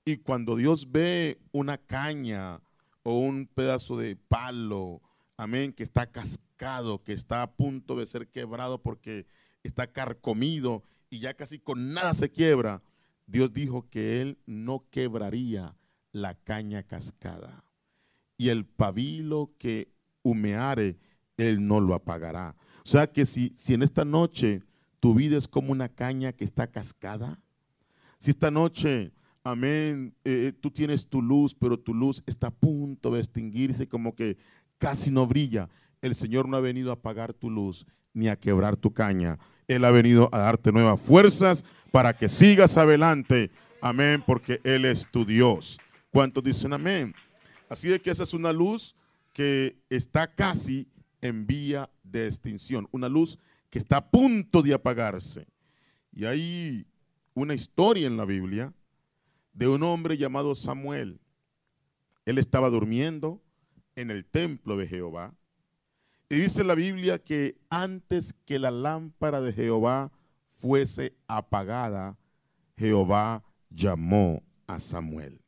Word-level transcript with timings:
y 0.04 0.18
cuando 0.18 0.58
Dios 0.58 0.92
ve 0.92 1.40
una 1.54 1.78
caña 1.78 2.62
o 3.10 3.20
un 3.20 3.48
pedazo 3.48 3.96
de 3.96 4.18
palo, 4.18 5.02
amén, 5.38 5.72
que 5.72 5.84
está 5.84 6.12
cascado, 6.12 7.06
que 7.06 7.14
está 7.14 7.42
a 7.42 7.50
punto 7.50 7.96
de 7.96 8.06
ser 8.06 8.28
quebrado 8.28 8.82
porque 8.82 9.26
está 9.64 9.88
carcomido 9.88 10.84
y 11.10 11.20
ya 11.20 11.34
casi 11.34 11.58
con 11.58 11.94
nada 11.94 12.14
se 12.14 12.30
quiebra, 12.30 12.84
Dios 13.26 13.54
dijo 13.54 13.90
que 13.90 14.22
Él 14.22 14.40
no 14.46 14.84
quebraría 14.92 15.78
la 16.12 16.36
caña 16.36 16.84
cascada. 16.84 17.64
Y 18.38 18.50
el 18.50 18.66
pabilo 18.66 19.54
que 19.58 19.90
humeare, 20.22 20.98
Él 21.38 21.66
no 21.66 21.80
lo 21.80 21.94
apagará. 21.94 22.58
O 22.84 22.90
sea 22.90 23.08
que 23.08 23.26
si, 23.26 23.54
si 23.56 23.74
en 23.74 23.84
esta 23.84 24.04
noche 24.04 24.64
tu 25.00 25.14
vida 25.14 25.38
es 25.38 25.48
como 25.48 25.72
una 25.72 25.88
caña 25.88 26.34
que 26.34 26.44
está 26.44 26.68
cascada, 26.68 27.40
si 28.20 28.32
esta 28.32 28.52
noche 28.52 29.14
amén, 29.52 30.14
eh, 30.26 30.54
tú 30.60 30.72
tienes 30.72 31.08
tu 31.08 31.22
luz, 31.22 31.56
pero 31.56 31.80
tu 31.80 31.94
luz 31.94 32.22
está 32.26 32.48
a 32.48 32.52
punto 32.52 33.12
de 33.12 33.20
extinguirse, 33.20 33.88
como 33.88 34.14
que 34.14 34.38
casi 34.78 35.10
no 35.10 35.26
brilla. 35.26 35.70
El 36.02 36.16
Señor 36.16 36.50
no 36.50 36.58
ha 36.58 36.62
venido 36.62 36.92
a 36.92 36.96
apagar 36.96 37.34
tu 37.34 37.50
luz 37.50 37.86
ni 38.14 38.28
a 38.28 38.36
quebrar 38.36 38.76
tu 38.76 38.94
caña. 38.94 39.40
Él 39.68 39.86
ha 39.86 39.92
venido 39.92 40.30
a 40.32 40.40
darte 40.40 40.72
nuevas 40.72 41.00
fuerzas 41.00 41.64
para 41.92 42.14
que 42.16 42.30
sigas 42.30 42.78
adelante. 42.78 43.52
Amén, 43.82 44.24
porque 44.26 44.60
Él 44.64 44.86
es 44.86 45.10
tu 45.10 45.26
Dios. 45.26 45.80
¿Cuántos 46.12 46.44
dicen 46.44 46.74
amén? 46.74 47.14
Así 47.70 47.88
de 47.88 48.02
que 48.02 48.12
esa 48.12 48.24
es 48.24 48.34
una 48.34 48.52
luz 48.52 48.96
que 49.34 49.78
está 49.90 50.28
casi 50.34 50.88
en 51.22 51.48
vía 51.48 51.90
de 52.04 52.28
extinción, 52.28 52.88
una 52.92 53.08
luz 53.08 53.40
que 53.70 53.80
está 53.80 53.98
a 53.98 54.10
punto 54.10 54.62
de 54.62 54.74
apagarse. 54.74 55.48
Y 56.12 56.26
hay 56.26 56.86
una 57.34 57.54
historia 57.54 58.08
en 58.08 58.18
la 58.18 58.26
Biblia 58.26 58.74
de 59.58 59.68
un 59.68 59.82
hombre 59.82 60.18
llamado 60.18 60.54
Samuel. 60.54 61.20
Él 62.26 62.38
estaba 62.38 62.70
durmiendo 62.70 63.42
en 63.96 64.12
el 64.12 64.24
templo 64.24 64.78
de 64.78 64.88
Jehová. 64.88 65.34
Y 66.30 66.36
dice 66.36 66.64
la 66.64 66.76
Biblia 66.76 67.18
que 67.18 67.58
antes 67.72 68.34
que 68.46 68.60
la 68.60 68.70
lámpara 68.70 69.42
de 69.42 69.54
Jehová 69.54 70.12
fuese 70.58 71.16
apagada, 71.28 72.20
Jehová 72.78 73.44
llamó 73.72 74.44
a 74.68 74.80
Samuel. 74.80 75.42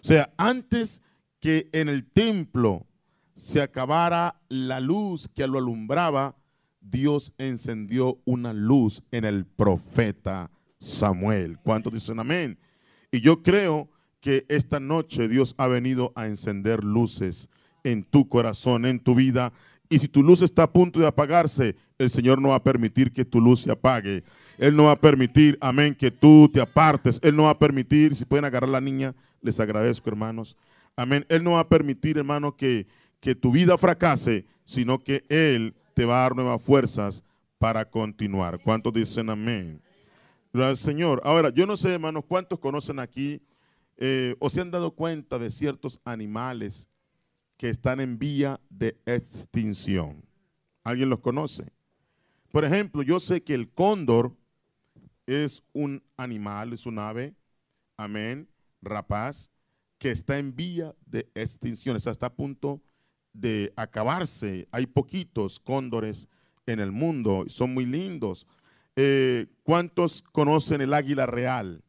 O 0.00 0.06
sea, 0.06 0.32
antes 0.36 1.02
que 1.40 1.68
en 1.72 1.88
el 1.88 2.08
templo 2.08 2.86
se 3.34 3.60
acabara 3.60 4.40
la 4.48 4.78
luz 4.78 5.28
que 5.34 5.48
lo 5.48 5.58
alumbraba, 5.58 6.36
Dios 6.80 7.32
encendió 7.36 8.20
una 8.26 8.52
luz 8.52 9.02
en 9.10 9.24
el 9.24 9.44
profeta 9.44 10.52
Samuel. 10.78 11.58
¿Cuántos 11.64 11.92
dicen 11.92 12.20
amén? 12.20 12.60
Y 13.16 13.22
yo 13.22 13.42
creo 13.42 13.88
que 14.20 14.44
esta 14.50 14.78
noche 14.78 15.26
Dios 15.26 15.54
ha 15.56 15.66
venido 15.68 16.12
a 16.16 16.26
encender 16.26 16.84
luces 16.84 17.48
en 17.82 18.04
tu 18.04 18.28
corazón, 18.28 18.84
en 18.84 19.00
tu 19.00 19.14
vida. 19.14 19.54
Y 19.88 20.00
si 20.00 20.06
tu 20.06 20.22
luz 20.22 20.42
está 20.42 20.64
a 20.64 20.70
punto 20.70 21.00
de 21.00 21.06
apagarse, 21.06 21.76
el 21.96 22.10
Señor 22.10 22.42
no 22.42 22.50
va 22.50 22.56
a 22.56 22.62
permitir 22.62 23.14
que 23.14 23.24
tu 23.24 23.40
luz 23.40 23.62
se 23.62 23.72
apague. 23.72 24.22
Él 24.58 24.76
no 24.76 24.84
va 24.84 24.92
a 24.92 25.00
permitir, 25.00 25.56
amén, 25.62 25.94
que 25.94 26.10
tú 26.10 26.50
te 26.52 26.60
apartes. 26.60 27.18
Él 27.22 27.34
no 27.34 27.44
va 27.44 27.50
a 27.50 27.58
permitir, 27.58 28.14
si 28.14 28.26
pueden 28.26 28.44
agarrar 28.44 28.68
a 28.68 28.72
la 28.72 28.80
niña, 28.82 29.14
les 29.40 29.58
agradezco, 29.60 30.10
hermanos. 30.10 30.58
Amén. 30.94 31.24
Él 31.30 31.42
no 31.42 31.52
va 31.52 31.60
a 31.60 31.68
permitir, 31.70 32.18
hermano, 32.18 32.54
que, 32.54 32.86
que 33.20 33.34
tu 33.34 33.50
vida 33.50 33.78
fracase, 33.78 34.44
sino 34.66 34.98
que 34.98 35.24
Él 35.30 35.74
te 35.94 36.04
va 36.04 36.18
a 36.18 36.22
dar 36.24 36.36
nuevas 36.36 36.60
fuerzas 36.60 37.24
para 37.56 37.88
continuar. 37.88 38.58
¿Cuántos 38.62 38.92
dicen 38.92 39.30
amén? 39.30 39.80
Señor. 40.76 41.20
Ahora, 41.24 41.50
yo 41.50 41.66
no 41.66 41.76
sé, 41.76 41.92
hermanos, 41.92 42.24
cuántos 42.26 42.58
conocen 42.58 42.98
aquí 42.98 43.42
eh, 43.96 44.36
o 44.38 44.50
se 44.50 44.60
han 44.60 44.70
dado 44.70 44.92
cuenta 44.92 45.38
de 45.38 45.50
ciertos 45.50 46.00
animales 46.04 46.88
que 47.56 47.68
están 47.68 48.00
en 48.00 48.18
vía 48.18 48.60
de 48.68 48.98
extinción. 49.06 50.24
¿Alguien 50.84 51.10
los 51.10 51.20
conoce? 51.20 51.72
Por 52.52 52.64
ejemplo, 52.64 53.02
yo 53.02 53.18
sé 53.18 53.42
que 53.42 53.54
el 53.54 53.68
cóndor 53.70 54.36
es 55.26 55.62
un 55.72 56.02
animal, 56.16 56.72
es 56.72 56.86
un 56.86 56.98
ave, 56.98 57.34
amén, 57.96 58.48
rapaz, 58.80 59.50
que 59.98 60.10
está 60.10 60.38
en 60.38 60.54
vía 60.54 60.94
de 61.06 61.28
extinción, 61.34 61.96
está 61.96 62.26
a 62.26 62.34
punto 62.34 62.80
de 63.32 63.72
acabarse. 63.76 64.68
Hay 64.70 64.86
poquitos 64.86 65.58
cóndores 65.58 66.28
en 66.66 66.80
el 66.80 66.92
mundo, 66.92 67.44
son 67.48 67.74
muy 67.74 67.86
lindos. 67.86 68.46
Eh, 68.96 69.46
¿Cuántos 69.62 70.22
conocen 70.32 70.80
el 70.80 70.94
águila 70.94 71.26
real? 71.26 71.84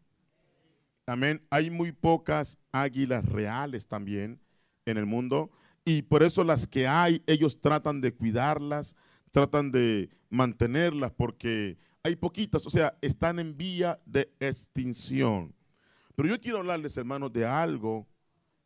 Amén. 1.06 1.42
Hay 1.50 1.70
muy 1.70 1.94
pocas 1.94 2.58
águilas 2.72 3.26
reales 3.26 3.88
también 3.88 4.42
en 4.86 4.98
el 4.98 5.06
mundo 5.06 5.50
y 5.86 6.02
por 6.02 6.22
eso 6.22 6.44
las 6.44 6.68
que 6.68 6.86
hay, 6.86 7.24
ellos 7.28 7.62
tratan 7.62 8.02
de 8.02 8.14
cuidarlas, 8.14 8.96
tratan 9.32 9.72
de 9.72 10.10
mantenerlas 10.30 11.12
porque 11.12 11.78
hay 12.04 12.18
poquitas, 12.18 12.66
o 12.66 12.70
sea, 12.70 12.98
están 13.02 13.40
en 13.40 13.56
vía 13.56 14.00
de 14.06 14.30
extinción. 14.42 15.56
Pero 16.16 16.28
yo 16.28 16.40
quiero 16.42 16.58
hablarles, 16.58 16.98
hermanos, 16.98 17.32
de 17.32 17.46
algo 17.46 18.06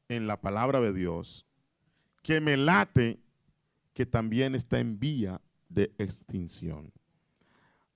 en 0.09 0.25
la 0.25 0.41
palabra 0.41 0.81
de 0.81 0.93
Dios 0.93 1.45
que 2.23 2.41
me 2.41 2.57
late 2.57 3.19
que 3.93 4.05
también 4.05 4.55
está 4.55 4.79
en 4.79 4.99
vía 4.99 5.41
de 5.69 5.93
extinción. 5.97 6.91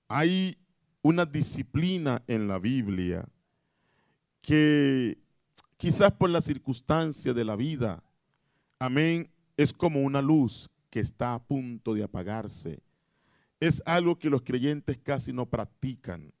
Hay 0.08 0.58
una 1.02 1.24
disciplina 1.24 2.22
en 2.26 2.48
la 2.48 2.58
Biblia 2.58 3.28
que 4.40 5.18
quizás 5.76 6.12
por 6.12 6.30
la 6.30 6.40
circunstancia 6.40 7.34
de 7.34 7.44
la 7.44 7.56
vida, 7.56 8.02
amén, 8.78 9.30
es 9.56 9.72
como 9.72 10.02
una 10.02 10.22
luz 10.22 10.70
que 10.90 11.00
está 11.00 11.34
a 11.34 11.42
punto 11.42 11.94
de 11.94 12.04
apagarse. 12.04 12.82
Es 13.58 13.82
algo 13.86 14.18
que 14.18 14.30
los 14.30 14.42
creyentes 14.42 14.98
casi 14.98 15.32
no 15.32 15.46
practican. 15.46 16.32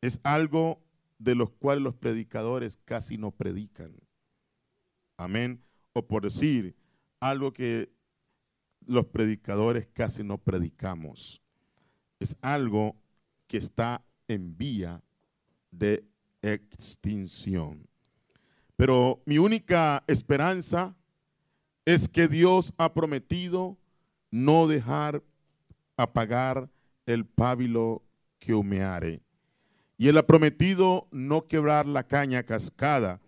Es 0.00 0.20
algo 0.22 0.80
de 1.18 1.34
los 1.34 1.50
cuales 1.50 1.82
los 1.82 1.94
predicadores 1.94 2.78
casi 2.84 3.18
no 3.18 3.30
predican. 3.30 3.94
Amén. 5.16 5.62
O 5.92 6.06
por 6.06 6.22
decir, 6.22 6.76
algo 7.18 7.52
que 7.52 7.92
los 8.86 9.06
predicadores 9.06 9.86
casi 9.92 10.22
no 10.22 10.38
predicamos 10.38 11.42
es 12.20 12.36
algo 12.42 12.94
que 13.48 13.56
está 13.56 14.04
en 14.28 14.56
vía 14.56 15.02
de 15.72 16.04
extinción. 16.42 17.86
Pero 18.76 19.20
mi 19.26 19.38
única 19.38 20.04
esperanza 20.06 20.94
es 21.84 22.08
que 22.08 22.28
Dios 22.28 22.72
ha 22.76 22.92
prometido 22.92 23.76
no 24.30 24.68
dejar 24.68 25.22
apagar 25.96 26.70
el 27.06 27.26
pábilo 27.26 28.02
que 28.38 28.54
humeare. 28.54 29.20
Y 29.98 30.08
Él 30.08 30.16
ha 30.16 30.26
prometido 30.26 31.08
no 31.10 31.46
quebrar 31.46 31.86
la 31.86 32.06
caña 32.06 32.42
cascada. 32.42 33.20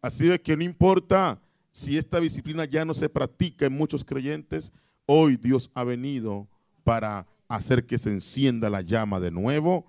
Así 0.00 0.26
de 0.26 0.40
que 0.40 0.56
no 0.56 0.62
importa 0.62 1.40
si 1.70 1.98
esta 1.98 2.20
disciplina 2.20 2.64
ya 2.64 2.84
no 2.84 2.94
se 2.94 3.08
practica 3.08 3.66
en 3.66 3.76
muchos 3.76 4.04
creyentes, 4.04 4.72
hoy 5.06 5.36
Dios 5.36 5.70
ha 5.74 5.84
venido 5.84 6.46
para 6.82 7.26
hacer 7.48 7.86
que 7.86 7.98
se 7.98 8.10
encienda 8.10 8.70
la 8.70 8.80
llama 8.80 9.20
de 9.20 9.30
nuevo. 9.30 9.86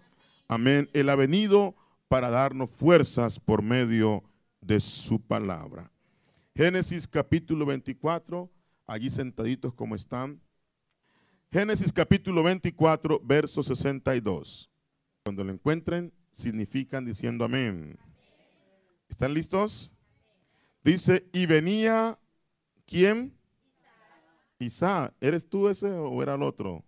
Amén. 0.48 0.90
Él 0.94 1.10
ha 1.10 1.16
venido 1.16 1.76
para 2.08 2.30
darnos 2.30 2.70
fuerzas 2.70 3.40
por 3.40 3.62
medio 3.62 4.24
de 4.62 4.80
su 4.80 5.20
palabra. 5.20 5.92
Génesis 6.56 7.08
capítulo 7.08 7.66
24, 7.66 8.50
allí 8.88 9.10
sentaditos 9.10 9.74
como 9.74 9.96
están. 9.96 10.42
Génesis 11.52 11.92
capítulo 11.92 12.44
24, 12.44 13.22
verso 13.24 13.64
62. 13.64 14.70
Cuando 15.24 15.44
lo 15.44 15.52
encuentren, 15.52 16.14
significan 16.32 17.06
diciendo 17.06 17.46
amén. 17.46 17.98
¿Están 19.10 19.34
listos? 19.34 19.94
Dice, 20.84 21.28
y 21.34 21.46
venía, 21.46 22.20
¿quién? 22.86 23.36
Isaac. 24.60 25.14
¿Eres 25.20 25.50
tú 25.50 25.68
ese 25.70 25.90
o 25.90 26.22
era 26.22 26.36
el 26.36 26.44
otro? 26.44 26.84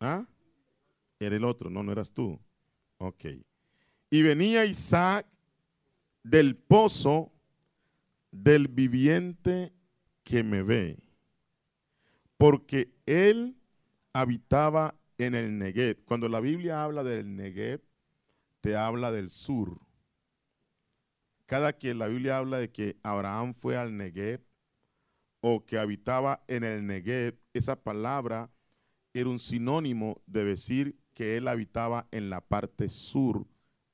¿Ah? 0.00 0.26
Era 1.18 1.36
el 1.36 1.44
otro, 1.44 1.70
no, 1.70 1.82
no 1.82 1.92
eras 1.92 2.12
tú. 2.12 2.40
Ok. 2.98 3.26
Y 4.10 4.22
venía 4.22 4.64
Isaac 4.64 5.26
del 6.22 6.56
pozo 6.56 7.32
del 8.30 8.68
viviente 8.68 9.72
que 10.22 10.44
me 10.44 10.62
ve, 10.62 10.98
porque 12.36 12.94
él 13.06 13.56
habitaba 14.12 14.94
en 15.16 15.34
el 15.34 15.58
Negev. 15.58 16.04
Cuando 16.04 16.28
la 16.28 16.40
Biblia 16.40 16.84
habla 16.84 17.02
del 17.02 17.34
Negev, 17.34 17.82
te 18.60 18.76
habla 18.76 19.10
del 19.10 19.30
sur. 19.30 19.80
Cada 21.46 21.78
que 21.78 21.94
la 21.94 22.08
Biblia 22.08 22.38
habla 22.38 22.58
de 22.58 22.70
que 22.70 22.98
Abraham 23.02 23.54
fue 23.54 23.76
al 23.76 23.96
Negev 23.96 24.44
o 25.40 25.64
que 25.64 25.78
habitaba 25.78 26.44
en 26.46 26.64
el 26.64 26.86
Negev, 26.86 27.38
esa 27.54 27.82
palabra 27.82 28.50
era 29.18 29.30
un 29.30 29.38
sinónimo 29.38 30.22
de 30.26 30.44
decir 30.44 30.96
que 31.14 31.36
él 31.36 31.48
habitaba 31.48 32.06
en 32.12 32.30
la 32.30 32.40
parte 32.40 32.88
sur 32.88 33.46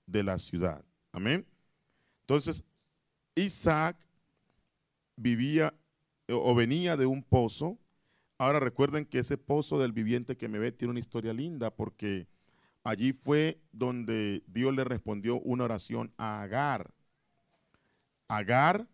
de 0.07 0.23
la 0.23 0.39
ciudad. 0.39 0.85
Amén. 1.13 1.47
Entonces, 2.21 2.65
Isaac 3.35 3.97
vivía 5.17 5.75
o 6.29 6.55
venía 6.55 6.97
de 6.97 7.07
un 7.07 7.23
pozo. 7.23 7.79
Ahora 8.37 8.61
recuerden 8.61 9.07
que 9.07 9.21
ese 9.21 9.39
pozo 9.39 9.79
del 9.79 9.93
viviente 9.93 10.37
que 10.37 10.49
me 10.49 10.59
ve 10.59 10.73
tiene 10.73 10.91
una 10.91 11.01
historia 11.01 11.33
linda 11.33 11.71
porque 11.71 12.27
allí 12.83 13.13
fue 13.13 13.61
donde 13.73 14.43
Dios 14.47 14.75
le 14.75 14.85
respondió 14.85 15.41
una 15.41 15.65
oración 15.65 16.13
a 16.19 16.43
Agar. 16.43 16.93
Agar 18.29 18.87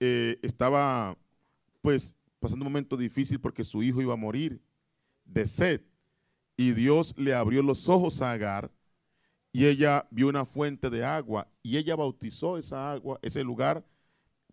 eh, 0.00 0.38
estaba 0.42 1.16
pues 1.80 2.14
pasando 2.40 2.64
un 2.64 2.72
momento 2.72 2.96
difícil 2.96 3.40
porque 3.40 3.64
su 3.64 3.82
hijo 3.82 4.02
iba 4.02 4.14
a 4.14 4.16
morir 4.16 4.60
de 5.30 5.46
sed. 5.46 5.82
Y 6.56 6.72
Dios 6.72 7.14
le 7.16 7.34
abrió 7.34 7.62
los 7.62 7.88
ojos 7.88 8.20
a 8.20 8.32
Agar 8.32 8.70
y 9.52 9.66
ella 9.66 10.06
vio 10.10 10.28
una 10.28 10.44
fuente 10.44 10.90
de 10.90 11.04
agua 11.04 11.48
y 11.62 11.76
ella 11.76 11.96
bautizó 11.96 12.58
esa 12.58 12.92
agua, 12.92 13.18
ese 13.22 13.42
lugar, 13.42 13.84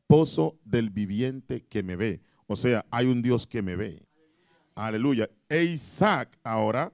pozo 0.07 0.59
del 0.63 0.89
viviente 0.89 1.65
que 1.65 1.83
me 1.83 1.95
ve. 1.95 2.21
O 2.47 2.55
sea, 2.55 2.85
hay 2.89 3.05
un 3.07 3.21
Dios 3.21 3.45
que 3.45 3.61
me 3.61 3.75
ve. 3.75 4.07
Aleluya. 4.73 5.29
E 5.49 5.63
Isaac 5.63 6.37
ahora 6.43 6.93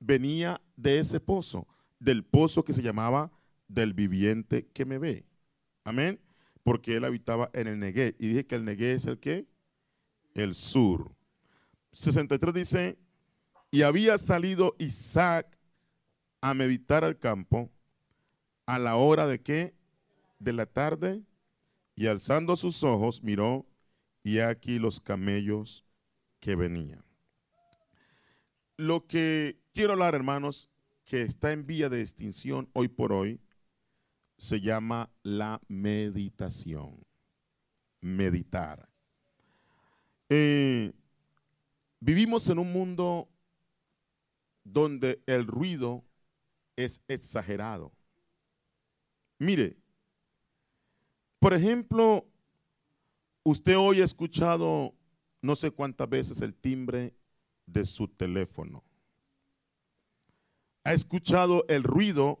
venía 0.00 0.60
de 0.76 0.98
ese 0.98 1.20
pozo, 1.20 1.66
del 2.00 2.24
pozo 2.24 2.64
que 2.64 2.72
se 2.72 2.82
llamaba 2.82 3.30
del 3.68 3.94
viviente 3.94 4.66
que 4.72 4.84
me 4.84 4.98
ve. 4.98 5.24
Amén. 5.84 6.20
Porque 6.62 6.96
él 6.96 7.04
habitaba 7.04 7.50
en 7.54 7.66
el 7.66 7.78
Negué. 7.78 8.16
Y 8.18 8.28
dije 8.28 8.46
que 8.46 8.54
el 8.54 8.64
Negué 8.64 8.92
es 8.92 9.06
el 9.06 9.18
qué? 9.18 9.46
El 10.34 10.54
sur. 10.54 11.14
63 11.92 12.54
dice, 12.54 12.98
y 13.72 13.82
había 13.82 14.18
salido 14.18 14.76
Isaac 14.78 15.58
a 16.42 16.52
meditar 16.52 17.04
al 17.04 17.18
campo 17.18 17.70
a 18.66 18.78
la 18.78 18.96
hora 18.96 19.26
de 19.26 19.40
qué? 19.40 19.74
De 20.38 20.52
la 20.52 20.66
tarde. 20.66 21.22
Y 21.96 22.06
alzando 22.06 22.54
sus 22.54 22.84
ojos 22.84 23.22
miró 23.22 23.66
y 24.22 24.40
aquí 24.40 24.78
los 24.78 25.00
camellos 25.00 25.84
que 26.38 26.54
venían. 26.54 27.02
Lo 28.76 29.06
que 29.06 29.58
quiero 29.72 29.94
hablar, 29.94 30.14
hermanos, 30.14 30.68
que 31.04 31.22
está 31.22 31.52
en 31.52 31.66
vía 31.66 31.88
de 31.88 32.02
extinción 32.02 32.68
hoy 32.74 32.88
por 32.88 33.12
hoy, 33.12 33.40
se 34.36 34.60
llama 34.60 35.10
la 35.22 35.62
meditación. 35.68 37.06
Meditar. 38.02 38.86
Eh, 40.28 40.92
vivimos 42.00 42.50
en 42.50 42.58
un 42.58 42.70
mundo 42.70 43.28
donde 44.64 45.22
el 45.26 45.46
ruido 45.46 46.04
es 46.76 47.02
exagerado. 47.08 47.92
Mire, 49.38 49.76
por 51.38 51.54
ejemplo, 51.54 52.26
usted 53.42 53.76
hoy 53.76 54.00
ha 54.00 54.04
escuchado 54.04 54.94
no 55.40 55.56
sé 55.56 55.70
cuántas 55.70 56.08
veces 56.08 56.40
el 56.40 56.54
timbre 56.54 57.14
de 57.66 57.84
su 57.84 58.06
teléfono. 58.06 58.84
Ha 60.84 60.92
escuchado 60.92 61.64
el 61.68 61.82
ruido 61.82 62.40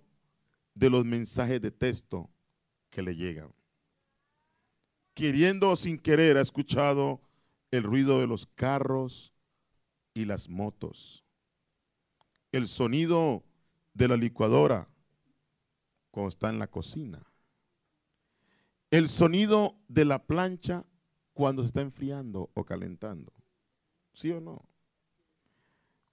de 0.74 0.90
los 0.90 1.04
mensajes 1.04 1.60
de 1.60 1.70
texto 1.70 2.30
que 2.90 3.02
le 3.02 3.16
llegan. 3.16 3.52
Queriendo 5.14 5.70
o 5.70 5.76
sin 5.76 5.98
querer 5.98 6.36
ha 6.36 6.40
escuchado 6.40 7.20
el 7.70 7.82
ruido 7.82 8.20
de 8.20 8.26
los 8.26 8.46
carros 8.46 9.32
y 10.14 10.24
las 10.24 10.48
motos. 10.48 11.24
El 12.52 12.68
sonido 12.68 13.42
de 13.94 14.08
la 14.08 14.16
licuadora 14.16 14.88
cuando 16.10 16.28
está 16.28 16.50
en 16.50 16.58
la 16.58 16.68
cocina. 16.68 17.26
El 18.90 19.08
sonido 19.08 19.76
de 19.88 20.04
la 20.04 20.24
plancha 20.24 20.84
cuando 21.32 21.62
se 21.62 21.68
está 21.68 21.80
enfriando 21.80 22.50
o 22.54 22.64
calentando. 22.64 23.32
¿Sí 24.12 24.30
o 24.30 24.40
no? 24.40 24.68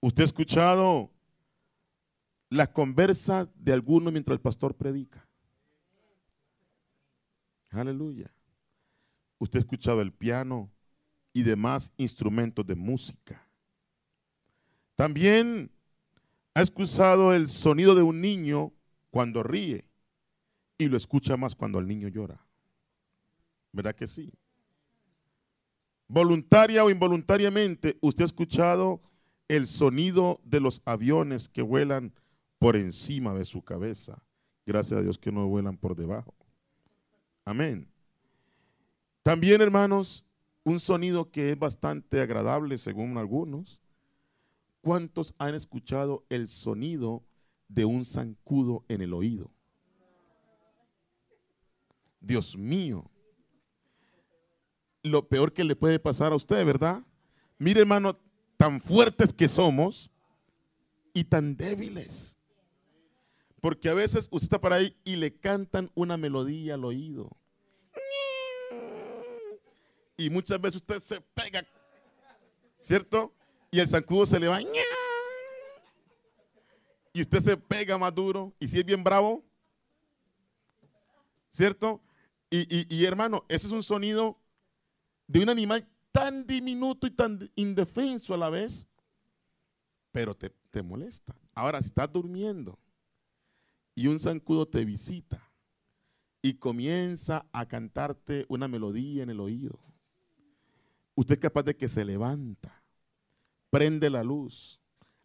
¿Usted 0.00 0.22
ha 0.22 0.24
escuchado 0.24 1.10
la 2.48 2.72
conversa 2.72 3.50
de 3.54 3.74
alguno 3.74 4.10
mientras 4.10 4.34
el 4.34 4.40
pastor 4.40 4.74
predica? 4.74 5.28
Aleluya. 7.68 8.32
Usted 9.38 9.58
ha 9.58 9.60
escuchado 9.60 10.00
el 10.00 10.12
piano 10.12 10.70
y 11.32 11.42
demás 11.42 11.92
instrumentos 11.98 12.66
de 12.66 12.74
música. 12.74 13.46
También 14.96 15.70
ha 16.60 16.62
escuchado 16.62 17.32
el 17.32 17.48
sonido 17.48 17.94
de 17.94 18.02
un 18.02 18.20
niño 18.20 18.74
cuando 19.10 19.42
ríe 19.42 19.88
y 20.76 20.88
lo 20.88 20.96
escucha 20.98 21.38
más 21.38 21.54
cuando 21.54 21.78
el 21.78 21.88
niño 21.88 22.08
llora. 22.08 22.46
¿Verdad 23.72 23.94
que 23.94 24.06
sí? 24.06 24.32
Voluntaria 26.06 26.84
o 26.84 26.90
involuntariamente, 26.90 27.96
usted 28.02 28.22
ha 28.22 28.26
escuchado 28.26 29.00
el 29.48 29.66
sonido 29.66 30.40
de 30.44 30.60
los 30.60 30.82
aviones 30.84 31.48
que 31.48 31.62
vuelan 31.62 32.12
por 32.58 32.76
encima 32.76 33.32
de 33.32 33.46
su 33.46 33.62
cabeza. 33.62 34.22
Gracias 34.66 35.00
a 35.00 35.02
Dios 35.02 35.18
que 35.18 35.32
no 35.32 35.48
vuelan 35.48 35.78
por 35.78 35.96
debajo. 35.96 36.34
Amén. 37.46 37.88
También, 39.22 39.62
hermanos, 39.62 40.26
un 40.64 40.78
sonido 40.78 41.30
que 41.30 41.52
es 41.52 41.58
bastante 41.58 42.20
agradable 42.20 42.76
según 42.76 43.16
algunos, 43.16 43.80
¿Cuántos 44.80 45.34
han 45.38 45.54
escuchado 45.54 46.24
el 46.28 46.48
sonido 46.48 47.22
de 47.68 47.84
un 47.84 48.04
zancudo 48.04 48.84
en 48.88 49.02
el 49.02 49.12
oído? 49.12 49.50
Dios 52.20 52.56
mío. 52.56 53.10
Lo 55.02 55.28
peor 55.28 55.52
que 55.52 55.64
le 55.64 55.76
puede 55.76 55.98
pasar 55.98 56.32
a 56.32 56.36
usted, 56.36 56.64
¿verdad? 56.64 57.02
Mire, 57.58 57.80
hermano, 57.80 58.14
tan 58.56 58.80
fuertes 58.80 59.32
que 59.32 59.48
somos 59.48 60.10
y 61.12 61.24
tan 61.24 61.56
débiles. 61.56 62.38
Porque 63.60 63.88
a 63.88 63.94
veces 63.94 64.28
usted 64.30 64.44
está 64.44 64.60
por 64.60 64.72
ahí 64.72 64.96
y 65.04 65.16
le 65.16 65.34
cantan 65.34 65.90
una 65.94 66.16
melodía 66.16 66.74
al 66.74 66.84
oído. 66.84 67.30
Y 70.16 70.28
muchas 70.30 70.60
veces 70.60 70.76
usted 70.76 71.00
se 71.00 71.20
pega, 71.20 71.66
¿cierto? 72.78 73.34
Y 73.70 73.78
el 73.78 73.88
zancudo 73.88 74.26
se 74.26 74.40
le 74.40 74.48
va. 74.48 74.60
Y 77.12 77.20
usted 77.20 77.40
se 77.40 77.56
pega 77.56 77.98
más 77.98 78.14
duro. 78.14 78.52
Y 78.58 78.68
si 78.68 78.78
es 78.78 78.84
bien 78.84 79.02
bravo, 79.02 79.44
¿cierto? 81.50 82.00
Y, 82.50 83.04
hermano, 83.04 83.44
ese 83.48 83.68
es 83.68 83.72
un 83.72 83.82
sonido 83.82 84.36
de 85.28 85.40
un 85.40 85.48
animal 85.48 85.88
tan 86.10 86.44
diminuto 86.44 87.06
y 87.06 87.12
tan 87.12 87.48
indefenso 87.54 88.34
a 88.34 88.36
la 88.36 88.50
vez, 88.50 88.88
pero 90.10 90.34
te, 90.34 90.50
te 90.70 90.82
molesta. 90.82 91.36
Ahora, 91.54 91.80
si 91.80 91.86
estás 91.86 92.12
durmiendo 92.12 92.76
y 93.94 94.08
un 94.08 94.18
zancudo 94.18 94.66
te 94.66 94.84
visita 94.84 95.48
y 96.42 96.54
comienza 96.54 97.46
a 97.52 97.68
cantarte 97.68 98.46
una 98.48 98.66
melodía 98.66 99.22
en 99.22 99.30
el 99.30 99.38
oído, 99.38 99.78
usted 101.14 101.34
es 101.34 101.40
capaz 101.40 101.62
de 101.62 101.76
que 101.76 101.86
se 101.86 102.04
levanta 102.04 102.79
prende 103.70 104.10
la 104.10 104.22
luz, 104.22 104.80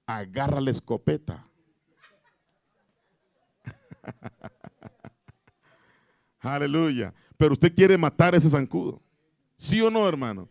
agarra 0.05 0.61
la 0.61 0.71
escopeta. 0.71 1.49
Aleluya. 6.39 7.13
pero 7.37 7.53
usted 7.53 7.73
quiere 7.73 7.97
matar 7.97 8.35
ese 8.35 8.49
zancudo. 8.49 9.01
¿Sí 9.57 9.81
o 9.81 9.89
no, 9.89 10.07
hermano? 10.07 10.47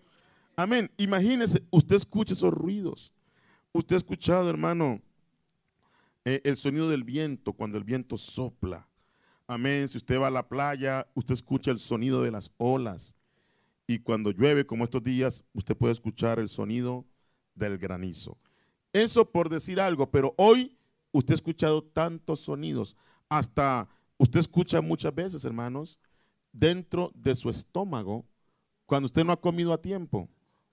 Amén. 0.57 0.91
Imagínese, 0.97 1.63
usted 1.71 1.97
escucha 1.97 2.33
esos 2.33 2.53
ruidos. 2.53 3.13
Usted 3.73 3.95
ha 3.97 3.99
escuchado, 3.99 4.51
hermano, 4.51 5.01
eh, 6.25 6.41
el 6.45 6.57
sonido 6.57 6.89
del 6.89 7.05
viento 7.05 7.53
cuando 7.53 7.79
el 7.79 7.85
viento 7.85 8.17
sopla. 8.17 8.89
Amén. 9.47 9.89
Si 9.89 9.99
usted 9.99 10.19
va 10.19 10.29
a 10.29 10.31
la 10.31 10.49
playa, 10.49 11.07
usted 11.15 11.35
escucha 11.35 11.71
el 11.71 11.79
sonido 11.79 12.23
de 12.23 12.31
las 12.31 12.51
olas. 12.57 13.15
Y 13.87 13.99
cuando 13.99 14.31
llueve, 14.31 14.67
como 14.67 14.85
estos 14.85 15.03
días, 15.03 15.45
usted 15.53 15.77
puede 15.77 15.93
escuchar 15.93 16.39
el 16.39 16.49
sonido 16.49 17.05
del 17.55 17.79
granizo. 17.79 18.39
Eso 18.93 19.31
por 19.31 19.49
decir 19.49 19.81
algo, 19.81 20.11
pero 20.11 20.35
hoy 20.37 20.77
usted 21.13 21.33
ha 21.33 21.37
escuchado 21.37 21.83
tantos 21.83 22.41
sonidos. 22.41 22.97
Hasta 23.29 23.89
usted 24.19 24.41
escucha 24.41 24.81
muchas 24.81 25.15
veces, 25.15 25.45
hermanos, 25.45 25.99
dentro 26.53 27.11
de 27.15 27.35
su 27.35 27.51
estómago, 27.51 28.25
cuando 28.87 29.07
usted 29.07 29.25
no 29.25 29.33
ha 29.33 29.41
comido 29.41 29.73
a 29.73 29.81
tiempo 29.81 30.29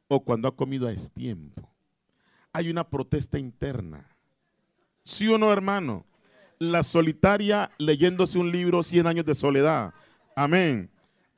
o 0.07 0.23
cuando 0.23 0.47
ha 0.47 0.55
comido 0.55 0.87
a 0.87 0.93
tiempo. 0.93 1.69
Hay 2.53 2.69
una 2.69 2.87
protesta 2.87 3.39
interna. 3.39 4.05
¿Sí 5.03 5.27
o 5.27 5.37
no, 5.37 5.51
hermano? 5.51 6.05
La 6.59 6.83
solitaria 6.83 7.71
leyéndose 7.77 8.37
un 8.37 8.51
libro, 8.51 8.83
100 8.83 9.07
años 9.07 9.25
de 9.25 9.33
soledad. 9.33 9.93
Amén. 10.35 10.91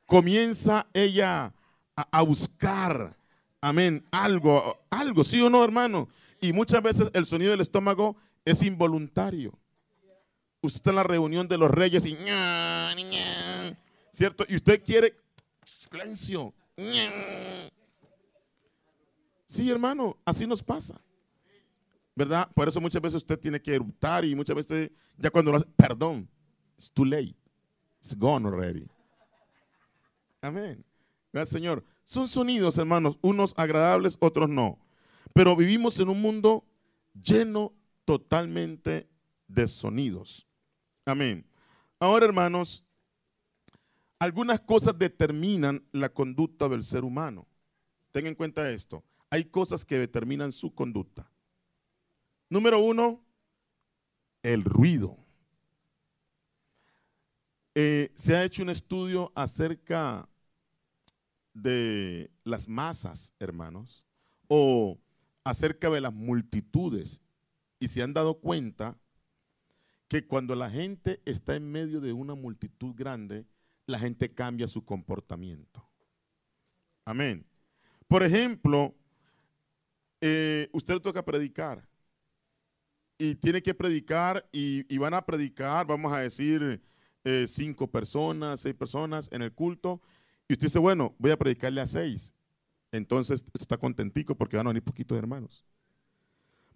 Comienza 0.06 0.88
ella 0.94 1.54
a, 1.96 2.22
buscar, 2.24 3.16
amén, 3.64 4.06
algo, 4.12 4.86
algo, 4.90 5.24
¿sí 5.24 5.40
o 5.42 5.50
no, 5.50 5.64
hermano? 5.64 6.10
Y 6.42 6.52
muchas 6.52 6.84
veces 6.84 7.10
el 7.14 7.26
sonido 7.26 7.52
del 7.52 7.62
estómago 7.62 8.18
es 8.44 8.62
involuntario. 8.62 9.58
Usted 10.62 10.80
está 10.80 10.90
en 10.90 10.98
la 10.98 11.04
reunión 11.04 11.48
de 11.48 11.58
los 11.58 11.72
reyes 11.72 12.06
y 12.06 12.18
¿cierto? 14.12 14.46
Y 14.50 14.58
usted 14.58 14.84
quiere 14.84 15.16
silencio. 15.66 16.54
Sí, 19.48 19.70
hermano, 19.70 20.18
así 20.26 20.46
nos 20.46 20.62
pasa. 20.62 21.00
¿Verdad? 22.16 22.50
Por 22.54 22.68
eso 22.68 22.82
muchas 22.82 23.02
veces 23.02 23.18
usted 23.18 23.40
tiene 23.40 23.62
que 23.62 23.74
eruptar 23.74 24.26
y 24.26 24.36
muchas 24.36 24.56
veces 24.56 24.92
ya 25.18 25.32
cuando 25.32 25.52
lo 25.52 25.58
hace, 25.58 25.68
perdón, 25.78 26.30
it's 26.76 26.92
too 26.92 27.06
late. 27.06 27.36
It's 28.00 28.16
gone 28.16 28.46
already. 28.46 28.88
Amén. 30.42 30.84
Gracias, 31.32 31.58
Señor. 31.58 31.84
Son 32.04 32.28
sonidos, 32.28 32.78
hermanos, 32.78 33.18
unos 33.22 33.54
agradables, 33.58 34.18
otros 34.20 34.50
no. 34.50 34.80
Pero 35.34 35.56
vivimos 35.56 36.00
en 36.00 36.10
un 36.10 36.22
mundo 36.22 36.66
lleno 37.14 37.74
totalmente 38.06 39.10
de 39.48 39.68
sonidos. 39.68 40.48
Amén. 41.06 41.46
Ahora, 42.00 42.26
hermanos, 42.26 42.84
algunas 44.20 44.60
cosas 44.62 44.98
determinan 44.98 45.84
la 45.92 46.10
conducta 46.10 46.68
del 46.70 46.84
ser 46.84 47.04
humano. 47.04 47.48
Tengan 48.12 48.32
en 48.32 48.36
cuenta 48.36 48.70
esto. 48.70 49.04
Hay 49.30 49.46
cosas 49.46 49.86
que 49.86 49.98
determinan 49.98 50.52
su 50.52 50.74
conducta. 50.74 51.32
Número 52.50 52.80
uno, 52.80 53.24
el 54.44 54.64
ruido. 54.64 55.18
Eh, 57.74 58.12
se 58.16 58.36
ha 58.36 58.44
hecho 58.44 58.62
un 58.62 58.70
estudio 58.70 59.32
acerca 59.34 60.30
de 61.54 62.32
las 62.44 62.68
masas, 62.68 63.34
hermanos, 63.40 64.08
o 64.48 65.00
acerca 65.44 65.90
de 65.90 66.02
las 66.02 66.14
multitudes, 66.14 67.22
y 67.80 67.88
se 67.90 68.02
han 68.02 68.14
dado 68.14 68.40
cuenta 68.40 68.98
que 70.08 70.26
cuando 70.26 70.56
la 70.56 70.70
gente 70.70 71.22
está 71.26 71.56
en 71.56 71.72
medio 71.72 72.00
de 72.00 72.14
una 72.14 72.36
multitud 72.36 72.94
grande, 72.96 73.46
la 73.86 74.00
gente 74.00 74.34
cambia 74.34 74.68
su 74.68 74.86
comportamiento. 74.86 75.86
Amén. 77.06 77.46
Por 78.08 78.24
ejemplo, 78.24 78.96
eh, 80.22 80.70
usted 80.72 81.00
toca 81.00 81.26
predicar 81.26 81.88
y 83.18 83.36
tiene 83.36 83.62
que 83.62 83.74
predicar 83.74 84.48
y, 84.52 84.98
van 84.98 85.14
a 85.14 85.26
predicar, 85.26 85.86
vamos 85.86 86.14
a 86.14 86.20
decir, 86.20 86.82
eh, 87.24 87.46
cinco 87.48 87.88
personas, 87.90 88.62
seis 88.62 88.76
personas 88.76 89.30
en 89.32 89.42
el 89.42 89.54
culto 89.54 90.02
y 90.54 90.56
usted 90.56 90.68
dice, 90.68 90.78
bueno, 90.78 91.16
voy 91.18 91.32
a 91.32 91.38
predicarle 91.38 91.82
a 91.82 91.88
seis. 91.88 92.32
Entonces 92.92 93.44
está 93.60 93.76
contentico 93.76 94.36
porque 94.36 94.56
van 94.56 94.68
a 94.68 94.70
venir 94.70 94.84
poquitos 94.84 95.18
hermanos. 95.18 95.66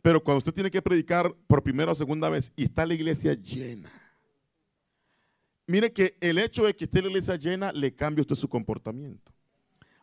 Pero 0.02 0.24
cuando 0.24 0.40
usted 0.40 0.52
tiene 0.52 0.72
que 0.72 0.82
predicar 0.82 1.32
por 1.46 1.62
primera 1.62 1.92
o 1.92 1.96
segunda 1.96 2.28
vez 2.28 2.52
y 2.56 2.64
está 2.64 2.88
la 2.88 2.96
iglesia 2.96 3.36
llena, 3.36 3.88
mire 5.68 5.94
que 5.94 6.18
el 6.22 6.40
hecho 6.40 6.66
de 6.66 6.76
que 6.76 6.86
esté 6.86 7.04
la 7.04 7.10
iglesia 7.10 7.36
llena 7.36 7.72
le 7.72 7.94
cambia 7.94 8.22
a 8.22 8.24
usted 8.24 8.36
su 8.36 8.50
comportamiento. 8.50 9.32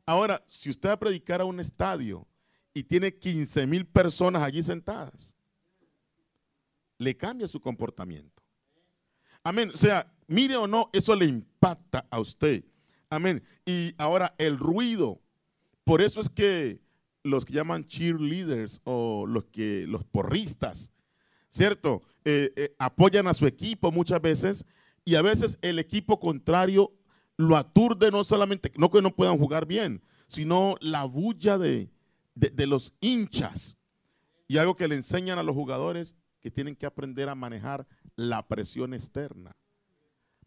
Ahora, 0.06 0.44
si 0.46 0.70
usted 0.70 0.90
va 0.90 0.92
a 0.92 1.00
predicar 1.00 1.40
a 1.40 1.44
un 1.44 1.58
estadio 1.58 2.28
y 2.72 2.84
tiene 2.84 3.12
15 3.12 3.66
mil 3.66 3.86
personas 3.86 4.40
allí 4.42 4.62
sentadas, 4.62 5.34
le 6.96 7.16
cambia 7.16 7.48
su 7.48 7.60
comportamiento. 7.60 8.40
Amén. 9.42 9.72
O 9.74 9.76
sea, 9.76 10.14
mire 10.28 10.54
o 10.54 10.68
no, 10.68 10.90
eso 10.92 11.16
le 11.16 11.24
impacta 11.24 12.06
a 12.08 12.20
usted. 12.20 12.64
Amén. 13.14 13.42
Y 13.64 13.94
ahora 13.98 14.34
el 14.38 14.58
ruido. 14.58 15.20
Por 15.84 16.02
eso 16.02 16.20
es 16.20 16.28
que 16.28 16.80
los 17.22 17.44
que 17.44 17.54
llaman 17.54 17.86
cheerleaders 17.86 18.80
o 18.84 19.26
los 19.26 19.44
que 19.44 19.86
los 19.86 20.04
porristas, 20.04 20.92
¿cierto? 21.48 22.02
Eh, 22.24 22.52
eh, 22.56 22.74
apoyan 22.78 23.26
a 23.26 23.34
su 23.34 23.46
equipo 23.46 23.92
muchas 23.92 24.20
veces 24.20 24.64
y 25.04 25.14
a 25.14 25.22
veces 25.22 25.58
el 25.62 25.78
equipo 25.78 26.18
contrario 26.20 26.92
lo 27.36 27.56
aturde 27.56 28.10
no 28.10 28.24
solamente, 28.24 28.72
no 28.76 28.90
que 28.90 29.02
no 29.02 29.14
puedan 29.14 29.38
jugar 29.38 29.66
bien, 29.66 30.02
sino 30.26 30.76
la 30.80 31.04
bulla 31.04 31.58
de, 31.58 31.90
de 32.34 32.66
los 32.66 32.94
hinchas. 33.00 33.78
Y 34.46 34.58
algo 34.58 34.76
que 34.76 34.88
le 34.88 34.94
enseñan 34.94 35.38
a 35.38 35.42
los 35.42 35.54
jugadores 35.54 36.14
que 36.40 36.50
tienen 36.50 36.76
que 36.76 36.86
aprender 36.86 37.28
a 37.28 37.34
manejar 37.34 37.86
la 38.16 38.46
presión 38.46 38.92
externa. 38.92 39.56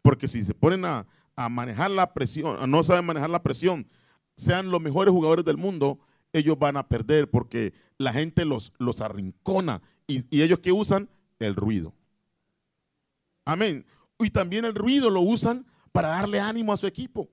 Porque 0.01 0.27
si 0.27 0.45
se 0.45 0.53
ponen 0.53 0.85
a, 0.85 1.07
a 1.37 1.49
manejar 1.49 1.91
la 1.91 2.13
presión, 2.13 2.69
no 2.69 2.83
saben 2.83 3.05
manejar 3.05 3.29
la 3.29 3.43
presión, 3.43 3.87
sean 4.35 4.69
los 4.71 4.81
mejores 4.81 5.13
jugadores 5.13 5.45
del 5.45 5.55
mundo, 5.55 5.99
ellos 6.33 6.57
van 6.59 6.75
a 6.77 6.87
perder 6.87 7.29
porque 7.29 7.73
la 7.97 8.11
gente 8.11 8.43
los, 8.43 8.73
los 8.79 9.01
arrincona. 9.01 9.81
Y, 10.07 10.25
y 10.35 10.41
ellos 10.41 10.59
que 10.59 10.71
usan 10.71 11.09
el 11.39 11.55
ruido. 11.55 11.93
Amén. 13.45 13.85
Y 14.19 14.29
también 14.31 14.65
el 14.65 14.75
ruido 14.75 15.09
lo 15.09 15.21
usan 15.21 15.65
para 15.91 16.09
darle 16.09 16.39
ánimo 16.39 16.73
a 16.73 16.77
su 16.77 16.87
equipo. 16.87 17.29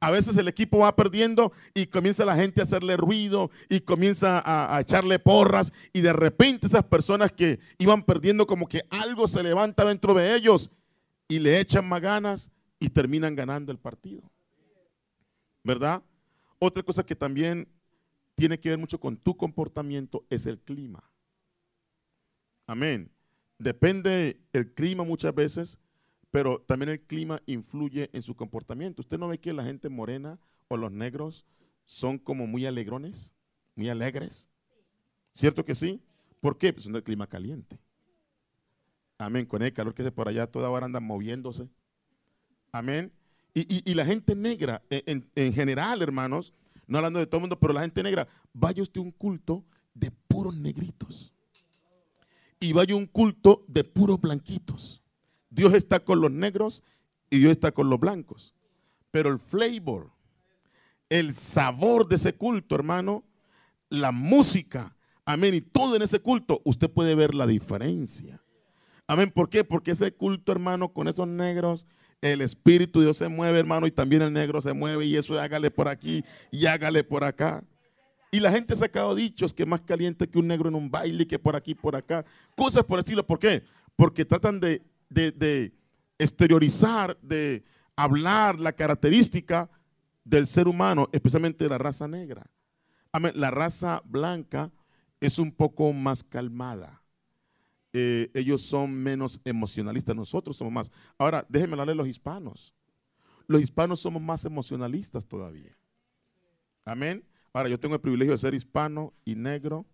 A 0.00 0.10
veces 0.10 0.36
el 0.36 0.48
equipo 0.48 0.78
va 0.78 0.94
perdiendo 0.94 1.52
y 1.72 1.86
comienza 1.86 2.24
la 2.24 2.36
gente 2.36 2.60
a 2.60 2.64
hacerle 2.64 2.96
ruido 2.96 3.50
y 3.68 3.80
comienza 3.80 4.38
a, 4.38 4.76
a, 4.76 4.80
echarle 4.80 5.18
porras 5.18 5.72
y 5.92 6.00
de 6.00 6.12
repente 6.12 6.66
esas 6.66 6.84
personas 6.84 7.32
que 7.32 7.58
iban 7.78 8.02
perdiendo 8.02 8.46
como 8.46 8.68
que 8.68 8.82
algo 8.90 9.26
se 9.26 9.42
levanta 9.42 9.84
dentro 9.84 10.12
de 10.12 10.36
ellos 10.36 10.70
y 11.26 11.38
le 11.38 11.58
echan 11.58 11.88
más 11.88 12.02
ganas 12.02 12.50
y 12.84 12.90
terminan 12.90 13.34
ganando 13.34 13.72
el 13.72 13.78
partido. 13.78 14.22
¿Verdad? 15.62 16.02
Otra 16.58 16.82
cosa 16.82 17.06
que 17.06 17.16
también 17.16 17.66
tiene 18.34 18.60
que 18.60 18.68
ver 18.68 18.78
mucho 18.78 19.00
con 19.00 19.16
tu 19.16 19.38
comportamiento 19.38 20.26
es 20.28 20.44
el 20.44 20.58
clima. 20.58 21.02
Amén. 22.66 23.10
Depende 23.58 24.38
el 24.52 24.74
clima 24.74 25.02
muchas 25.02 25.34
veces, 25.34 25.78
pero 26.30 26.60
también 26.60 26.90
el 26.90 27.00
clima 27.00 27.40
influye 27.46 28.10
en 28.12 28.20
su 28.20 28.36
comportamiento. 28.36 29.00
¿Usted 29.00 29.18
no 29.18 29.28
ve 29.28 29.38
que 29.38 29.54
la 29.54 29.64
gente 29.64 29.88
morena 29.88 30.38
o 30.68 30.76
los 30.76 30.92
negros 30.92 31.46
son 31.86 32.18
como 32.18 32.46
muy 32.46 32.66
alegrones, 32.66 33.34
muy 33.76 33.88
alegres? 33.88 34.46
¿Cierto 35.30 35.64
que 35.64 35.74
sí? 35.74 36.02
¿Por 36.40 36.58
qué? 36.58 36.74
Pues 36.74 36.84
en 36.84 36.96
el 36.96 37.02
clima 37.02 37.26
caliente. 37.26 37.78
Amén. 39.16 39.46
Con 39.46 39.62
el 39.62 39.72
calor 39.72 39.94
que 39.94 40.02
hace 40.02 40.12
por 40.12 40.28
allá, 40.28 40.46
toda 40.46 40.68
hora 40.68 40.84
andan 40.84 41.04
moviéndose. 41.04 41.70
Amén. 42.74 43.12
Y, 43.54 43.94
la 43.94 44.04
gente 44.04 44.34
negra, 44.34 44.82
en, 44.90 45.52
general, 45.52 46.02
hermanos, 46.02 46.52
no 46.88 46.98
hablando 46.98 47.20
de 47.20 47.26
todo 47.26 47.36
el 47.36 47.42
mundo, 47.42 47.60
pero 47.60 47.72
la 47.72 47.82
gente 47.82 48.02
negra, 48.02 48.26
vaya 48.52 48.82
usted 48.82 48.98
a 48.98 49.04
un 49.04 49.12
culto 49.12 49.64
de 49.94 50.10
puros 50.10 50.56
negritos. 50.56 51.32
Y 52.58 52.72
vaya 52.72 52.96
un 52.96 53.06
culto 53.06 53.64
de 53.68 53.84
puros 53.84 54.20
blanquitos. 54.20 55.00
Dios 55.50 55.72
está 55.72 56.00
con 56.00 56.20
los 56.20 56.32
negros 56.32 56.82
y 57.30 57.38
Dios 57.38 57.52
está 57.52 57.70
con 57.70 57.88
los 57.88 58.00
blancos. 58.00 58.56
Pero 59.12 59.30
el 59.30 59.38
flavor, 59.38 60.10
el 61.08 61.32
sabor 61.32 62.08
de 62.08 62.16
ese 62.16 62.34
culto, 62.34 62.74
hermano, 62.74 63.22
la 63.88 64.10
música, 64.10 64.96
amén, 65.24 65.54
y 65.54 65.60
todo 65.60 65.94
en 65.94 66.02
ese 66.02 66.18
culto, 66.18 66.60
usted 66.64 66.90
puede 66.90 67.14
ver 67.14 67.36
la 67.36 67.46
diferencia. 67.46 68.42
Amén, 69.06 69.30
¿por 69.30 69.48
qué? 69.48 69.62
Porque 69.62 69.92
ese 69.92 70.12
culto, 70.12 70.50
hermano, 70.50 70.92
con 70.92 71.06
esos 71.06 71.28
negros, 71.28 71.86
el 72.24 72.40
Espíritu 72.40 73.00
de 73.00 73.06
Dios 73.06 73.18
se 73.18 73.28
mueve, 73.28 73.58
hermano, 73.58 73.86
y 73.86 73.90
también 73.90 74.22
el 74.22 74.32
negro 74.32 74.58
se 74.62 74.72
mueve, 74.72 75.04
y 75.04 75.14
eso 75.14 75.38
hágale 75.38 75.70
por 75.70 75.88
aquí 75.88 76.24
y 76.50 76.64
hágale 76.64 77.04
por 77.04 77.22
acá. 77.22 77.62
Y 78.30 78.40
la 78.40 78.50
gente 78.50 78.72
ha 78.72 78.76
sacado 78.76 79.14
dichos 79.14 79.52
que 79.52 79.66
más 79.66 79.82
caliente 79.82 80.26
que 80.26 80.38
un 80.38 80.46
negro 80.46 80.70
en 80.70 80.74
un 80.74 80.90
baile, 80.90 81.26
que 81.26 81.38
por 81.38 81.54
aquí, 81.54 81.74
por 81.74 81.94
acá. 81.94 82.24
Cosas 82.56 82.82
por 82.82 82.98
el 82.98 83.04
estilo. 83.04 83.26
¿Por 83.26 83.38
qué? 83.38 83.62
Porque 83.94 84.24
tratan 84.24 84.58
de, 84.58 84.82
de, 85.10 85.72
exteriorizar, 86.18 87.18
de 87.20 87.62
hablar 87.94 88.58
la 88.58 88.72
característica 88.72 89.68
del 90.24 90.46
ser 90.46 90.66
humano, 90.66 91.10
especialmente 91.12 91.64
de 91.64 91.70
la 91.70 91.78
raza 91.78 92.08
negra. 92.08 92.46
La 93.34 93.50
raza 93.50 94.02
blanca 94.06 94.72
es 95.20 95.38
un 95.38 95.52
poco 95.52 95.92
más 95.92 96.24
calmada. 96.24 97.03
Eh, 97.96 98.28
ellos 98.34 98.60
son 98.60 98.92
menos 98.92 99.40
emocionalistas, 99.44 100.16
nosotros 100.16 100.56
somos 100.56 100.72
más. 100.72 100.90
Ahora, 101.16 101.46
déjenme 101.48 101.74
hablarle 101.74 101.92
a 101.92 101.96
los 101.96 102.08
hispanos. 102.08 102.74
Los 103.46 103.62
hispanos 103.62 104.00
somos 104.00 104.20
más 104.20 104.44
emocionalistas 104.44 105.24
todavía. 105.24 105.78
Amén. 106.84 107.24
Ahora, 107.52 107.68
yo 107.68 107.78
tengo 107.78 107.94
el 107.94 108.00
privilegio 108.00 108.32
de 108.32 108.38
ser 108.38 108.52
hispano 108.52 109.14
y 109.24 109.36
negro. 109.36 109.86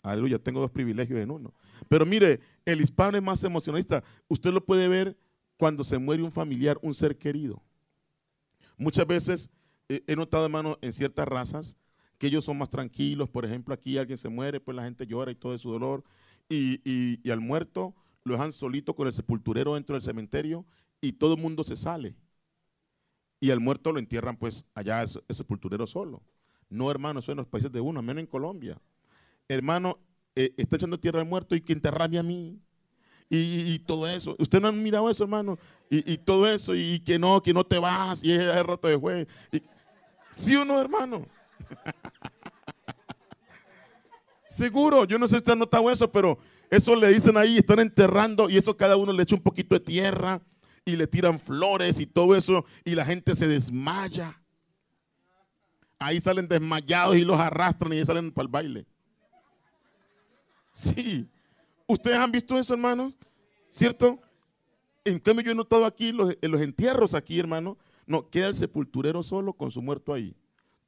Aleluya, 0.00 0.38
tengo 0.38 0.60
dos 0.60 0.70
privilegios 0.70 1.18
en 1.18 1.32
uno. 1.32 1.52
Pero 1.88 2.06
mire, 2.06 2.38
el 2.64 2.80
hispano 2.80 3.16
es 3.16 3.22
más 3.22 3.42
emocionalista. 3.42 4.04
Usted 4.28 4.52
lo 4.52 4.64
puede 4.64 4.86
ver 4.86 5.18
cuando 5.56 5.82
se 5.82 5.98
muere 5.98 6.22
un 6.22 6.30
familiar, 6.30 6.78
un 6.82 6.94
ser 6.94 7.18
querido. 7.18 7.60
Muchas 8.76 9.08
veces 9.08 9.50
eh, 9.88 10.04
he 10.06 10.14
notado, 10.14 10.44
hermano, 10.44 10.78
en 10.82 10.92
ciertas 10.92 11.26
razas 11.26 11.76
que 12.16 12.28
ellos 12.28 12.44
son 12.44 12.58
más 12.58 12.70
tranquilos. 12.70 13.28
Por 13.28 13.44
ejemplo, 13.44 13.74
aquí 13.74 13.98
alguien 13.98 14.18
se 14.18 14.28
muere, 14.28 14.60
pues 14.60 14.76
la 14.76 14.84
gente 14.84 15.04
llora 15.04 15.32
y 15.32 15.34
todo 15.34 15.50
de 15.50 15.58
su 15.58 15.72
dolor. 15.72 16.04
Y, 16.48 17.30
al 17.30 17.40
muerto 17.40 17.94
lo 18.24 18.34
dejan 18.34 18.52
solito 18.52 18.94
con 18.94 19.06
el 19.06 19.12
sepulturero 19.12 19.74
dentro 19.74 19.94
del 19.94 20.02
cementerio 20.02 20.64
y 21.00 21.12
todo 21.12 21.34
el 21.34 21.40
mundo 21.40 21.64
se 21.64 21.76
sale. 21.76 22.14
Y 23.40 23.50
al 23.50 23.60
muerto 23.60 23.92
lo 23.92 23.98
entierran 23.98 24.36
pues 24.36 24.64
allá 24.74 25.02
el, 25.02 25.08
sepulturero 25.34 25.86
solo. 25.86 26.22
No, 26.68 26.90
hermano, 26.90 27.20
eso 27.20 27.32
en 27.32 27.38
los 27.38 27.46
países 27.46 27.72
de 27.72 27.80
uno, 27.80 28.02
menos 28.02 28.20
en 28.20 28.26
Colombia. 28.26 28.80
Hermano, 29.48 29.98
eh, 30.34 30.52
está 30.56 30.76
echando 30.76 30.98
tierra 30.98 31.20
al 31.20 31.26
muerto 31.26 31.54
y 31.54 31.60
que 31.60 31.72
enterrame 31.72 32.18
a 32.18 32.22
mí. 32.22 32.60
Y, 33.30 33.78
todo 33.80 34.08
eso. 34.08 34.34
Usted 34.38 34.58
no 34.60 34.68
ha 34.68 34.72
mirado 34.72 35.10
eso, 35.10 35.24
hermano. 35.24 35.58
Y, 35.90 36.16
todo 36.16 36.48
eso. 36.48 36.74
Y 36.74 37.00
que 37.00 37.18
no, 37.18 37.42
que 37.42 37.52
no 37.52 37.64
te 37.64 37.78
vas. 37.78 38.24
Y 38.24 38.32
es 38.32 38.40
el 38.40 38.66
de 38.82 38.96
juez. 38.96 39.28
¿Sí 40.30 40.56
o 40.56 40.64
no, 40.64 40.80
hermano? 40.80 41.26
Seguro, 44.58 45.04
yo 45.04 45.20
no 45.20 45.28
sé 45.28 45.34
si 45.34 45.38
usted 45.38 45.52
ha 45.52 45.54
notado 45.54 45.88
eso, 45.88 46.10
pero 46.10 46.36
eso 46.68 46.96
le 46.96 47.06
dicen 47.14 47.36
ahí, 47.36 47.58
están 47.58 47.78
enterrando 47.78 48.50
y 48.50 48.56
eso 48.56 48.76
cada 48.76 48.96
uno 48.96 49.12
le 49.12 49.22
echa 49.22 49.36
un 49.36 49.40
poquito 49.40 49.76
de 49.76 49.80
tierra 49.80 50.42
y 50.84 50.96
le 50.96 51.06
tiran 51.06 51.38
flores 51.38 52.00
y 52.00 52.06
todo 52.06 52.34
eso 52.34 52.64
y 52.84 52.96
la 52.96 53.04
gente 53.04 53.36
se 53.36 53.46
desmaya. 53.46 54.42
Ahí 55.96 56.18
salen 56.18 56.48
desmayados 56.48 57.14
y 57.14 57.24
los 57.24 57.38
arrastran 57.38 57.92
y 57.92 58.04
salen 58.04 58.32
para 58.32 58.46
el 58.46 58.48
baile. 58.48 58.86
Sí. 60.72 61.28
¿Ustedes 61.86 62.18
han 62.18 62.32
visto 62.32 62.58
eso, 62.58 62.74
hermanos? 62.74 63.16
¿Cierto? 63.70 64.20
En 65.04 65.20
cambio, 65.20 65.44
yo 65.44 65.52
he 65.52 65.54
notado 65.54 65.86
aquí 65.86 66.10
los, 66.10 66.36
en 66.42 66.50
los 66.50 66.60
entierros 66.60 67.14
aquí, 67.14 67.38
hermano, 67.38 67.78
no, 68.08 68.28
queda 68.28 68.48
el 68.48 68.56
sepulturero 68.56 69.22
solo 69.22 69.52
con 69.52 69.70
su 69.70 69.80
muerto 69.80 70.12
ahí. 70.12 70.34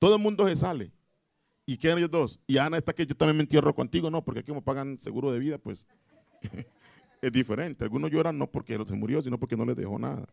Todo 0.00 0.16
el 0.16 0.22
mundo 0.22 0.48
se 0.48 0.56
sale. 0.56 0.90
Y 1.70 1.76
quedan 1.76 1.98
ellos 1.98 2.10
dos. 2.10 2.40
Y 2.48 2.58
Ana 2.58 2.78
está 2.78 2.92
que 2.92 3.06
yo 3.06 3.14
también 3.14 3.36
me 3.36 3.42
entierro 3.44 3.72
contigo, 3.72 4.10
no, 4.10 4.24
porque 4.24 4.40
aquí 4.40 4.48
como 4.48 4.60
pagan 4.60 4.98
seguro 4.98 5.30
de 5.30 5.38
vida, 5.38 5.56
pues 5.56 5.86
es 7.22 7.30
diferente. 7.30 7.84
Algunos 7.84 8.10
lloran 8.10 8.36
no 8.36 8.50
porque 8.50 8.76
se 8.84 8.96
murió, 8.96 9.22
sino 9.22 9.38
porque 9.38 9.56
no 9.56 9.64
les 9.64 9.76
dejó 9.76 9.96
nada. 9.96 10.26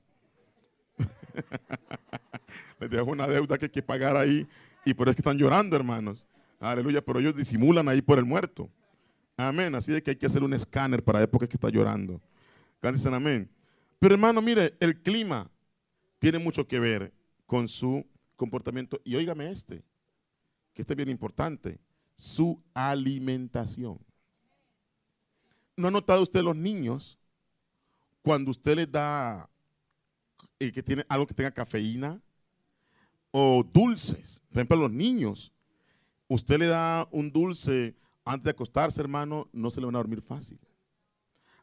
les 2.79 2.89
dejó 2.89 3.11
una 3.11 3.27
deuda 3.27 3.55
que 3.59 3.65
hay 3.65 3.69
que 3.69 3.83
pagar 3.83 4.17
ahí 4.17 4.47
y 4.83 4.95
por 4.95 5.09
eso 5.09 5.19
están 5.19 5.37
llorando, 5.37 5.75
hermanos. 5.75 6.25
Aleluya, 6.59 7.05
pero 7.05 7.19
ellos 7.19 7.35
disimulan 7.35 7.87
ahí 7.87 8.01
por 8.01 8.17
el 8.17 8.25
muerto. 8.25 8.67
Amén. 9.37 9.75
Así 9.75 9.91
de 9.91 10.01
que 10.01 10.09
hay 10.09 10.17
que 10.17 10.25
hacer 10.25 10.41
un 10.41 10.55
escáner 10.55 11.03
para 11.03 11.21
época 11.21 11.45
que 11.45 11.55
está 11.55 11.69
llorando. 11.69 12.19
Dicen 12.81 13.13
amén. 13.13 13.47
Pero 13.99 14.15
hermano, 14.15 14.41
mire, 14.41 14.73
el 14.79 15.03
clima 15.03 15.51
tiene 16.17 16.39
mucho 16.39 16.67
que 16.67 16.79
ver 16.79 17.13
con 17.45 17.67
su 17.67 18.07
comportamiento. 18.35 18.99
Y 19.03 19.15
óigame 19.15 19.51
este 19.51 19.83
que 20.77 20.83
este 20.83 20.93
es 20.93 20.97
bien 20.97 21.09
importante, 21.09 21.79
su 22.15 22.61
alimentación. 22.75 23.97
¿No 25.75 25.87
ha 25.87 25.91
notado 25.91 26.21
usted 26.21 26.43
los 26.43 26.55
niños 26.55 27.17
cuando 28.21 28.51
usted 28.51 28.75
les 28.75 28.91
da 28.91 29.49
eh, 30.59 30.71
que 30.71 30.83
tiene 30.83 31.03
algo 31.09 31.25
que 31.25 31.33
tenga 31.33 31.49
cafeína 31.49 32.21
o 33.31 33.63
dulces? 33.63 34.43
Por 34.49 34.59
ejemplo, 34.59 34.77
los 34.77 34.91
niños, 34.91 35.51
usted 36.27 36.59
le 36.59 36.67
da 36.67 37.07
un 37.09 37.31
dulce 37.31 37.95
antes 38.23 38.43
de 38.43 38.51
acostarse, 38.51 39.01
hermano, 39.01 39.49
no 39.51 39.71
se 39.71 39.79
le 39.79 39.87
van 39.87 39.95
a 39.95 39.97
dormir 39.97 40.21
fácil. 40.21 40.59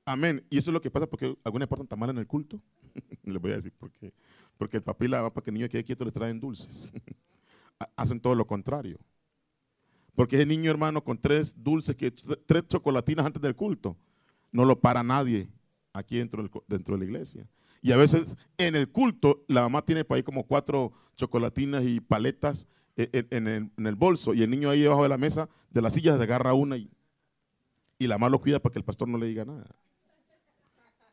Amén. 0.05 0.45
Y 0.51 0.59
eso 0.59 0.71
es 0.71 0.75
lo 0.75 0.81
que 0.81 0.91
pasa 0.91 1.07
porque 1.07 1.39
algunos 1.45 1.69
portan 1.69 1.87
tan 1.87 2.01
mal 2.01 2.11
en 2.11 2.19
el 2.19 2.27
culto. 2.27 2.61
Les 3.23 3.41
voy 3.41 3.53
a 3.53 3.57
decir 3.57 3.71
por 3.79 3.93
qué. 3.93 4.13
Porque 4.59 4.79
el 4.79 4.83
papá 4.83 5.05
y 5.05 5.09
la 5.09 5.33
para 5.33 5.45
que 5.45 5.51
el 5.51 5.55
niño 5.55 5.69
quede 5.69 5.85
quieto 5.85 6.05
le 6.05 6.11
traen 6.11 6.41
dulces. 6.41 6.93
hacen 7.97 8.21
todo 8.21 8.35
lo 8.35 8.47
contrario. 8.47 8.99
Porque 10.15 10.37
ese 10.37 10.47
niño 10.47 10.71
hermano 10.71 11.03
con 11.03 11.19
tres 11.19 11.55
dulces, 11.57 11.97
que, 11.97 12.11
tres 12.11 12.69
chocolatinas 12.69 13.27
antes 13.27 13.43
del 13.43 13.57
culto, 13.57 13.97
no 14.53 14.65
lo 14.65 14.81
para 14.81 15.03
nadie 15.03 15.49
aquí 15.93 16.19
dentro, 16.19 16.49
dentro 16.69 16.95
de 16.95 16.99
la 16.99 17.05
iglesia. 17.05 17.49
Y 17.83 17.93
a 17.93 17.97
veces 17.97 18.37
en 18.57 18.77
el 18.77 18.91
culto 18.91 19.45
la 19.49 19.63
mamá 19.63 19.85
tiene 19.85 20.05
por 20.05 20.17
ahí 20.17 20.23
como 20.23 20.47
cuatro 20.47 20.93
chocolatinas 21.17 21.85
y 21.85 22.01
paletas 22.01 22.67
en, 22.97 23.71
el, 23.87 23.95
bolso 23.97 24.35
y 24.35 24.43
el 24.43 24.51
niño 24.51 24.71
ahí 24.71 24.81
debajo 24.81 25.03
de 25.03 25.09
la 25.09 25.19
mesa 25.19 25.49
de 25.71 25.83
la 25.83 25.91
silla 25.91 26.17
se 26.17 26.23
agarra 26.23 26.55
una 26.55 26.77
y, 26.77 26.89
y 27.99 28.07
la 28.07 28.17
mamá 28.17 28.31
lo 28.31 28.41
cuida 28.41 28.61
para 28.61 28.73
que 28.73 28.79
el 28.79 28.85
pastor 28.85 29.09
no 29.09 29.19
le 29.19 29.27
diga 29.27 29.45
nada. 29.45 29.67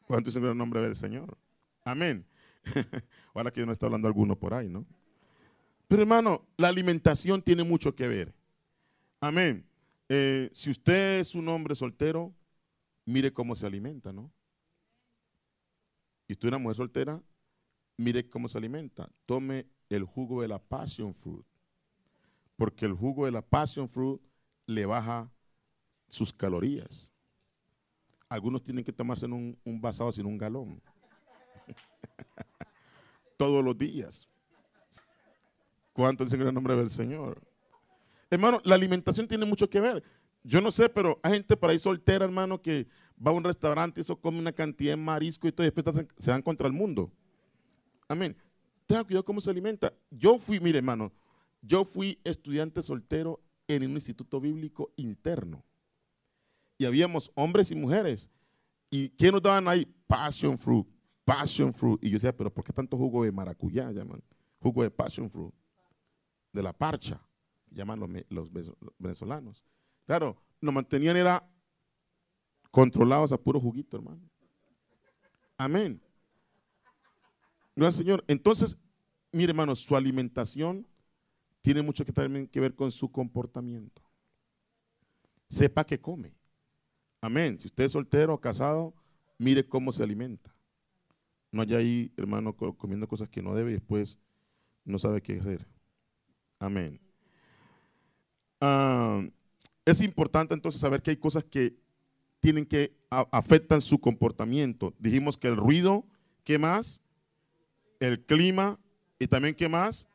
¿Cuánto 0.06 0.30
es 0.30 0.36
el 0.36 0.58
nombre 0.58 0.82
del 0.82 0.96
Señor? 0.96 1.38
Amén. 1.84 2.26
Ahora 3.34 3.52
que 3.52 3.66
no 3.66 3.72
está 3.72 3.88
hablando 3.88 4.08
alguno 4.08 4.38
por 4.38 4.54
ahí, 4.54 4.70
¿no? 4.70 4.86
Pero 5.92 6.04
hermano, 6.04 6.48
la 6.56 6.70
alimentación 6.70 7.42
tiene 7.42 7.66
mucho 7.66 7.94
que 7.94 8.08
ver. 8.08 8.34
Amén. 9.20 9.68
Eh, 10.08 10.50
si 10.54 10.70
usted 10.70 11.20
es 11.20 11.36
un 11.36 11.50
hombre 11.50 11.76
soltero, 11.76 12.34
mire 13.04 13.34
cómo 13.34 13.56
se 13.56 13.68
alimenta, 13.68 14.14
¿no? 14.14 14.32
Y 16.30 16.32
usted 16.32 16.48
es 16.48 16.52
una 16.52 16.60
mujer 16.60 16.78
soltera, 16.78 17.22
mire 17.98 18.30
cómo 18.30 18.48
se 18.48 18.58
alimenta. 18.58 19.12
Tome 19.26 19.68
el 19.90 20.06
jugo 20.06 20.42
de 20.42 20.48
la 20.48 20.60
passion 20.60 21.14
fruit. 21.14 21.46
Porque 22.56 22.86
el 22.86 22.94
jugo 22.94 23.26
de 23.26 23.34
la 23.34 23.42
passion 23.42 23.90
fruit 23.90 24.22
le 24.68 24.86
baja 24.86 25.30
sus 26.08 26.32
calorías. 26.32 27.12
Algunos 28.30 28.64
tienen 28.64 28.86
que 28.86 28.94
tomarse 28.94 29.26
un, 29.26 29.60
un 29.66 29.82
basado 29.82 30.10
sin 30.14 30.26
un 30.26 30.38
galón. 30.38 30.82
Todos 33.38 33.62
los 33.62 33.78
días. 33.78 34.30
¿Cuánto 35.94 36.24
dicen 36.24 36.42
en 36.42 36.48
el 36.48 36.54
nombre 36.54 36.76
del 36.76 36.90
Señor? 36.90 37.42
Hermano, 38.30 38.62
la 38.64 38.76
alimentación 38.76 39.28
tiene 39.28 39.46
mucho 39.46 39.70
que 39.70 39.82
ver. 39.82 40.04
Yo 40.44 40.62
no 40.62 40.72
sé, 40.72 40.90
pero 40.90 41.20
hay 41.22 41.34
gente 41.34 41.58
por 41.58 41.70
ahí 41.70 41.78
soltera, 41.78 42.26
hermano, 42.26 42.62
que 42.62 42.88
va 43.16 43.32
a 43.32 43.34
un 43.34 43.44
restaurante 43.44 44.00
y 44.00 44.02
eso 44.02 44.16
come 44.16 44.40
una 44.40 44.54
cantidad 44.54 44.94
de 44.94 44.98
marisco 44.98 45.48
y 45.48 45.52
todo, 45.52 45.68
y 45.68 45.70
después 45.70 46.08
se 46.18 46.32
dan 46.32 46.42
contra 46.42 46.66
el 46.68 46.74
mundo. 46.74 47.12
Amén. 48.08 48.36
Tenga 48.88 49.04
cuidado 49.04 49.26
cómo 49.26 49.42
se 49.42 49.50
alimenta. 49.50 49.94
Yo 50.10 50.38
fui, 50.40 50.60
mire, 50.60 50.80
hermano, 50.80 51.12
yo 51.62 51.84
fui 51.84 52.20
estudiante 52.24 52.82
soltero 52.82 53.42
en 53.68 53.84
un 53.84 53.92
instituto 53.92 54.40
bíblico 54.40 54.92
interno. 54.96 55.64
Y 56.78 56.86
habíamos 56.86 57.32
hombres 57.36 57.70
y 57.70 57.76
mujeres. 57.76 58.32
¿Y 58.90 59.10
qué 59.10 59.32
nos 59.32 59.42
daban 59.42 59.68
ahí? 59.68 59.86
Passion 60.08 60.58
fruit, 60.58 60.88
passion 61.24 61.72
fruit. 61.72 62.04
Y 62.04 62.10
yo 62.10 62.14
decía, 62.14 62.36
pero 62.36 62.52
¿por 62.52 62.64
qué 62.64 62.74
tanto 62.74 62.98
jugo 62.98 63.24
de 63.24 63.32
maracuyá 63.32 63.92
llaman? 63.92 64.24
Jugo 64.60 64.84
de 64.84 64.90
passion 64.90 65.30
fruit 65.30 65.54
de 66.54 66.64
la 66.64 66.74
parcha, 66.74 67.22
llaman 67.70 68.00
los, 68.30 68.50
venezolanos. 68.98 69.64
Claro, 70.06 70.42
nos 70.60 70.74
mantenían 70.74 71.18
era 71.18 71.48
controlados 72.70 73.32
a 73.32 73.38
puro 73.38 73.60
juguito, 73.60 73.98
hermano. 73.98 74.22
Amén. 75.58 76.02
No, 77.76 77.92
Señor. 77.92 78.24
Entonces, 78.28 78.78
mire, 79.32 79.52
hermano, 79.52 79.76
su 79.76 79.96
alimentación 79.96 80.88
tiene 81.62 81.82
mucho 81.82 82.04
que 82.06 82.12
también 82.12 82.48
que 82.48 82.60
ver 82.60 82.76
con 82.76 82.92
su 82.92 83.12
comportamiento. 83.12 84.02
Sepa 85.50 85.86
que 85.86 86.00
come. 86.00 86.36
Amén. 87.22 87.60
Si 87.60 87.68
usted 87.68 87.86
es 87.86 87.92
soltero 87.92 88.34
o 88.34 88.42
casado, 88.42 88.94
mire 89.38 89.68
cómo 89.68 89.92
se 89.92 90.04
alimenta. 90.04 90.54
No 91.52 91.62
haya 91.62 91.78
ahí, 91.78 92.12
hermano, 92.18 92.56
comiendo 92.56 93.08
cosas 93.08 93.30
que 93.30 93.42
no 93.42 93.54
debe 93.54 93.72
y 93.72 93.76
después 93.76 94.18
no 94.86 94.98
sabe 94.98 95.22
qué 95.22 95.40
hacer. 95.40 95.68
Amén. 96.62 97.00
Ah, 98.62 99.26
es 99.84 100.00
importante 100.02 100.54
entonces 100.54 100.80
saber 100.80 101.02
que 101.02 101.10
hay 101.10 101.18
cosas 101.18 101.44
que 101.44 101.76
tienen 102.40 102.68
que 102.68 102.96
afectan 103.10 103.82
su 103.82 104.00
comportamiento. 104.00 104.94
Dijimos 105.00 105.38
que 105.38 105.48
el 105.48 105.58
ruido, 105.58 106.06
¿qué 106.44 106.60
más? 106.60 107.02
El 108.00 108.24
clima 108.24 108.80
y 109.18 109.26
también 109.26 109.56
¿qué 109.56 109.68
más? 109.68 110.08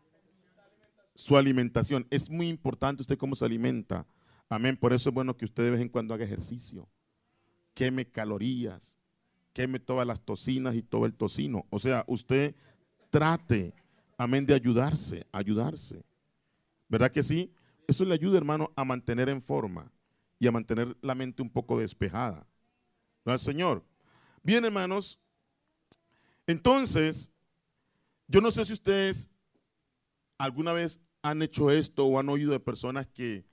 Su 1.17 1.37
alimentación. 1.37 2.07
Es 2.11 2.31
muy 2.31 2.49
importante 2.49 3.03
usted 3.03 3.19
cómo 3.19 3.35
se 3.35 3.45
alimenta. 3.45 4.07
Amén. 4.49 4.77
Por 4.77 4.93
eso 4.93 5.09
es 5.11 5.15
bueno 5.15 5.37
que 5.37 5.47
usted 5.47 5.65
de 5.65 5.73
vez 5.73 5.81
en 5.81 5.89
cuando 5.89 6.15
haga 6.15 6.25
ejercicio. 6.25 6.89
Queme 7.75 8.07
calorías. 8.07 8.99
Queme 9.53 9.81
todas 9.81 10.07
las 10.07 10.21
tocinas 10.21 10.77
y 10.77 10.83
todo 10.83 11.07
el 11.07 11.15
tocino. 11.15 11.67
O 11.71 11.81
sea, 11.81 12.05
usted 12.07 12.55
trate, 13.11 13.75
amén, 14.17 14.47
de 14.47 14.55
ayudarse, 14.55 15.27
ayudarse. 15.33 16.05
¿Verdad 16.89 17.11
que 17.11 17.23
sí? 17.23 17.53
Eso 17.87 18.05
le 18.05 18.15
ayuda, 18.15 18.39
hermano, 18.39 18.73
a 18.77 18.85
mantener 18.85 19.29
en 19.29 19.43
forma 19.43 19.93
y 20.39 20.47
a 20.47 20.53
mantener 20.53 20.97
la 21.01 21.15
mente 21.15 21.43
un 21.43 21.51
poco 21.51 21.79
despejada. 21.79 22.47
¿No, 23.25 23.37
Señor? 23.39 23.85
Bien, 24.43 24.65
hermanos. 24.65 25.21
Entonces, 26.47 27.31
yo 28.29 28.41
no 28.41 28.51
sé 28.51 28.65
si 28.65 28.73
ustedes 28.73 29.31
alguna 30.39 30.73
vez 30.73 31.01
han 31.23 31.43
hecho 31.43 31.71
esto 31.71 32.07
o 32.07 32.19
han 32.19 32.29
oído 32.29 32.53
de 32.53 32.61
personas 32.61 33.07
que 33.09 33.45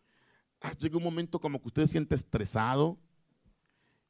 ah, 0.62 0.74
llega 0.74 0.98
un 0.98 1.04
momento 1.04 1.39
como 1.39 1.60
que 1.60 1.67
usted 1.67 1.84
se 1.84 1.93
siente 1.93 2.15
estresado 2.15 3.00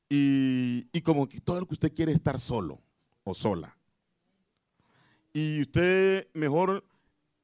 y, 0.09 0.87
y 0.91 1.01
como 1.01 1.27
que 1.29 1.39
todo 1.39 1.61
lo 1.61 1.67
que 1.67 1.73
usted 1.73 1.93
quiere 1.93 2.11
es 2.11 2.17
estar 2.17 2.39
solo 2.39 2.81
o 3.23 3.33
sola. 3.33 3.77
Y 5.31 5.61
usted 5.61 6.27
mejor 6.33 6.83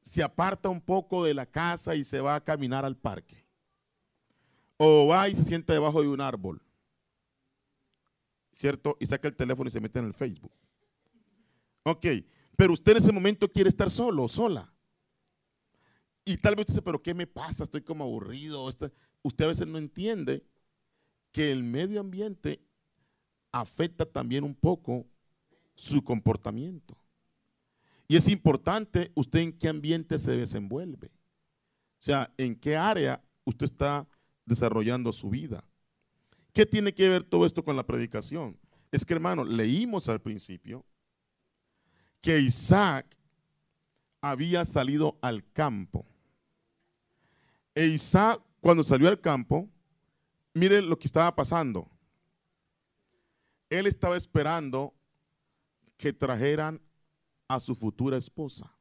se 0.01 0.23
aparta 0.23 0.69
un 0.69 0.81
poco 0.81 1.23
de 1.23 1.33
la 1.33 1.45
casa 1.45 1.95
y 1.95 2.03
se 2.03 2.19
va 2.19 2.35
a 2.35 2.43
caminar 2.43 2.85
al 2.85 2.97
parque. 2.97 3.45
O 4.77 5.07
va 5.07 5.29
y 5.29 5.35
se 5.35 5.43
sienta 5.43 5.73
debajo 5.73 6.01
de 6.01 6.07
un 6.07 6.21
árbol. 6.21 6.61
¿Cierto? 8.53 8.97
Y 8.99 9.05
saca 9.05 9.27
el 9.27 9.35
teléfono 9.35 9.69
y 9.69 9.71
se 9.71 9.81
mete 9.81 9.99
en 9.99 10.05
el 10.05 10.13
Facebook. 10.13 10.53
Ok, 11.83 12.05
pero 12.55 12.73
usted 12.73 12.93
en 12.93 12.97
ese 12.97 13.11
momento 13.11 13.49
quiere 13.49 13.69
estar 13.69 13.89
solo 13.89 14.27
sola. 14.27 14.71
Y 16.25 16.37
tal 16.37 16.55
vez 16.55 16.63
usted 16.63 16.73
dice, 16.73 16.81
pero 16.81 17.01
¿qué 17.01 17.13
me 17.13 17.25
pasa? 17.25 17.63
Estoy 17.63 17.81
como 17.81 18.03
aburrido. 18.03 18.63
Usted 18.65 19.45
a 19.45 19.47
veces 19.47 19.67
no 19.67 19.77
entiende 19.77 20.45
que 21.31 21.51
el 21.51 21.63
medio 21.63 21.99
ambiente 21.99 22.61
afecta 23.51 24.05
también 24.05 24.43
un 24.43 24.53
poco 24.53 25.07
su 25.73 26.03
comportamiento. 26.03 26.98
Y 28.09 28.17
es 28.17 28.27
importante 28.27 29.11
usted 29.13 29.39
en 29.39 29.53
qué 29.53 29.69
ambiente 29.69 30.17
se 30.17 30.31
desenvuelve. 30.31 31.11
O 31.99 32.01
sea, 32.01 32.33
en 32.37 32.55
qué 32.55 32.75
área 32.75 33.23
usted 33.45 33.65
está 33.65 34.07
desarrollando 34.45 35.13
su 35.13 35.29
vida. 35.29 35.63
¿Qué 36.51 36.65
tiene 36.65 36.91
que 36.95 37.07
ver 37.07 37.23
todo 37.23 37.45
esto 37.45 37.63
con 37.63 37.75
la 37.75 37.85
predicación? 37.85 38.57
Es 38.91 39.05
que, 39.05 39.13
hermano, 39.13 39.43
leímos 39.43 40.09
al 40.09 40.19
principio 40.19 40.83
que 42.19 42.39
Isaac 42.39 43.05
había 44.21 44.65
salido 44.65 45.19
al 45.21 45.47
campo. 45.53 46.03
E 47.75 47.85
Isaac, 47.85 48.41
cuando 48.59 48.81
salió 48.81 49.07
al 49.07 49.21
campo, 49.21 49.69
miren 50.55 50.89
lo 50.89 50.97
que 50.97 51.05
estaba 51.05 51.35
pasando. 51.35 51.87
Él 53.69 53.85
estaba 53.85 54.17
esperando 54.17 54.95
que 55.95 56.11
trajeran 56.11 56.81
a 57.49 57.59
su 57.59 57.75
futura 57.75 58.15
esposa. 58.15 58.73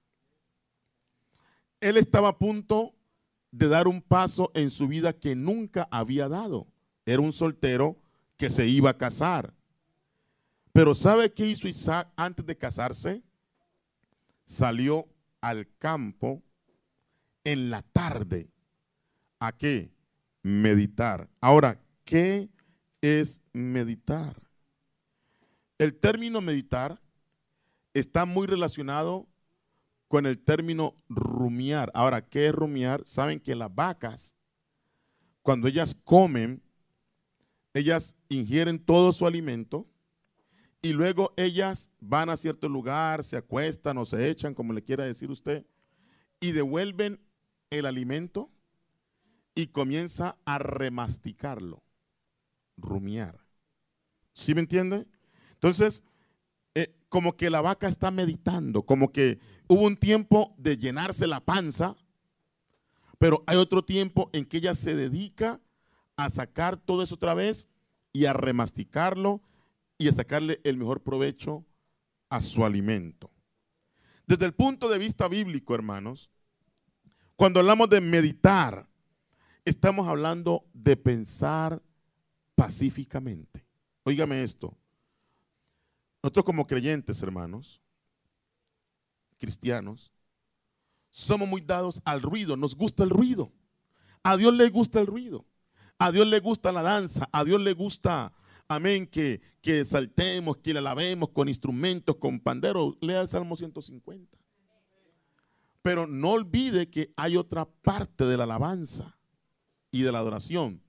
Él 1.81 1.97
estaba 1.97 2.29
a 2.29 2.39
punto 2.39 2.95
de 3.51 3.67
dar 3.67 3.89
un 3.89 4.03
paso 4.03 4.53
en 4.55 4.71
su 4.71 4.87
vida 4.87 5.13
que 5.13 5.35
nunca 5.35 5.89
había 5.91 6.29
dado. 6.29 6.69
Era 7.07 7.21
un 7.21 7.33
soltero 7.33 7.97
que 8.37 8.51
se 8.51 8.69
iba 8.69 8.91
a 8.91 8.99
casar. 8.99 9.55
Pero 10.73 10.95
¿sabe 10.95 11.33
qué 11.33 11.47
hizo 11.47 11.67
Isaac 11.67 12.13
antes 12.15 12.45
de 12.45 12.57
casarse? 12.57 13.23
Salió 14.45 15.09
al 15.41 15.67
campo 15.79 16.43
en 17.45 17.71
la 17.71 17.83
tarde. 17.83 18.51
¿A 19.41 19.53
qué? 19.53 19.91
Meditar. 20.43 21.31
Ahora, 21.41 21.81
¿qué 22.05 22.51
es 23.01 23.41
meditar? 23.53 24.37
El 25.79 25.95
término 25.95 26.41
meditar 26.41 27.01
está 27.95 28.25
muy 28.25 28.47
relacionado 28.47 29.29
con 30.09 30.27
el 30.27 30.39
término 30.39 30.95
rumiar. 31.09 31.91
Ahora, 31.95 32.27
¿qué 32.27 32.47
es 32.47 32.55
rumiar? 32.55 33.03
Saben 33.07 33.41
que 33.41 33.55
las 33.55 33.75
vacas, 33.75 34.35
cuando 35.43 35.69
ellas 35.69 35.95
comen, 36.05 36.63
ellas 37.75 38.17
ingieren 38.29 38.79
todo 38.79 39.13
su 39.13 39.27
alimento 39.27 39.85
y 40.81 40.93
luego 40.93 41.33
ellas 41.37 41.91
van 42.01 42.31
a 42.31 42.37
cierto 42.37 42.69
lugar, 42.69 43.25
se 43.25 43.37
acuestan 43.37 43.99
o 43.99 44.05
se 44.05 44.29
echan, 44.31 44.55
como 44.55 44.73
le 44.73 44.83
quiera 44.83 45.05
decir 45.05 45.31
usted, 45.31 45.67
y 46.41 46.53
devuelven 46.53 47.21
el 47.71 47.87
alimento 47.87 48.51
y 49.55 49.69
comienza 49.69 50.39
a 50.45 50.59
remasticarlo, 50.59 51.83
rumiar. 52.77 53.45
¿Sí 54.33 54.55
me 54.55 54.61
entiende? 54.61 55.07
Entonces, 55.55 56.03
como 57.09 57.37
que 57.37 57.51
la 57.51 57.61
vaca 57.61 57.89
está 57.89 58.11
meditando, 58.11 58.83
como 58.83 59.13
que 59.13 59.39
hubo 59.67 59.83
un 59.83 59.97
tiempo 59.97 60.55
de 60.59 60.77
llenarse 60.77 61.27
la 61.27 61.41
panza, 61.41 61.97
pero 63.19 63.43
hay 63.47 63.57
otro 63.57 63.85
tiempo 63.85 64.31
en 64.33 64.45
que 64.45 64.59
ella 64.59 64.75
se 64.75 64.95
dedica 64.95 65.61
a 66.17 66.31
sacar 66.31 66.77
todo 66.77 67.03
eso 67.03 67.15
otra 67.15 67.35
vez 67.35 67.69
y 68.13 68.27
a 68.27 68.33
remasticarlo 68.33 69.43
y 69.97 70.09
a 70.09 70.13
sacarle 70.13 70.61
el 70.65 70.77
mejor 70.77 71.03
provecho 71.03 71.65
a 72.31 72.41
su 72.41 72.65
alimento. 72.65 73.31
Desde 74.27 74.45
el 74.45 74.53
punto 74.53 74.89
de 74.89 74.99
vista 74.99 75.27
bíblico, 75.27 75.75
hermanos, 75.75 76.31
cuando 77.37 77.61
hablamos 77.61 77.89
de 77.89 78.01
meditar, 78.01 78.89
estamos 79.65 80.07
hablando 80.07 80.67
de 80.75 80.97
pensar 80.97 81.83
pacíficamente. 82.55 83.65
Óigame 84.05 84.43
esto. 84.43 84.77
Nosotros 86.29 86.45
como 86.45 86.67
creyentes, 86.67 87.23
hermanos, 87.23 87.81
cristianos, 89.39 90.13
somos 91.09 91.49
muy 91.49 91.63
dados 91.63 92.03
al 92.05 92.21
ruido, 92.21 92.55
nos 92.55 92.77
gusta 92.77 93.03
el 93.03 93.09
ruido. 93.09 93.51
A 94.23 94.37
Dios 94.37 94.53
le 94.53 94.69
gusta 94.69 95.01
el 95.01 95.07
ruido. 95.07 95.47
A 95.99 96.13
Dios 96.13 96.27
le 96.27 96.39
gusta 96.41 96.71
la 96.71 96.83
danza. 96.83 97.31
A 97.33 97.45
Dios 97.45 97.63
le 97.63 97.73
gusta, 97.73 98.35
amén, 98.69 99.07
que, 99.07 99.41
que 99.63 99.87
saltemos, 99.87 100.59
que 100.59 100.75
le 100.75 100.81
alabemos 100.81 101.31
con 101.31 101.49
instrumentos, 101.49 102.17
con 102.17 102.41
panderos. 102.41 102.99
Lea 103.01 103.23
el 103.23 103.29
Salmo 103.29 103.57
150. 103.57 104.37
Pero 105.81 106.07
no 106.07 106.33
olvide 106.33 106.91
que 106.91 107.11
hay 107.17 107.39
otra 107.39 107.65
parte 107.65 108.27
de 108.27 108.37
la 108.37 108.45
alabanza 108.45 109.19
y 109.91 110.03
de 110.03 110.13
la 110.13 110.19
adoración 110.19 110.83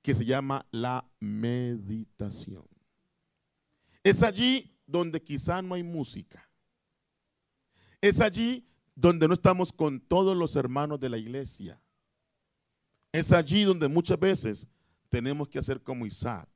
que 0.00 0.14
se 0.14 0.24
llama 0.24 0.64
la 0.70 1.06
meditación. 1.20 2.64
Es 4.06 4.22
allí 4.22 4.72
donde 4.86 5.20
quizá 5.20 5.60
no 5.60 5.74
hay 5.74 5.82
música. 5.82 6.48
Es 8.00 8.20
allí 8.20 8.64
donde 8.94 9.26
no 9.26 9.34
estamos 9.34 9.72
con 9.72 9.98
todos 9.98 10.36
los 10.36 10.54
hermanos 10.54 11.00
de 11.00 11.08
la 11.08 11.18
iglesia. 11.18 11.82
Es 13.10 13.32
allí 13.32 13.64
donde 13.64 13.88
muchas 13.88 14.16
veces 14.20 14.68
tenemos 15.08 15.48
que 15.48 15.58
hacer 15.58 15.82
como 15.82 16.06
Isaac, 16.06 16.48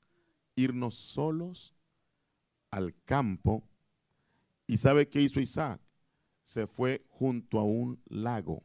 irnos 0.54 0.94
solos 0.94 1.74
al 2.70 2.94
campo. 3.04 3.64
¿Y 4.68 4.76
sabe 4.76 5.08
qué 5.08 5.20
hizo 5.20 5.40
Isaac? 5.40 5.80
Se 6.44 6.68
fue 6.68 7.04
junto 7.08 7.58
a 7.58 7.64
un 7.64 8.00
lago, 8.06 8.62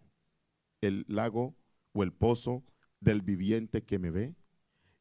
el 0.82 1.06
lago 1.08 1.56
o 1.92 2.04
el 2.04 2.14
pozo 2.14 2.64
del 3.00 3.24
viviente 3.24 3.84
que 3.84 3.98
me 3.98 4.12
ve. 4.12 4.36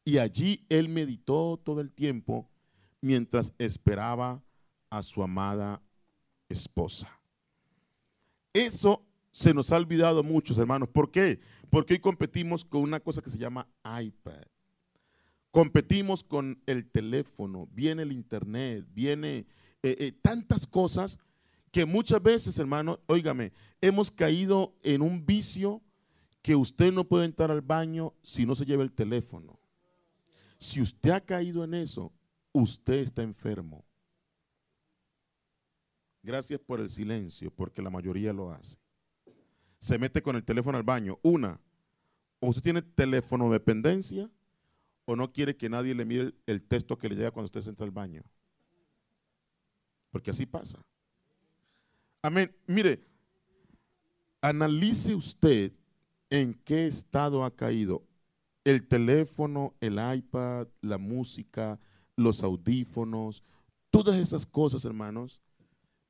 Y 0.03 0.17
allí 0.17 0.65
él 0.69 0.89
meditó 0.89 1.61
todo 1.63 1.81
el 1.81 1.91
tiempo 1.91 2.49
mientras 3.05 3.53
esperaba 3.59 4.43
a 4.89 5.03
su 5.03 5.21
amada 5.21 5.79
esposa. 6.49 7.07
Eso 8.51 9.05
se 9.29 9.53
nos 9.53 9.71
ha 9.71 9.77
olvidado 9.77 10.23
muchos, 10.23 10.57
hermanos. 10.57 10.89
¿Por 10.89 11.11
qué? 11.11 11.39
Porque 11.69 11.93
hoy 11.93 11.99
competimos 11.99 12.65
con 12.65 12.81
una 12.81 12.99
cosa 12.99 13.21
que 13.21 13.29
se 13.29 13.37
llama 13.37 13.67
iPad. 14.01 14.41
Competimos 15.51 16.23
con 16.23 16.59
el 16.65 16.87
teléfono, 16.87 17.67
viene 17.71 18.01
el 18.01 18.11
internet, 18.11 18.87
viene 18.91 19.45
eh, 19.83 19.95
eh, 19.99 20.11
tantas 20.11 20.65
cosas 20.65 21.19
que 21.71 21.85
muchas 21.85 22.23
veces, 22.23 22.57
hermano, 22.57 22.99
óigame, 23.05 23.53
hemos 23.81 24.09
caído 24.09 24.73
en 24.81 25.03
un 25.03 25.27
vicio 25.27 25.83
que 26.41 26.55
usted 26.55 26.91
no 26.91 27.03
puede 27.03 27.25
entrar 27.25 27.51
al 27.51 27.61
baño 27.61 28.15
si 28.23 28.47
no 28.47 28.55
se 28.55 28.65
lleva 28.65 28.81
el 28.81 28.93
teléfono. 28.93 29.59
Si 30.57 30.81
usted 30.81 31.11
ha 31.11 31.21
caído 31.21 31.63
en 31.63 31.75
eso, 31.75 32.11
usted 32.55 32.95
está 32.95 33.21
enfermo. 33.21 33.83
Gracias 36.23 36.59
por 36.59 36.79
el 36.79 36.89
silencio, 36.89 37.51
porque 37.51 37.81
la 37.81 37.89
mayoría 37.89 38.33
lo 38.33 38.51
hace. 38.51 38.77
Se 39.77 39.99
mete 39.99 40.21
con 40.21 40.35
el 40.35 40.43
teléfono 40.43 40.77
al 40.77 40.83
baño. 40.83 41.19
Una, 41.21 41.59
o 42.39 42.47
usted 42.47 42.63
tiene 42.63 42.81
teléfono 42.81 43.51
dependencia 43.51 44.29
o 45.03 45.15
no 45.15 45.31
quiere 45.31 45.55
que 45.55 45.69
nadie 45.69 45.93
le 45.93 46.05
mire 46.05 46.33
el, 46.47 46.63
texto 46.63 46.97
que 46.97 47.09
le 47.09 47.15
llega 47.15 47.31
cuando 47.31 47.47
usted 47.47 47.67
entra 47.67 47.85
al 47.85 47.91
baño. 47.91 48.23
Porque 50.09 50.31
así 50.31 50.45
pasa. 50.45 50.79
Amén. 52.21 52.55
Mire, 52.65 53.03
analice 54.41 55.13
usted 55.13 55.73
en 56.29 56.53
qué 56.53 56.87
estado 56.87 57.43
ha 57.43 57.55
caído 57.55 58.01
el 58.63 58.87
teléfono, 58.87 59.75
el 59.79 59.99
iPad, 60.15 60.67
la 60.81 60.97
música, 60.97 61.79
los 62.15 62.43
audífonos, 62.43 63.43
todas 63.91 64.17
esas 64.17 64.45
cosas, 64.45 64.85
hermanos, 64.85 65.41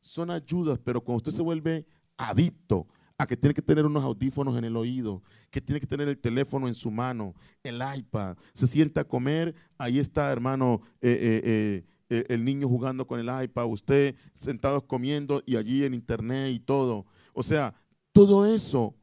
son 0.01 0.29
ayudas, 0.29 0.79
pero 0.83 1.01
cuando 1.01 1.17
usted 1.17 1.31
se 1.31 1.41
vuelve 1.41 1.85
adicto 2.17 2.87
a 3.17 3.25
que 3.25 3.37
tiene 3.37 3.53
que 3.53 3.61
tener 3.61 3.85
unos 3.85 4.03
audífonos 4.03 4.57
en 4.57 4.65
el 4.65 4.75
oído, 4.75 5.23
que 5.49 5.61
tiene 5.61 5.79
que 5.79 5.87
tener 5.87 6.07
el 6.07 6.17
teléfono 6.17 6.67
en 6.67 6.75
su 6.75 6.91
mano, 6.91 7.33
el 7.63 7.81
iPad, 7.97 8.37
se 8.53 8.67
sienta 8.67 9.01
a 9.01 9.07
comer, 9.07 9.55
ahí 9.77 9.99
está, 9.99 10.31
hermano, 10.31 10.81
eh, 11.01 11.41
eh, 11.43 11.85
eh, 12.09 12.25
el 12.29 12.43
niño 12.43 12.67
jugando 12.67 13.07
con 13.07 13.19
el 13.19 13.43
iPad, 13.43 13.65
usted 13.65 14.15
sentado 14.33 14.85
comiendo 14.85 15.41
y 15.45 15.55
allí 15.55 15.83
en 15.83 15.93
internet 15.93 16.53
y 16.53 16.59
todo. 16.59 17.05
O 17.33 17.41
sea, 17.41 17.73
todo 18.11 18.45
eso 18.45 18.95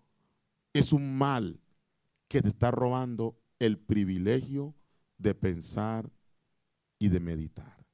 es 0.72 0.92
un 0.92 1.16
mal 1.16 1.58
que 2.28 2.42
te 2.42 2.48
está 2.48 2.70
robando 2.70 3.36
el 3.58 3.78
privilegio 3.78 4.74
de 5.18 5.34
pensar 5.34 6.10
y 7.02 7.08
de 7.08 7.18
meditar. 7.18 7.84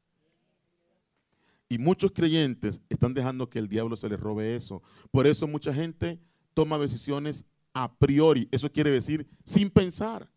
Y 1.66 1.78
muchos 1.78 2.12
creyentes 2.12 2.78
están 2.90 3.14
dejando 3.14 3.48
que 3.48 3.58
el 3.58 3.66
diablo 3.66 3.96
se 3.96 4.06
les 4.06 4.20
robe 4.20 4.54
eso. 4.54 4.82
Por 5.10 5.26
eso 5.26 5.46
mucha 5.46 5.72
gente 5.72 6.20
toma 6.52 6.76
decisiones 6.76 7.46
a 7.72 7.90
priori. 7.90 8.48
Eso 8.52 8.70
quiere 8.70 8.90
decir 8.90 9.26
sin 9.44 9.70
pensar. 9.70 10.30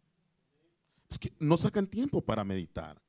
Es 1.10 1.20
que 1.20 1.34
no 1.38 1.58
sacan 1.58 1.86
tiempo 1.86 2.22
para 2.22 2.46
meditar. 2.46 3.02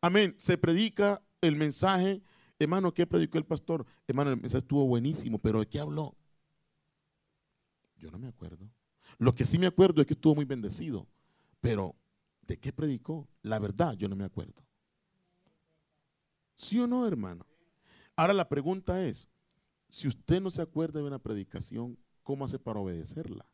Amén. 0.00 0.34
Se 0.36 0.58
predica 0.58 1.22
el 1.40 1.54
mensaje. 1.54 2.20
Hermano, 2.58 2.92
¿qué 2.92 3.06
predicó 3.06 3.38
el 3.38 3.44
pastor? 3.44 3.86
Hermano, 4.08 4.30
el 4.30 4.40
mensaje 4.40 4.62
estuvo 4.62 4.84
buenísimo, 4.88 5.38
pero 5.38 5.60
¿de 5.60 5.66
qué 5.66 5.78
habló? 5.78 6.16
Yo 7.98 8.10
no 8.10 8.18
me 8.18 8.26
acuerdo. 8.26 8.68
Lo 9.18 9.32
que 9.32 9.46
sí 9.46 9.60
me 9.60 9.66
acuerdo 9.66 10.00
es 10.00 10.08
que 10.08 10.14
estuvo 10.14 10.34
muy 10.34 10.44
bendecido. 10.44 11.06
Pero, 11.60 11.94
¿de 12.48 12.58
qué 12.58 12.72
predicó? 12.72 13.28
La 13.42 13.60
verdad, 13.60 13.94
yo 13.94 14.08
no 14.08 14.16
me 14.16 14.24
acuerdo. 14.24 14.60
¿Sí 16.54 16.78
o 16.78 16.86
no, 16.86 17.06
hermano? 17.06 17.46
Ahora 18.16 18.34
la 18.34 18.48
pregunta 18.48 19.04
es, 19.04 19.28
si 19.88 20.08
usted 20.08 20.40
no 20.40 20.50
se 20.50 20.62
acuerda 20.62 21.00
de 21.00 21.06
una 21.06 21.18
predicación, 21.18 21.98
¿cómo 22.22 22.44
hace 22.44 22.58
para 22.58 22.80
obedecerla? 22.80 23.46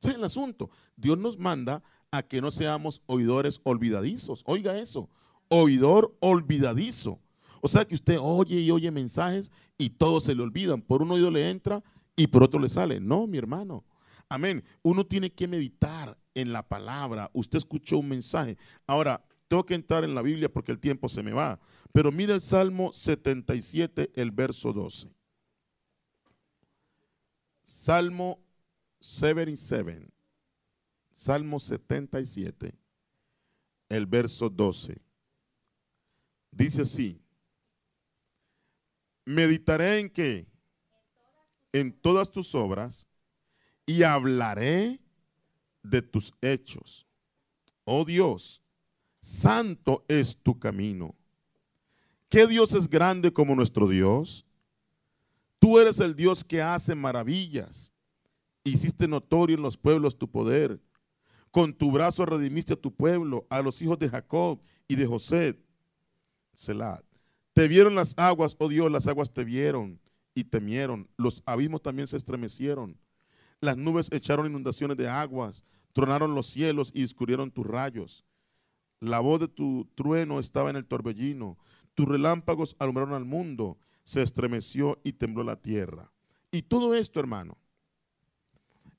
Ese 0.00 0.10
es 0.10 0.14
el 0.16 0.24
asunto. 0.24 0.70
Dios 0.96 1.18
nos 1.18 1.38
manda 1.38 1.82
a 2.10 2.22
que 2.22 2.40
no 2.40 2.50
seamos 2.50 3.02
oidores 3.06 3.60
olvidadizos. 3.64 4.42
Oiga 4.46 4.78
eso, 4.78 5.10
oidor 5.48 6.16
olvidadizo. 6.20 7.20
O 7.60 7.68
sea 7.68 7.84
que 7.84 7.94
usted 7.94 8.18
oye 8.18 8.60
y 8.60 8.70
oye 8.70 8.90
mensajes 8.90 9.52
y 9.76 9.90
todos 9.90 10.24
se 10.24 10.34
le 10.34 10.42
olvidan. 10.42 10.80
Por 10.80 11.02
un 11.02 11.10
oído 11.10 11.30
le 11.30 11.50
entra 11.50 11.82
y 12.16 12.26
por 12.26 12.42
otro 12.42 12.58
le 12.58 12.68
sale. 12.68 13.00
No, 13.00 13.26
mi 13.26 13.36
hermano. 13.38 13.84
Amén. 14.28 14.64
Uno 14.82 15.04
tiene 15.04 15.32
que 15.32 15.46
meditar 15.46 16.16
en 16.34 16.52
la 16.52 16.66
palabra. 16.66 17.30
Usted 17.34 17.58
escuchó 17.58 17.98
un 17.98 18.08
mensaje. 18.08 18.56
Ahora, 18.86 19.22
tengo 19.50 19.66
que 19.66 19.74
entrar 19.74 20.04
en 20.04 20.14
la 20.14 20.22
Biblia 20.22 20.48
porque 20.48 20.70
el 20.70 20.78
tiempo 20.78 21.08
se 21.08 21.24
me 21.24 21.32
va. 21.32 21.58
Pero 21.92 22.12
mira 22.12 22.36
el 22.36 22.40
Salmo 22.40 22.92
77, 22.92 24.12
el 24.14 24.30
verso 24.30 24.72
12. 24.72 25.12
Salmo 27.64 28.40
77. 29.00 30.08
Salmo 31.12 31.58
77, 31.58 32.78
el 33.88 34.06
verso 34.06 34.48
12. 34.48 35.02
Dice 36.52 36.82
así. 36.82 37.20
Meditaré 39.24 39.98
en 39.98 40.10
qué? 40.10 40.46
En 41.72 41.92
todas 41.92 42.30
tus 42.30 42.54
obras 42.54 43.08
y 43.84 44.04
hablaré 44.04 45.00
de 45.82 46.02
tus 46.02 46.32
hechos. 46.40 47.04
Oh 47.82 48.04
Dios, 48.04 48.62
santo 49.20 50.04
es 50.08 50.36
tu 50.36 50.58
camino. 50.58 51.14
¿Qué 52.28 52.46
Dios 52.46 52.74
es 52.74 52.88
grande 52.88 53.32
como 53.32 53.54
nuestro 53.54 53.88
Dios? 53.88 54.46
Tú 55.58 55.78
eres 55.78 56.00
el 56.00 56.14
Dios 56.14 56.44
que 56.44 56.62
hace 56.62 56.94
maravillas. 56.94 57.92
Hiciste 58.64 59.08
notorio 59.08 59.56
en 59.56 59.62
los 59.62 59.76
pueblos 59.76 60.16
tu 60.16 60.30
poder. 60.30 60.80
Con 61.50 61.74
tu 61.74 61.90
brazo 61.90 62.24
redimiste 62.24 62.74
a 62.74 62.80
tu 62.80 62.94
pueblo, 62.94 63.46
a 63.50 63.60
los 63.60 63.82
hijos 63.82 63.98
de 63.98 64.08
Jacob 64.08 64.60
y 64.86 64.94
de 64.94 65.06
José. 65.06 65.58
Selah. 66.54 67.02
Te 67.52 67.68
vieron 67.68 67.94
las 67.94 68.14
aguas, 68.16 68.54
oh 68.58 68.68
Dios, 68.68 68.90
las 68.90 69.06
aguas 69.06 69.32
te 69.32 69.44
vieron 69.44 70.00
y 70.34 70.44
temieron. 70.44 71.08
Los 71.16 71.42
abismos 71.44 71.82
también 71.82 72.06
se 72.06 72.16
estremecieron. 72.16 72.96
Las 73.60 73.76
nubes 73.76 74.08
echaron 74.12 74.46
inundaciones 74.46 74.96
de 74.96 75.08
aguas, 75.08 75.64
tronaron 75.92 76.34
los 76.34 76.46
cielos 76.46 76.90
y 76.94 77.02
escurrieron 77.02 77.50
tus 77.50 77.66
rayos. 77.66 78.24
La 79.00 79.20
voz 79.20 79.40
de 79.40 79.48
tu 79.48 79.88
trueno 79.94 80.38
estaba 80.38 80.70
en 80.70 80.76
el 80.76 80.86
torbellino. 80.86 81.58
Tus 81.94 82.06
relámpagos 82.06 82.76
alumbraron 82.78 83.14
al 83.14 83.24
mundo. 83.24 83.78
Se 84.04 84.22
estremeció 84.22 85.00
y 85.02 85.14
tembló 85.14 85.42
la 85.42 85.56
tierra. 85.56 86.12
Y 86.52 86.62
todo 86.62 86.94
esto, 86.94 87.18
hermano, 87.18 87.56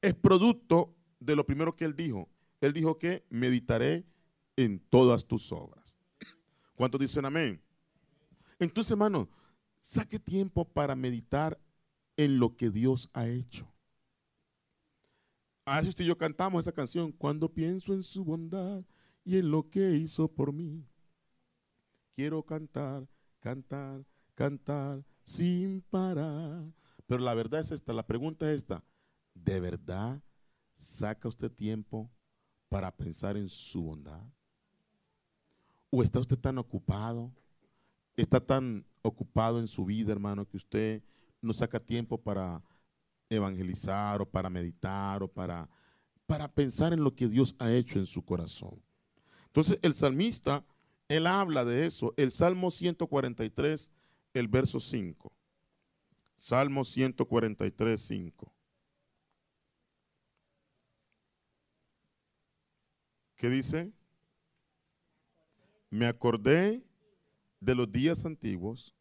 es 0.02 0.16
producto 0.16 0.96
de 1.20 1.36
lo 1.36 1.46
primero 1.46 1.76
que 1.76 1.86
él 1.86 1.96
dijo. 1.96 2.30
Él 2.62 2.74
dijo 2.74 2.98
que 2.98 3.26
meditaré 3.30 4.06
en 4.56 4.80
todas 4.80 5.26
tus 5.26 5.52
obras. 5.52 6.00
¿Cuántos 6.76 7.00
dicen 7.00 7.26
amén? 7.26 7.62
Entonces, 8.58 8.92
hermano, 8.92 9.30
saque 9.80 10.20
tiempo 10.20 10.66
para 10.66 10.96
meditar 10.96 11.60
en 12.18 12.40
lo 12.40 12.56
que 12.56 12.70
Dios 12.70 13.10
ha 13.14 13.28
hecho. 13.28 13.72
A 15.66 15.80
usted 15.82 16.04
y 16.04 16.08
yo 16.08 16.18
cantamos 16.18 16.62
esa 16.62 16.72
canción, 16.72 17.12
cuando 17.12 17.54
pienso 17.54 17.94
en 17.94 18.02
su 18.02 18.24
bondad 18.24 18.84
y 19.24 19.38
en 19.38 19.52
lo 19.52 19.70
que 19.70 19.96
hizo 19.96 20.28
por 20.28 20.52
mí. 20.52 20.86
Quiero 22.16 22.44
cantar, 22.44 23.08
cantar, 23.40 24.06
cantar 24.36 25.04
sin 25.24 25.82
parar. 25.82 26.72
Pero 27.06 27.24
la 27.24 27.34
verdad 27.34 27.62
es 27.62 27.72
esta, 27.72 27.94
la 27.94 28.06
pregunta 28.06 28.50
es 28.52 28.58
esta. 28.58 28.84
¿De 29.34 29.60
verdad 29.60 30.22
saca 30.78 31.28
usted 31.28 31.52
tiempo 31.52 32.10
para 32.70 32.96
pensar 32.96 33.38
en 33.38 33.48
su 33.50 33.84
bondad? 33.84 34.24
¿O 35.90 36.04
está 36.04 36.20
usted 36.20 36.38
tan 36.38 36.58
ocupado? 36.58 37.34
¿Está 38.16 38.40
tan 38.40 38.86
ocupado 39.02 39.60
en 39.60 39.68
su 39.68 39.86
vida, 39.86 40.12
hermano, 40.12 40.48
que 40.48 40.58
usted 40.58 41.04
no 41.42 41.54
saca 41.54 41.80
tiempo 41.80 42.22
para 42.22 42.64
evangelizar 43.30 44.22
o 44.22 44.30
para 44.30 44.50
meditar 44.50 45.24
o 45.24 45.28
para, 45.28 45.70
para 46.26 46.54
pensar 46.54 46.94
en 46.94 47.04
lo 47.04 47.16
que 47.16 47.28
Dios 47.28 47.56
ha 47.60 47.72
hecho 47.72 48.00
en 48.00 48.06
su 48.06 48.24
corazón? 48.24 48.82
Entonces 49.52 49.80
el 49.82 49.94
salmista, 49.94 50.64
él 51.10 51.28
habla 51.28 51.66
de 51.66 51.86
eso. 51.86 52.14
El 52.16 52.32
Salmo 52.32 52.72
143, 52.72 53.92
el 54.34 54.48
verso 54.48 54.80
5. 54.80 55.30
Salmo 56.38 56.86
143, 56.86 58.02
5. 58.02 58.54
¿Qué 63.36 63.50
dice? 63.50 63.92
Me 65.90 66.06
acordé 66.06 66.82
de 67.60 67.76
los 67.76 67.92
días 67.92 68.24
antiguos, 68.24 68.96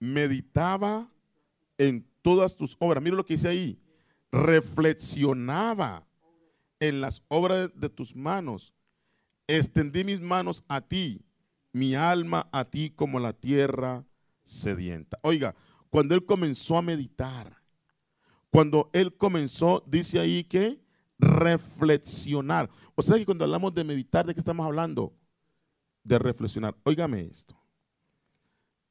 meditaba 0.00 1.12
en 1.76 2.08
todas 2.22 2.56
tus 2.56 2.76
obras. 2.78 3.02
Mira 3.02 3.14
lo 3.14 3.26
que 3.26 3.34
dice 3.34 3.48
ahí. 3.48 3.78
Reflexionaba 4.32 6.06
en 6.80 7.02
las 7.02 7.22
obras 7.28 7.70
de 7.74 7.90
tus 7.90 8.16
manos 8.16 8.72
extendí 9.46 10.04
mis 10.04 10.20
manos 10.20 10.64
a 10.68 10.80
ti, 10.80 11.24
mi 11.72 11.94
alma 11.94 12.48
a 12.52 12.64
ti 12.64 12.90
como 12.90 13.20
la 13.20 13.32
tierra 13.32 14.04
sedienta. 14.42 15.18
Oiga, 15.22 15.54
cuando 15.90 16.14
él 16.14 16.24
comenzó 16.24 16.76
a 16.76 16.82
meditar, 16.82 17.62
cuando 18.50 18.90
él 18.92 19.16
comenzó, 19.16 19.84
dice 19.86 20.18
ahí 20.18 20.44
que 20.44 20.80
reflexionar. 21.18 22.70
O 22.94 23.02
sea 23.02 23.16
que 23.16 23.26
cuando 23.26 23.44
hablamos 23.44 23.74
de 23.74 23.84
meditar, 23.84 24.26
¿de 24.26 24.34
qué 24.34 24.40
estamos 24.40 24.66
hablando? 24.66 25.14
De 26.02 26.18
reflexionar. 26.18 26.76
Óigame 26.84 27.22
esto. 27.22 27.60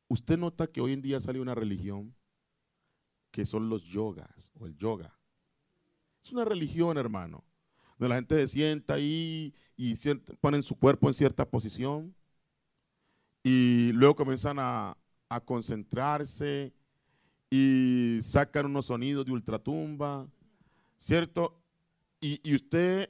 Usted 0.08 0.38
nota 0.38 0.68
que 0.68 0.82
hoy 0.82 0.94
en 0.94 1.02
día 1.02 1.20
sale 1.20 1.40
una 1.40 1.56
religión 1.56 2.14
que 3.32 3.46
son 3.46 3.70
los 3.70 3.84
yogas 3.84 4.52
o 4.56 4.66
el 4.66 4.78
yoga. 4.78 5.18
Es 6.22 6.32
una 6.32 6.46
religión, 6.46 6.98
hermano 6.98 7.44
donde 7.98 8.10
la 8.10 8.16
gente 8.16 8.36
se 8.36 8.48
sienta 8.48 8.96
ahí 8.96 9.54
y 9.78 9.94
ponen 10.42 10.62
su 10.62 10.76
cuerpo 10.76 11.08
en 11.08 11.14
cierta 11.14 11.50
posición 11.50 12.14
y 13.44 13.92
luego 13.94 14.16
comienzan 14.16 14.58
a, 14.60 14.98
concentrarse 15.44 16.74
y 17.50 18.20
sacan 18.22 18.68
unos 18.68 18.86
sonidos 18.86 19.26
de 19.26 19.34
ultratumba, 19.34 20.26
¿cierto? 20.98 21.62
Y, 22.22 22.56
usted, 22.56 23.10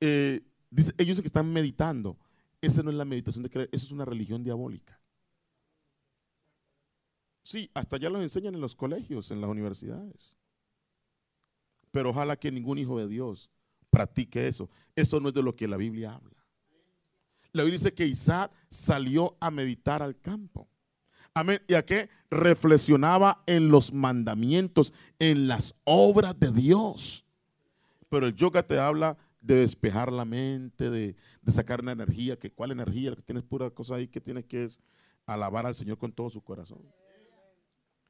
eh, 0.00 0.42
dice, 0.70 0.92
ellos 0.96 1.16
dicen 1.16 1.22
que 1.24 1.28
están 1.28 1.52
meditando. 1.52 2.16
Esa 2.60 2.84
no 2.84 2.90
es 2.90 2.96
la 2.96 3.04
meditación 3.04 3.42
de 3.42 3.50
creer, 3.50 3.68
eso 3.72 3.84
es 3.84 3.90
una 3.90 4.04
religión 4.04 4.44
diabólica. 4.44 5.00
Sí, 7.42 7.68
hasta 7.74 7.96
ya 7.96 8.08
los 8.08 8.22
enseñan 8.22 8.54
en 8.54 8.60
los 8.60 8.76
colegios, 8.76 9.30
en 9.32 9.40
las 9.40 9.50
universidades. 9.50 10.38
Pero 11.90 12.10
ojalá 12.10 12.36
que 12.36 12.52
ningún 12.52 12.78
hijo 12.78 12.98
de 12.98 13.08
Dios 13.08 13.50
practique 13.94 14.48
eso. 14.48 14.68
Eso 14.96 15.20
no 15.20 15.28
es 15.28 15.34
de 15.34 15.42
lo 15.42 15.54
que 15.54 15.68
la 15.68 15.76
Biblia 15.76 16.14
habla. 16.14 16.44
La 17.52 17.62
Biblia 17.62 17.78
dice 17.78 17.94
que 17.94 18.06
Isaac 18.06 18.50
salió 18.68 19.36
a 19.40 19.50
meditar 19.50 20.02
al 20.02 20.18
campo. 20.20 20.68
Amén. 21.32 21.60
¿Y 21.68 21.74
a 21.74 21.84
qué? 21.84 22.08
Reflexionaba 22.30 23.42
en 23.46 23.68
los 23.68 23.92
mandamientos, 23.92 24.92
en 25.18 25.46
las 25.46 25.74
obras 25.84 26.38
de 26.38 26.50
Dios. 26.50 27.24
Pero 28.08 28.26
el 28.26 28.34
yoga 28.34 28.64
te 28.64 28.78
habla 28.78 29.16
de 29.40 29.56
despejar 29.56 30.12
la 30.12 30.24
mente, 30.24 30.90
de, 30.90 31.16
sacar 31.46 31.80
una 31.80 31.92
energía. 31.92 32.36
Que, 32.38 32.50
¿Cuál 32.50 32.72
energía? 32.72 33.10
Lo 33.10 33.16
que 33.16 33.22
tienes 33.22 33.44
pura 33.44 33.70
cosa 33.70 33.96
ahí 33.96 34.08
que 34.08 34.20
tienes 34.20 34.44
que 34.46 34.64
es 34.64 34.80
alabar 35.26 35.66
al 35.66 35.74
Señor 35.74 35.98
con 35.98 36.12
todo 36.12 36.30
su 36.30 36.42
corazón. 36.42 36.82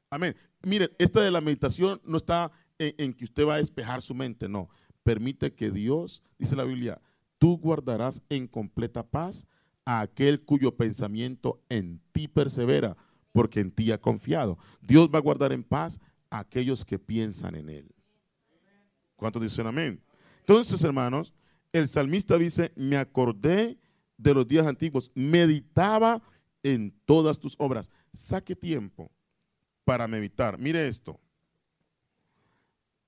Amén. 0.09 0.35
Miren, 0.63 0.89
esta 0.97 1.21
de 1.21 1.31
la 1.31 1.41
meditación 1.41 2.01
no 2.03 2.17
está 2.17 2.51
en, 2.77 3.13
que 3.13 3.25
usted 3.25 3.45
va 3.45 3.55
a 3.55 3.57
despejar 3.57 4.01
su 4.01 4.13
mente, 4.13 4.49
no. 4.49 4.69
Permite 5.05 5.53
que 5.53 5.69
Dios, 5.69 6.23
dice 6.39 6.55
la 6.55 6.63
Biblia, 6.63 6.99
tú 7.37 7.59
guardarás 7.59 8.23
en 8.27 8.47
completa 8.47 9.05
paz 9.05 9.45
a 9.85 10.01
aquel 10.01 10.41
cuyo 10.41 10.75
pensamiento 10.75 11.61
en 11.69 12.01
ti 12.11 12.27
persevera, 12.27 12.97
porque 13.31 13.59
en 13.59 13.69
ti 13.69 13.91
ha 13.91 14.01
confiado. 14.01 14.57
Dios 14.81 15.07
va 15.13 15.19
a 15.19 15.21
guardar 15.21 15.53
en 15.53 15.63
paz 15.63 15.99
a 16.31 16.39
aquellos 16.39 16.83
que 16.83 16.97
piensan 16.97 17.53
en 17.53 17.69
Él. 17.69 17.95
¿Cuántos 19.15 19.43
dicen 19.43 19.67
amén? 19.67 20.01
Entonces, 20.39 20.83
hermanos, 20.83 21.35
el 21.71 21.87
salmista 21.87 22.39
dice, 22.39 22.73
me 22.75 22.97
acordé 22.97 23.77
de 24.17 24.33
los 24.33 24.47
días 24.47 24.65
antiguos, 24.65 25.11
meditaba 25.13 26.23
en 26.63 26.91
todas 27.05 27.37
tus 27.37 27.53
obras. 27.59 27.91
Saque 28.11 28.55
tiempo 28.55 29.11
para 29.83 30.07
meditar. 30.07 30.57
Mire 30.57 30.87
esto. 30.87 31.19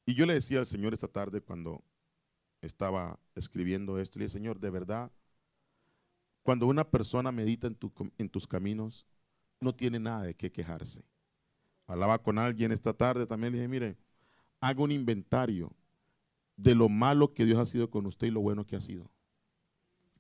Y 0.08 0.16
yo 0.16 0.26
le 0.26 0.36
decía 0.36 0.60
al 0.60 0.66
Señor 0.66 0.94
esta 0.94 1.10
tarde 1.10 1.42
cuando 1.42 1.84
estaba 2.62 3.20
escribiendo 3.36 4.00
esto, 4.00 4.18
le 4.18 4.24
dije, 4.24 4.38
Señor, 4.38 4.58
de 4.58 4.70
verdad, 4.70 5.12
cuando 6.44 6.66
una 6.66 6.90
persona 6.90 7.30
medita 7.34 7.68
en, 7.68 7.78
en 8.18 8.30
tus 8.30 8.48
caminos, 8.48 9.06
no 9.60 9.76
tiene 9.76 10.00
nada 10.00 10.24
de 10.24 10.34
qué 10.34 10.50
quejarse. 10.50 11.04
Hablaba 11.88 12.24
con 12.24 12.40
alguien 12.40 12.72
esta 12.72 12.94
tarde 12.94 13.28
también, 13.28 13.52
le 13.52 13.58
dije, 13.58 13.68
mire, 13.68 13.98
haga 14.62 14.82
un 14.82 14.94
inventario 14.94 15.76
de 16.56 16.74
lo 16.74 16.88
malo 16.88 17.34
que 17.34 17.44
Dios 17.44 17.60
ha 17.60 17.66
sido 17.66 17.90
con 17.90 18.06
usted 18.06 18.28
y 18.28 18.32
lo 18.32 18.40
bueno 18.40 18.66
que 18.66 18.78
ha 18.78 18.80
sido. 18.80 19.12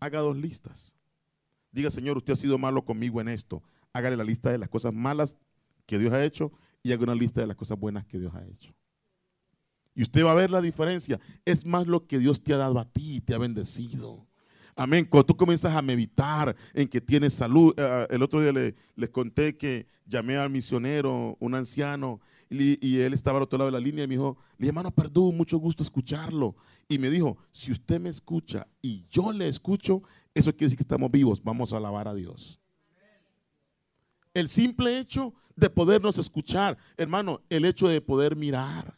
Haga 0.02 0.19
dos 0.19 0.36
listas. 0.36 0.97
Diga, 1.71 1.89
Señor, 1.91 2.17
usted 2.17 2.34
ha 2.34 2.36
sido 2.36 2.58
malo 2.58 2.84
conmigo 2.84 3.21
en 3.21 3.30
esto. 3.30 3.63
Hágale 3.93 4.17
la 4.17 4.26
lista 4.26 4.52
de 4.52 4.58
las 4.58 4.67
cosas 4.67 4.93
malas 4.93 5.38
que 5.86 5.97
Dios 5.97 6.12
ha 6.12 6.26
hecho 6.26 6.52
y 6.84 6.91
haga 6.91 7.04
una 7.04 7.15
lista 7.15 7.39
de 7.39 7.47
las 7.47 7.56
cosas 7.56 7.80
buenas 7.80 8.06
que 8.06 8.19
Dios 8.19 8.36
ha 8.36 8.45
hecho. 8.45 8.76
Y 9.97 10.03
usted 10.03 10.23
va 10.23 10.31
a 10.31 10.36
ver 10.36 10.51
la 10.51 10.62
diferencia. 10.62 11.19
Es 11.43 11.65
más 11.65 11.88
lo 11.88 12.05
que 12.05 12.19
Dios 12.19 12.43
te 12.43 12.53
ha 12.53 12.57
dado 12.57 12.77
a 12.77 12.86
ti, 12.86 13.19
te 13.19 13.33
ha 13.33 13.39
bendecido. 13.39 14.27
Amén. 14.75 15.05
Cuando 15.05 15.25
tú 15.25 15.36
comienzas 15.36 15.75
a 15.75 15.81
meditar 15.81 16.55
en 16.75 16.88
que 16.88 17.01
tienes 17.01 17.33
salud. 17.33 17.73
Eh, 17.75 17.81
eh, 17.81 18.07
el 18.12 18.21
otro 18.21 18.39
día 18.39 18.53
les 18.95 19.10
conté 19.10 19.57
que 19.57 19.88
llamé 20.05 20.38
al 20.38 20.51
misionero, 20.51 21.36
un 21.39 21.55
anciano, 21.55 22.21
y, 22.47 22.99
él 22.99 23.13
estaba 23.13 23.38
al 23.38 23.43
otro 23.43 23.57
lado 23.57 23.71
de 23.71 23.77
la 23.79 23.83
línea 23.83 24.03
y 24.03 24.07
me 24.07 24.13
dijo, 24.13 24.38
le 24.60 24.67
hermano 24.67 24.91
perdón, 24.91 25.36
mucho 25.36 25.57
gusto 25.57 25.81
escucharlo. 25.81 26.55
Y 26.88 26.99
me 26.99 27.10
dijo, 27.10 27.36
si 27.51 27.71
usted 27.71 27.99
me 27.99 28.10
escucha 28.10 28.67
y 28.83 29.03
yo 29.10 29.31
le 29.31 29.47
escucho, 29.47 30.03
eso 30.36 30.51
quiere 30.51 30.67
decir 30.67 30.77
que 30.77 30.83
estamos 30.83 31.10
vivos, 31.10 31.43
vamos 31.43 31.73
a 31.73 31.77
alabar 31.77 32.07
a 32.07 32.13
Dios. 32.13 32.60
El 34.36 34.47
simple 34.47 34.99
hecho 34.99 35.33
de 35.55 35.71
podernos 35.71 36.19
escuchar, 36.19 36.77
hermano, 36.97 37.41
el 37.49 37.65
hecho 37.65 37.88
de 37.88 37.99
poder 37.99 38.36
mirar 38.36 38.96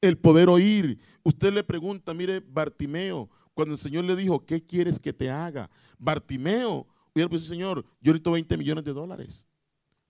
el 0.00 0.18
poder 0.18 0.48
oír. 0.48 0.98
Usted 1.22 1.52
le 1.52 1.62
pregunta, 1.62 2.14
mire, 2.14 2.40
Bartimeo, 2.40 3.28
cuando 3.54 3.74
el 3.74 3.78
Señor 3.78 4.04
le 4.04 4.16
dijo, 4.16 4.44
¿qué 4.44 4.64
quieres 4.64 4.98
que 4.98 5.12
te 5.12 5.30
haga? 5.30 5.70
Bartimeo, 5.98 6.86
hubiera 7.14 7.28
pues, 7.28 7.44
Señor, 7.44 7.84
yo 8.00 8.12
necesito 8.12 8.32
20 8.32 8.56
millones 8.56 8.84
de 8.84 8.92
dólares. 8.92 9.48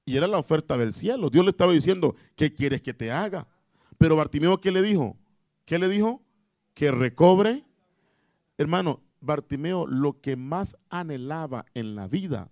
Y 0.05 0.17
era 0.17 0.27
la 0.27 0.39
oferta 0.39 0.77
del 0.77 0.93
cielo. 0.93 1.31
Dios 1.31 1.45
le 1.45 1.51
estaba 1.51 1.73
diciendo, 1.73 2.15
¿qué 2.37 2.53
quieres 2.53 2.83
que 2.83 2.95
te 2.95 3.11
haga? 3.11 3.47
Pero 3.99 4.17
Bartimeo, 4.17 4.61
¿qué 4.61 4.71
le 4.71 4.83
dijo? 4.83 5.17
¿Qué 5.65 5.79
le 5.79 5.89
dijo? 5.89 6.23
Que 6.75 6.91
recobre. 6.91 7.65
Hermano, 8.57 9.03
Bartimeo 9.21 9.87
lo 9.87 10.21
que 10.21 10.37
más 10.37 10.77
anhelaba 10.89 11.67
en 11.75 11.95
la 11.95 12.09
vida 12.09 12.51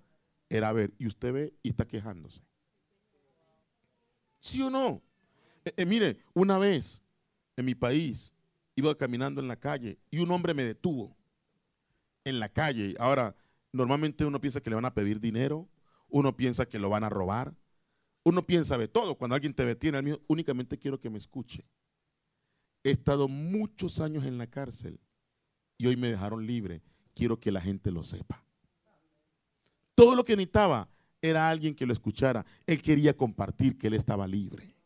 era 0.51 0.72
ver, 0.72 0.94
y 0.98 1.07
usted 1.07 1.33
ve 1.33 1.55
y 1.62 1.70
está 1.70 1.87
quejándose. 1.87 2.42
¿Sí 4.40 4.62
o 4.62 4.70
no? 4.70 5.03
Eh, 5.64 5.72
eh, 5.77 5.87
mire, 5.87 6.18
una 6.35 6.59
vez 6.59 7.03
en 7.59 7.64
mi 7.64 7.75
país, 7.75 8.33
iba 8.77 8.97
caminando 8.97 9.40
en 9.40 9.49
la 9.49 9.57
calle 9.57 9.99
y 10.11 10.21
un 10.21 10.31
hombre 10.31 10.55
me 10.55 10.62
detuvo 10.62 11.16
en 12.25 12.38
la 12.38 12.49
calle. 12.49 12.94
Ahora, 13.01 13.35
normalmente 13.73 14.25
uno 14.25 14.40
piensa 14.40 14.61
que 14.61 14.71
le 14.71 14.77
van 14.77 14.85
a 14.85 14.94
pedir 14.94 15.18
dinero, 15.18 15.68
uno 16.09 16.37
piensa 16.37 16.66
que 16.66 16.79
lo 16.79 16.88
van 16.88 17.03
a 17.03 17.09
robar, 17.09 17.53
uno 18.23 18.47
piensa 18.47 18.79
de 18.79 18.87
todo. 18.87 19.16
Cuando 19.16 19.35
alguien 19.35 19.55
te 19.55 19.66
detiene, 19.66 20.01
mí 20.03 20.12
únicamente 20.29 20.79
quiero 20.79 21.01
que 21.01 21.11
me 21.11 21.18
escuche. 21.18 21.64
He 22.85 22.92
estado 22.92 23.27
muchos 23.27 23.99
años 23.99 24.25
en 24.25 24.38
la 24.38 24.47
cárcel 24.47 25.01
y 25.77 25.88
hoy 25.88 25.97
me 25.97 26.09
dejaron 26.09 26.47
libre. 26.47 26.81
Quiero 27.12 27.40
que 27.40 27.51
la 27.51 27.61
gente 27.61 27.90
lo 27.90 28.05
sepa. 28.05 28.44
Todo 29.97 30.14
lo 30.14 30.23
que 30.23 30.37
necesitaba 30.37 30.88
era 31.21 31.51
alguien 31.51 31.75
que 31.75 31.87
lo 31.87 31.92
escuchara. 31.92 32.47
Él 32.68 32.81
quería 32.81 33.16
compartir 33.16 33.77
que 33.77 33.88
él 33.88 33.94
estaba 33.94 34.29
libre. 34.29 34.77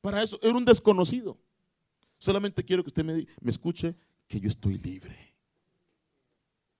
Para 0.00 0.20
eso, 0.20 0.36
era 0.42 0.56
un 0.56 0.64
desconocido. 0.64 1.38
Solamente 2.20 2.62
quiero 2.62 2.84
que 2.84 2.88
usted 2.88 3.04
me, 3.04 3.26
me 3.40 3.50
escuche 3.50 3.96
que 4.28 4.38
yo 4.38 4.48
estoy 4.48 4.78
libre. 4.78 5.16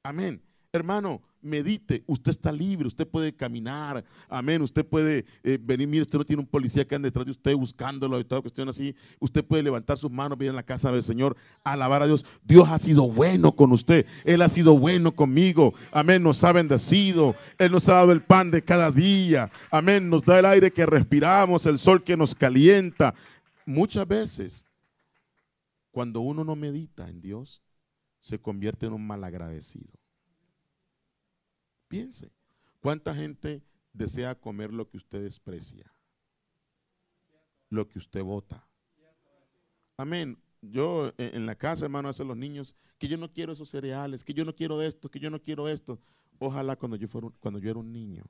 Amén. 0.05 0.41
Hermano, 0.73 1.21
medite, 1.43 2.05
usted 2.07 2.31
está 2.31 2.53
libre, 2.53 2.87
usted 2.87 3.09
puede 3.09 3.35
caminar, 3.35 4.05
amén, 4.29 4.63
usted 4.63 4.87
puede 4.87 5.25
eh, 5.43 5.59
venir, 5.61 5.89
mire, 5.89 6.03
usted 6.03 6.19
no 6.19 6.25
tiene 6.25 6.43
un 6.43 6.47
policía 6.47 6.87
que 6.87 6.95
anda 6.95 7.09
detrás 7.09 7.25
de 7.25 7.33
usted 7.33 7.57
buscándolo 7.57 8.21
y 8.21 8.25
toda 8.25 8.41
cuestión 8.41 8.69
así, 8.69 8.95
usted 9.19 9.45
puede 9.45 9.65
levantar 9.65 9.99
sus 9.99 10.13
manos, 10.13 10.39
venir 10.39 10.53
a 10.53 10.57
la 10.57 10.63
casa 10.63 10.93
del 10.93 11.03
Señor, 11.03 11.37
alabar 11.65 12.03
a 12.03 12.07
Dios, 12.07 12.25
Dios 12.45 12.69
ha 12.69 12.79
sido 12.79 13.09
bueno 13.11 13.51
con 13.57 13.73
usted, 13.73 14.07
Él 14.25 14.43
ha 14.43 14.49
sido 14.49 14.79
bueno 14.79 15.11
conmigo, 15.11 15.75
amén, 15.91 16.23
nos 16.23 16.45
ha 16.45 16.53
bendecido, 16.53 17.35
Él 17.59 17.73
nos 17.73 17.89
ha 17.89 17.95
dado 17.95 18.13
el 18.13 18.23
pan 18.23 18.53
de 18.53 18.63
cada 18.63 18.93
día, 18.93 19.51
amén, 19.73 20.09
nos 20.09 20.25
da 20.25 20.39
el 20.39 20.47
aire 20.47 20.71
que 20.71 20.87
respiramos, 20.87 21.67
el 21.67 21.81
sol 21.81 22.05
que 22.05 22.17
nos 22.17 22.33
calienta, 22.33 23.13
muchas 23.67 24.07
veces 24.07 24.67
cuando 25.91 26.21
uno 26.21 26.45
no 26.45 26.57
medita 26.57 27.09
en 27.09 27.21
Dios, 27.21 27.63
se 28.21 28.41
convierte 28.41 28.87
en 28.87 28.93
un 28.93 29.07
malagradecido. 29.07 29.99
Piense, 31.89 32.33
¿cuánta 32.81 33.15
gente 33.15 33.63
desea 33.93 34.39
comer 34.39 34.73
lo 34.73 34.89
que 34.89 34.99
usted 34.99 35.23
desprecia? 35.23 35.93
Lo 37.69 37.89
que 37.89 37.99
usted 37.99 38.23
vota. 38.23 38.69
Amén. 39.97 40.41
Yo 40.63 41.09
eh, 41.19 41.33
en 41.35 41.47
la 41.47 41.55
casa, 41.55 41.87
hermano, 41.87 42.09
hacen 42.09 42.29
los 42.29 42.37
niños 42.37 42.77
que 42.99 43.09
yo 43.09 43.17
no 43.17 43.33
quiero 43.33 43.53
esos 43.53 43.71
cereales, 43.71 44.25
que 44.25 44.35
yo 44.35 44.45
no 44.45 44.55
quiero 44.55 44.83
esto, 44.83 45.11
que 45.11 45.19
yo 45.19 45.31
no 45.31 45.41
quiero 45.41 45.69
esto. 45.69 45.99
Ojalá 46.39 46.77
cuando 46.77 46.97
yo, 46.97 47.09
fuera, 47.09 47.29
cuando 47.41 47.59
yo 47.59 47.71
era 47.71 47.81
un 47.81 47.93
niño, 47.93 48.25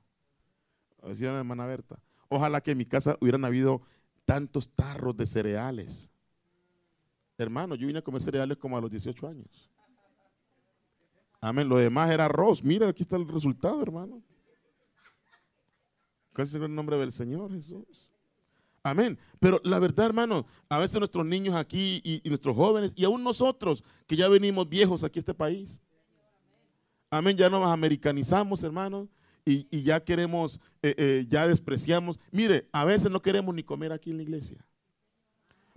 decía 1.03 1.31
la 1.31 1.39
hermana 1.39 1.65
Berta, 1.65 2.01
ojalá 2.29 2.61
que 2.61 2.71
en 2.71 2.77
mi 2.77 2.85
casa 2.85 3.17
hubieran 3.19 3.45
habido 3.45 3.81
tantos 4.25 4.69
tarros 4.69 5.15
de 5.17 5.25
cereales 5.25 6.10
Hermano, 7.41 7.75
yo 7.75 7.87
vine 7.87 7.99
a 7.99 8.03
comer 8.03 8.21
cereales 8.21 8.57
como 8.57 8.77
a 8.77 8.81
los 8.81 8.91
18 8.91 9.27
años. 9.27 9.69
Amén. 11.39 11.67
Lo 11.67 11.77
demás 11.77 12.11
era 12.11 12.25
arroz. 12.25 12.63
Mira, 12.63 12.87
aquí 12.87 13.01
está 13.01 13.15
el 13.15 13.27
resultado, 13.27 13.81
hermano. 13.81 14.21
¿Cuál 16.33 16.47
es 16.47 16.53
el 16.53 16.73
nombre 16.73 16.97
del 16.97 17.11
Señor 17.11 17.51
Jesús? 17.51 18.11
Amén. 18.83 19.17
Pero 19.39 19.59
la 19.63 19.79
verdad, 19.79 20.05
hermano, 20.05 20.45
a 20.69 20.77
veces 20.77 20.99
nuestros 20.99 21.25
niños 21.25 21.55
aquí 21.55 22.01
y, 22.03 22.29
nuestros 22.29 22.55
jóvenes, 22.55 22.93
y 22.95 23.03
aún 23.05 23.23
nosotros, 23.23 23.83
que 24.07 24.15
ya 24.15 24.29
venimos 24.29 24.69
viejos 24.69 25.03
aquí 25.03 25.19
a 25.19 25.21
este 25.21 25.33
país. 25.33 25.81
Amén. 27.09 27.35
Ya 27.35 27.49
nos 27.49 27.65
americanizamos, 27.67 28.63
hermano, 28.63 29.09
y, 29.43 29.81
ya 29.81 30.03
queremos, 30.03 30.59
eh, 30.83 30.93
eh, 30.97 31.25
ya 31.27 31.47
despreciamos. 31.47 32.19
Mire, 32.31 32.69
a 32.71 32.85
veces 32.85 33.11
no 33.11 33.21
queremos 33.21 33.53
ni 33.53 33.63
comer 33.63 33.91
aquí 33.91 34.11
en 34.11 34.17
la 34.17 34.23
iglesia. 34.23 34.63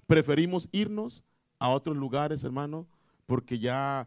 Preferimos 0.06 0.68
irnos 0.70 1.24
a 1.58 1.68
otros 1.70 1.96
lugares, 1.96 2.44
hermano, 2.44 2.86
porque 3.26 3.58
ya 3.58 4.06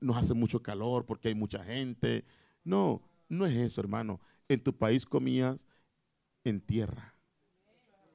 nos 0.00 0.16
hace 0.16 0.34
mucho 0.34 0.62
calor, 0.62 1.04
porque 1.04 1.28
hay 1.28 1.34
mucha 1.34 1.62
gente. 1.62 2.24
No, 2.64 3.02
no 3.28 3.46
es 3.46 3.54
eso, 3.54 3.80
hermano. 3.80 4.20
En 4.48 4.62
tu 4.62 4.76
país 4.76 5.04
comías 5.04 5.66
en 6.44 6.60
tierra. 6.60 7.14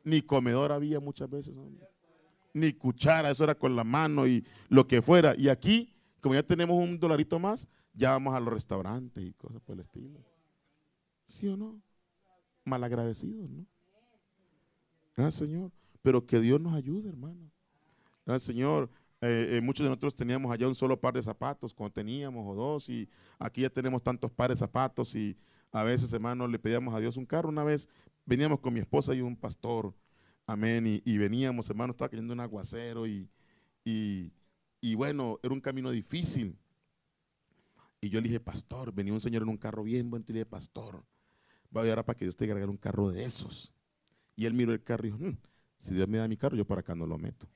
Ni 0.04 0.22
comedor 0.22 0.72
había 0.72 1.00
muchas 1.00 1.30
veces, 1.30 1.56
Ni 2.54 2.74
cuchara, 2.74 3.30
eso 3.30 3.44
era 3.44 3.56
con 3.56 3.76
la 3.76 3.84
mano 3.84 4.26
y 4.28 4.46
lo 4.70 4.88
que 4.88 5.02
fuera. 5.02 5.36
Y 5.38 5.50
aquí, 5.50 5.94
como 6.20 6.36
ya 6.36 6.44
tenemos 6.44 6.82
un 6.82 7.00
dolarito 7.00 7.38
más, 7.38 7.68
ya 7.94 8.12
vamos 8.12 8.34
a 8.34 8.40
los 8.40 8.54
restaurantes 8.54 9.24
y 9.24 9.34
cosas 9.34 9.62
por 9.62 9.74
el 9.76 9.82
estilo. 9.82 10.20
¿Sí 11.26 11.48
o 11.48 11.58
no? 11.58 11.82
Malagradecidos, 12.66 13.50
¿no? 13.50 13.66
Gracias, 15.16 15.48
Señor. 15.48 15.72
Pero 16.02 16.26
que 16.26 16.40
Dios 16.40 16.62
nos 16.62 16.74
ayude, 16.74 17.10
hermano. 17.10 17.52
Señor, 18.38 18.90
eh, 19.22 19.58
eh, 19.58 19.62
muchos 19.62 19.84
de 19.84 19.90
nosotros 19.90 20.16
teníamos 20.16 20.52
allá 20.52 20.68
un 20.68 20.76
solo 20.76 21.00
par 21.00 21.14
de 21.14 21.24
zapatos 21.24 21.74
cuando 21.74 21.94
teníamos 21.94 22.46
o 22.48 22.56
dos 22.56 22.90
y 22.90 23.10
aquí 23.38 23.62
ya 23.62 23.70
tenemos 23.70 24.02
tantos 24.02 24.32
pares 24.32 24.58
de 24.58 24.60
zapatos 24.60 25.16
y 25.16 25.36
A 25.72 25.84
veces, 25.84 26.12
hermano, 26.14 26.48
le 26.48 26.58
pedíamos 26.58 26.96
a 26.96 27.00
Dios 27.00 27.16
un 27.16 27.28
carro. 27.28 27.50
Una 27.50 27.64
vez 27.64 27.88
veníamos 28.26 28.60
con 28.60 28.74
mi 28.74 28.80
esposa 28.80 29.14
y 29.14 29.22
un 29.22 29.36
pastor, 29.36 29.94
amén, 30.48 31.02
y, 31.06 31.18
veníamos, 31.20 31.70
hermano, 31.70 31.92
estaba 31.92 32.10
cayendo 32.10 32.34
un 32.34 32.40
aguacero 32.40 33.06
y, 33.06 33.30
y, 33.86 34.96
bueno, 34.96 35.40
era 35.44 35.54
un 35.54 35.62
camino 35.62 35.92
difícil. 35.92 36.58
Y 38.02 38.10
yo 38.10 38.20
le 38.20 38.30
dije, 38.30 38.40
pastor, 38.40 38.92
venía 38.94 39.14
un 39.14 39.22
señor 39.22 39.44
en 39.44 39.50
un 39.50 39.58
carro 39.58 39.84
bien 39.84 40.10
bueno, 40.10 40.26
y 40.28 40.34
le 40.34 40.40
dije, 40.40 40.46
pastor, 40.50 41.04
voy 41.70 41.88
a 41.88 41.92
ahora 41.92 42.04
para 42.04 42.18
que 42.18 42.26
Dios 42.26 42.36
te 42.36 42.48
regale 42.48 42.66
un 42.66 42.78
carro 42.78 43.12
de 43.12 43.24
esos. 43.26 43.74
Y 44.36 44.46
él 44.46 44.56
miró 44.56 44.74
el 44.74 44.84
carro 44.84 45.06
y 45.06 45.12
dijo, 45.12 45.24
hmm, 45.24 45.38
si 45.78 45.94
Dios 45.94 46.08
me 46.08 46.18
da 46.18 46.28
mi 46.28 46.38
carro, 46.38 46.56
yo 46.56 46.66
para 46.66 46.82
acá 46.82 46.96
no 46.96 47.06
lo 47.06 47.20
meto. 47.20 47.48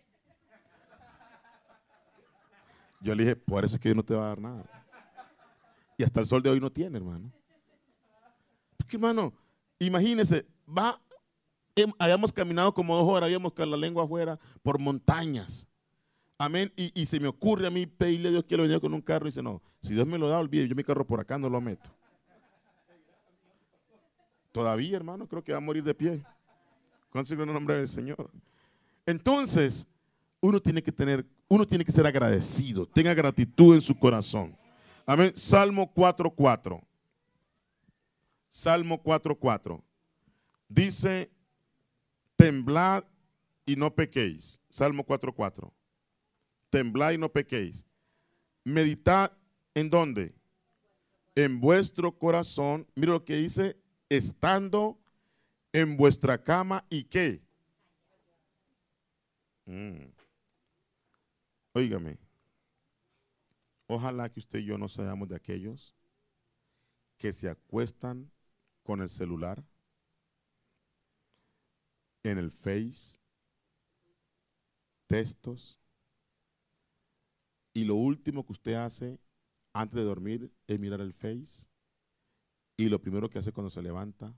Yo 3.03 3.13
le 3.13 3.23
dije, 3.23 3.35
por 3.35 3.65
eso 3.65 3.75
es 3.75 3.81
que 3.81 3.89
Dios 3.89 3.97
no 3.97 4.03
te 4.03 4.15
va 4.15 4.25
a 4.25 4.27
dar 4.29 4.39
nada. 4.39 4.63
Y 5.97 6.03
hasta 6.03 6.21
el 6.21 6.25
sol 6.25 6.41
de 6.41 6.49
hoy 6.49 6.59
no 6.59 6.71
tiene, 6.71 6.97
hermano. 6.97 7.31
Porque, 8.77 8.95
hermano, 8.95 9.33
imagínese, 9.77 10.47
va, 10.65 10.99
habíamos 11.99 12.31
caminado 12.31 12.73
como 12.73 12.95
dos 12.95 13.07
horas, 13.07 13.27
habíamos 13.27 13.51
con 13.51 13.69
la 13.69 13.75
lengua 13.75 14.05
afuera 14.05 14.39
por 14.61 14.79
montañas. 14.79 15.67
Amén. 16.37 16.71
Y, 16.77 17.05
se 17.05 17.19
me 17.19 17.27
ocurre 17.27 17.67
a 17.67 17.69
mí 17.69 17.85
pedirle 17.85 18.29
a 18.29 18.31
Dios 18.31 18.45
que 18.45 18.55
le 18.55 18.63
venía 18.63 18.79
con 18.79 18.93
un 18.93 19.01
carro 19.01 19.25
y 19.25 19.29
dice, 19.29 19.43
no, 19.43 19.61
si 19.81 19.93
Dios 19.93 20.07
me 20.07 20.17
lo 20.17 20.29
da, 20.29 20.39
olvide, 20.39 20.67
yo 20.67 20.75
mi 20.75 20.83
carro 20.83 21.05
por 21.05 21.19
acá 21.19 21.37
no 21.37 21.49
lo 21.49 21.59
meto. 21.59 21.89
Todavía, 24.53 24.95
hermano, 24.95 25.27
creo 25.27 25.43
que 25.43 25.51
va 25.51 25.57
a 25.57 25.61
morir 25.61 25.83
de 25.83 25.93
pie. 25.93 26.23
¿Cuánto 27.09 27.33
el 27.33 27.51
nombre 27.51 27.77
del 27.77 27.87
Señor? 27.87 28.31
Entonces, 29.05 29.87
uno 30.41 30.61
tiene 30.61 30.81
que 30.81 30.91
tener, 30.91 31.25
uno 31.47 31.65
tiene 31.65 31.85
que 31.85 31.91
ser 31.91 32.05
agradecido. 32.05 32.85
Tenga 32.85 33.13
gratitud 33.13 33.75
en 33.75 33.81
su 33.81 33.97
corazón. 33.97 34.57
Amén. 35.05 35.33
Salmo 35.35 35.93
4.4. 35.93 36.81
Salmo 38.47 39.01
4.4. 39.01 39.81
Dice, 40.69 41.31
temblad 42.35 43.03
y 43.65 43.75
no 43.75 43.93
pequéis. 43.93 44.61
Salmo 44.69 45.05
4.4. 45.05 45.71
Temblad 46.69 47.11
y 47.11 47.17
no 47.17 47.29
pequéis. 47.29 47.85
Meditad 48.63 49.31
en 49.73 49.89
dónde? 49.89 50.33
En 51.35 51.59
vuestro 51.59 52.17
corazón. 52.17 52.87
Mira 52.95 53.13
lo 53.13 53.25
que 53.25 53.35
dice, 53.35 53.77
estando 54.09 54.97
en 55.71 55.97
vuestra 55.97 56.43
cama 56.43 56.85
y 56.89 57.03
qué. 57.03 57.41
Mm. 59.65 60.22
Óigame, 61.75 62.19
ojalá 63.87 64.31
que 64.31 64.39
usted 64.39 64.59
y 64.59 64.65
yo 64.65 64.77
no 64.77 64.87
seamos 64.87 65.27
de 65.27 65.35
aquellos 65.35 65.95
que 67.17 67.33
se 67.33 67.49
acuestan 67.49 68.31
con 68.83 69.01
el 69.01 69.09
celular, 69.09 69.63
en 72.21 72.37
el 72.37 72.51
Face, 72.51 73.19
textos, 75.07 75.79
y 77.73 77.85
lo 77.85 77.95
último 77.95 78.45
que 78.45 78.51
usted 78.51 78.75
hace 78.75 79.19
antes 79.73 79.95
de 79.95 80.03
dormir 80.03 80.53
es 80.67 80.79
mirar 80.79 81.01
el 81.01 81.13
Face, 81.13 81.67
y 82.77 82.87
lo 82.87 83.01
primero 83.01 83.31
que 83.31 83.39
hace 83.39 83.51
cuando 83.51 83.71
se 83.71 83.81
levanta 83.81 84.35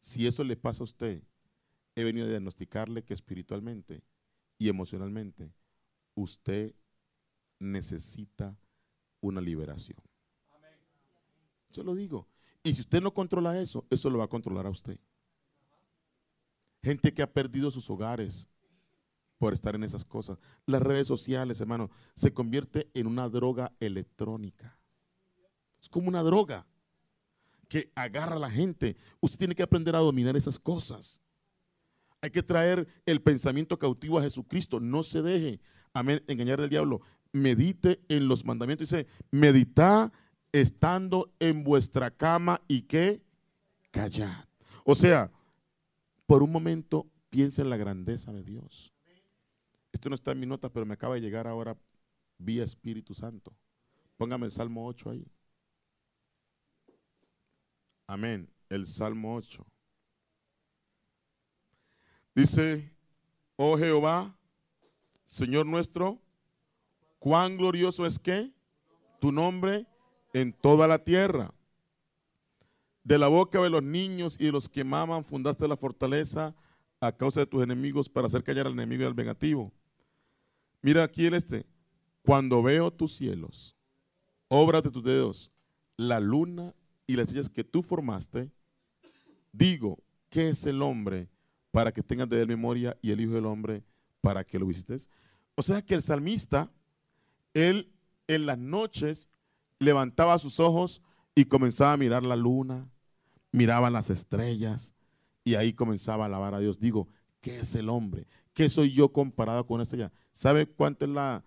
si 0.00 0.26
eso 0.26 0.42
le 0.42 0.56
pasa 0.56 0.82
a 0.82 0.84
usted, 0.84 1.22
he 1.94 2.04
venido 2.04 2.26
a 2.26 2.30
diagnosticarle 2.30 3.04
que 3.04 3.12
espiritualmente 3.12 4.02
y 4.56 4.70
emocionalmente 4.70 5.52
usted 6.14 6.74
necesita 7.58 8.56
una 9.20 9.40
liberación. 9.40 9.98
Yo 11.72 11.82
lo 11.82 11.94
digo. 11.94 12.28
Y 12.62 12.74
si 12.74 12.80
usted 12.80 13.00
no 13.00 13.14
controla 13.14 13.60
eso, 13.60 13.86
eso 13.90 14.10
lo 14.10 14.18
va 14.18 14.24
a 14.24 14.28
controlar 14.28 14.66
a 14.66 14.70
usted. 14.70 14.98
Gente 16.82 17.12
que 17.12 17.22
ha 17.22 17.32
perdido 17.32 17.70
sus 17.70 17.88
hogares 17.90 18.48
por 19.38 19.54
estar 19.54 19.74
en 19.74 19.84
esas 19.84 20.04
cosas. 20.04 20.38
Las 20.66 20.82
redes 20.82 21.06
sociales, 21.06 21.60
hermano, 21.60 21.90
se 22.14 22.32
convierte 22.32 22.90
en 22.92 23.06
una 23.06 23.28
droga 23.28 23.72
electrónica. 23.80 24.78
Es 25.80 25.88
como 25.88 26.08
una 26.08 26.22
droga 26.22 26.66
que 27.68 27.90
agarra 27.94 28.36
a 28.36 28.40
la 28.40 28.50
gente. 28.50 28.96
Usted 29.20 29.38
tiene 29.38 29.54
que 29.54 29.62
aprender 29.62 29.96
a 29.96 30.00
dominar 30.00 30.36
esas 30.36 30.58
cosas. 30.58 31.22
Hay 32.20 32.30
que 32.30 32.42
traer 32.42 32.86
el 33.06 33.22
pensamiento 33.22 33.78
cautivo 33.78 34.18
a 34.18 34.22
Jesucristo. 34.22 34.80
No 34.80 35.02
se 35.02 35.22
deje 35.22 35.60
engañar 35.94 36.60
al 36.60 36.68
diablo. 36.68 37.00
Medite 37.32 38.00
en 38.08 38.28
los 38.28 38.44
mandamientos. 38.44 38.90
Dice, 38.90 39.06
medita 39.30 40.12
estando 40.52 41.32
en 41.38 41.62
vuestra 41.62 42.10
cama 42.10 42.60
y 42.66 42.82
que 42.82 43.22
callad. 43.90 44.44
O 44.84 44.94
sea, 44.94 45.30
por 46.26 46.42
un 46.42 46.50
momento 46.52 47.06
piensa 47.28 47.62
en 47.62 47.70
la 47.70 47.76
grandeza 47.76 48.32
de 48.32 48.42
Dios. 48.42 48.92
Esto 49.92 50.08
no 50.08 50.14
está 50.14 50.32
en 50.32 50.40
mi 50.40 50.46
nota, 50.46 50.72
pero 50.72 50.86
me 50.86 50.94
acaba 50.94 51.14
de 51.14 51.20
llegar 51.20 51.46
ahora 51.46 51.76
vía 52.38 52.64
Espíritu 52.64 53.14
Santo. 53.14 53.54
Póngame 54.16 54.46
el 54.46 54.52
Salmo 54.52 54.86
8 54.86 55.10
ahí. 55.10 55.26
Amén. 58.06 58.48
El 58.68 58.86
Salmo 58.86 59.36
8. 59.36 59.66
Dice, 62.34 62.92
oh 63.56 63.76
Jehová, 63.76 64.36
Señor 65.30 65.64
nuestro, 65.64 66.20
cuán 67.20 67.56
glorioso 67.56 68.04
es 68.04 68.18
que 68.18 68.52
tu 69.20 69.30
nombre 69.30 69.86
en 70.32 70.52
toda 70.52 70.88
la 70.88 71.04
tierra. 71.04 71.54
De 73.04 73.16
la 73.16 73.28
boca 73.28 73.62
de 73.62 73.70
los 73.70 73.84
niños 73.84 74.36
y 74.40 74.46
de 74.46 74.52
los 74.52 74.68
que 74.68 74.82
maman 74.82 75.22
fundaste 75.22 75.68
la 75.68 75.76
fortaleza 75.76 76.52
a 76.98 77.12
causa 77.12 77.38
de 77.38 77.46
tus 77.46 77.62
enemigos 77.62 78.08
para 78.08 78.26
hacer 78.26 78.42
callar 78.42 78.66
al 78.66 78.72
enemigo 78.72 79.04
y 79.04 79.06
al 79.06 79.14
vengativo. 79.14 79.72
Mira 80.82 81.04
aquí 81.04 81.26
el 81.26 81.34
este. 81.34 81.64
Cuando 82.22 82.60
veo 82.60 82.90
tus 82.90 83.14
cielos, 83.14 83.76
obras 84.48 84.82
de 84.82 84.90
tus 84.90 85.04
dedos, 85.04 85.52
la 85.96 86.18
luna 86.18 86.74
y 87.06 87.14
las 87.14 87.26
estrellas 87.26 87.48
que 87.48 87.62
tú 87.62 87.84
formaste, 87.84 88.50
digo, 89.52 90.02
¿qué 90.28 90.48
es 90.48 90.66
el 90.66 90.82
hombre 90.82 91.28
para 91.70 91.92
que 91.92 92.02
tengas 92.02 92.28
de 92.28 92.42
él 92.42 92.48
memoria 92.48 92.98
y 93.00 93.12
el 93.12 93.20
Hijo 93.20 93.34
del 93.34 93.46
Hombre 93.46 93.84
para 94.20 94.44
que 94.44 94.58
lo 94.58 94.66
visites? 94.66 95.10
O 95.54 95.62
sea 95.62 95.82
que 95.82 95.94
el 95.94 96.02
salmista, 96.02 96.70
él 97.54 97.92
en 98.28 98.46
las 98.46 98.58
noches 98.58 99.28
levantaba 99.78 100.38
sus 100.38 100.60
ojos 100.60 101.02
y 101.34 101.46
comenzaba 101.46 101.94
a 101.94 101.96
mirar 101.96 102.22
la 102.22 102.36
luna, 102.36 102.88
miraba 103.52 103.90
las 103.90 104.10
estrellas 104.10 104.94
y 105.44 105.54
ahí 105.54 105.72
comenzaba 105.72 106.24
a 106.24 106.26
alabar 106.26 106.54
a 106.54 106.60
Dios. 106.60 106.78
Digo, 106.78 107.08
¿qué 107.40 107.60
es 107.60 107.74
el 107.74 107.88
hombre? 107.88 108.26
¿Qué 108.52 108.68
soy 108.68 108.92
yo 108.92 109.12
comparado 109.12 109.66
con 109.66 109.76
una 109.76 109.84
estrella? 109.84 110.12
¿Sabe 110.32 110.66
cuánto 110.66 111.04
es 111.04 111.10
la, 111.10 111.44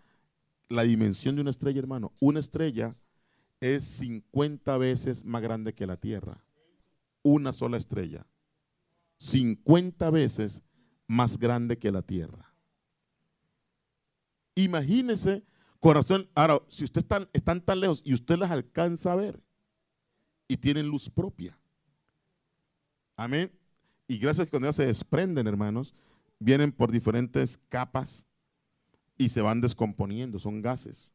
la 0.69 0.83
dimensión 0.83 1.35
de 1.35 1.41
una 1.41 1.51
estrella, 1.51 1.79
hermano? 1.79 2.11
Una 2.19 2.39
estrella 2.39 2.93
es 3.59 3.83
50 3.85 4.77
veces 4.77 5.23
más 5.23 5.41
grande 5.41 5.73
que 5.73 5.87
la 5.87 5.97
Tierra. 5.97 6.43
Una 7.21 7.53
sola 7.53 7.77
estrella. 7.77 8.25
50 9.17 10.09
veces 10.09 10.63
más 11.07 11.37
grande 11.37 11.77
que 11.77 11.91
la 11.91 12.01
Tierra. 12.01 12.52
Imagínese, 14.55 15.43
corazón, 15.79 16.29
ahora, 16.35 16.61
si 16.67 16.83
ustedes 16.83 17.05
están, 17.33 17.61
tan 17.61 17.79
lejos 17.79 18.01
y 18.05 18.13
usted 18.13 18.37
las 18.37 18.51
alcanza 18.51 19.11
a 19.11 19.15
ver 19.15 19.41
y 20.47 20.57
tienen 20.57 20.87
luz 20.87 21.09
propia. 21.09 21.57
Amén. 23.15 23.51
Y 24.07 24.17
gracias 24.17 24.47
que 24.47 24.51
cuando 24.51 24.67
ellas 24.67 24.75
se 24.75 24.85
desprenden, 24.85 25.47
hermanos, 25.47 25.93
vienen 26.39 26.71
por 26.71 26.91
diferentes 26.91 27.57
capas 27.69 28.27
y 29.17 29.29
se 29.29 29.41
van 29.41 29.61
descomponiendo, 29.61 30.39
son 30.39 30.61
gases. 30.61 31.13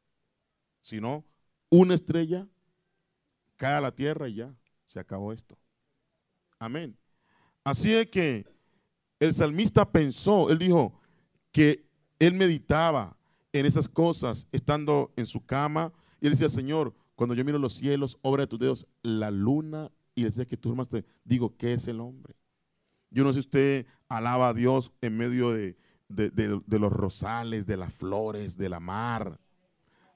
Si 0.80 1.00
no, 1.00 1.24
una 1.70 1.94
estrella, 1.94 2.48
cae 3.56 3.74
a 3.74 3.80
la 3.80 3.94
tierra 3.94 4.28
y 4.28 4.36
ya, 4.36 4.54
se 4.86 5.00
acabó 5.00 5.32
esto. 5.32 5.58
Amén. 6.58 6.96
Así 7.64 7.92
es 7.92 8.08
que 8.08 8.46
el 9.20 9.34
salmista 9.34 9.90
pensó, 9.90 10.48
él 10.50 10.58
dijo 10.58 11.00
que 11.52 11.86
él 12.18 12.34
meditaba 12.34 13.17
en 13.58 13.66
esas 13.66 13.88
cosas 13.88 14.46
estando 14.52 15.12
en 15.16 15.26
su 15.26 15.44
cama 15.44 15.92
y 16.20 16.26
él 16.26 16.32
decía, 16.32 16.48
Señor, 16.48 16.94
cuando 17.14 17.34
yo 17.34 17.44
miro 17.44 17.58
los 17.58 17.74
cielos, 17.74 18.18
obra 18.22 18.42
de 18.42 18.46
tus 18.46 18.58
dedos, 18.58 18.86
la 19.02 19.30
luna 19.30 19.90
y 20.14 20.24
decía 20.24 20.46
que 20.46 20.56
tú 20.56 20.70
formaste, 20.70 21.04
digo, 21.24 21.56
¿qué 21.56 21.72
es 21.72 21.86
el 21.88 22.00
hombre? 22.00 22.34
Yo 23.10 23.24
no 23.24 23.30
sé 23.30 23.34
si 23.34 23.46
usted 23.46 23.86
alaba 24.08 24.48
a 24.48 24.54
Dios 24.54 24.92
en 25.00 25.16
medio 25.16 25.52
de, 25.52 25.76
de 26.08 26.78
los 26.78 26.92
rosales, 26.92 27.66
de 27.66 27.76
las 27.76 27.92
flores, 27.92 28.56
de 28.56 28.68
la 28.68 28.80
mar, 28.80 29.40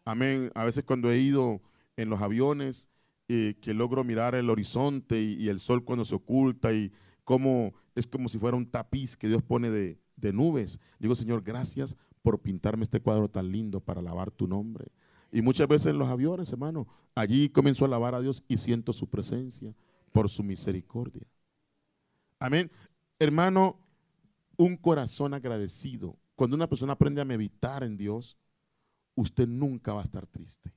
Amén. 0.05 0.51
A 0.55 0.64
veces 0.64 0.84
cuando 0.84 1.11
he 1.11 1.18
ido 1.18 1.62
en 1.97 2.11
los 2.11 2.20
aviones, 2.20 2.88
eh, 3.28 3.57
que 3.61 3.72
logro 3.72 4.03
mirar 4.05 4.34
el 4.34 4.51
horizonte 4.51 5.20
y, 5.20 5.49
el 5.49 5.61
sol 5.61 5.84
cuando 5.84 6.05
se 6.05 6.14
oculta 6.14 6.72
y 6.72 6.93
cómo 7.24 7.72
es 7.95 8.07
como 8.07 8.28
si 8.28 8.38
fuera 8.38 8.57
un 8.57 8.66
tapiz 8.66 9.16
que 9.16 9.28
Dios 9.28 9.43
pone 9.43 9.70
de, 9.70 9.99
nubes. 10.32 10.78
Digo, 10.99 11.14
Señor, 11.14 11.43
gracias 11.43 11.97
por 12.22 12.40
pintarme 12.40 12.84
este 12.84 13.00
cuadro 13.00 13.28
tan 13.28 13.50
lindo 13.50 13.80
para 13.80 14.00
alabar 14.00 14.30
tu 14.30 14.46
nombre. 14.46 14.86
Y 15.30 15.42
muchas 15.42 15.66
veces 15.66 15.88
en 15.88 15.98
los 15.98 16.08
aviones, 16.08 16.52
hermano, 16.52 16.86
allí 17.14 17.48
comienzo 17.48 17.84
a 17.84 17.88
alabar 17.88 18.14
a 18.14 18.20
Dios 18.20 18.44
y 18.48 18.58
siento 18.58 18.92
su 18.92 19.08
presencia. 19.08 19.74
por 20.12 20.28
su 20.28 20.42
misericordia. 20.42 21.26
Amén. 22.38 22.70
Hermano, 23.18 23.78
un 24.58 24.76
corazón 24.76 25.32
agradecido. 25.32 26.18
Cuando 26.36 26.54
una 26.54 26.68
persona 26.68 26.92
aprende 26.92 27.22
a 27.22 27.24
meditar 27.24 27.82
en 27.82 27.96
Dios, 27.96 28.36
usted 29.14 29.48
nunca 29.48 29.94
va 29.94 30.00
a 30.00 30.04
estar 30.04 30.26
triste. 30.26 30.70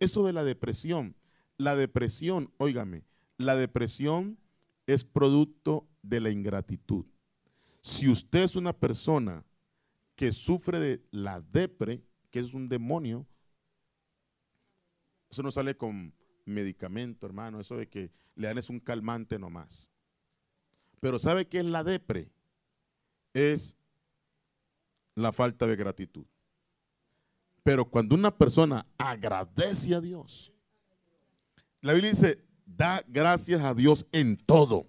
Eso 0.00 0.26
de 0.26 0.32
la 0.32 0.44
depresión, 0.44 1.16
la 1.56 1.76
depresión, 1.76 2.52
óigame, 2.58 3.04
la 3.38 3.56
depresión 3.56 4.38
es 4.86 5.04
producto 5.04 5.86
de 6.02 6.20
la 6.20 6.30
ingratitud. 6.30 7.06
Si 7.80 8.10
usted 8.10 8.40
es 8.40 8.56
una 8.56 8.72
persona 8.72 9.44
que 10.16 10.32
sufre 10.32 10.80
de 10.80 11.02
la 11.10 11.40
depre, 11.40 12.02
que 12.30 12.40
es 12.40 12.54
un 12.54 12.68
demonio, 12.68 13.26
eso 15.30 15.42
no 15.42 15.50
sale 15.50 15.76
con 15.76 16.14
medicamento, 16.46 17.26
hermano, 17.26 17.60
eso 17.60 17.76
de 17.76 17.88
que 17.88 18.10
le 18.34 18.46
dan 18.46 18.58
es 18.58 18.70
un 18.70 18.80
calmante 18.80 19.38
nomás. 19.38 19.90
Pero 21.00 21.18
¿sabe 21.18 21.46
qué 21.46 21.60
es 21.60 21.66
la 21.66 21.84
depre? 21.84 22.30
Es 23.34 23.76
la 25.14 25.32
falta 25.32 25.66
de 25.66 25.76
gratitud. 25.76 26.24
Pero 27.62 27.84
cuando 27.84 28.14
una 28.14 28.36
persona 28.36 28.86
agradece 28.96 29.94
a 29.94 30.00
Dios, 30.00 30.52
la 31.80 31.92
Biblia 31.92 32.10
dice, 32.10 32.44
da 32.64 33.02
gracias 33.06 33.60
a 33.62 33.74
Dios 33.74 34.06
en 34.12 34.36
todo. 34.36 34.88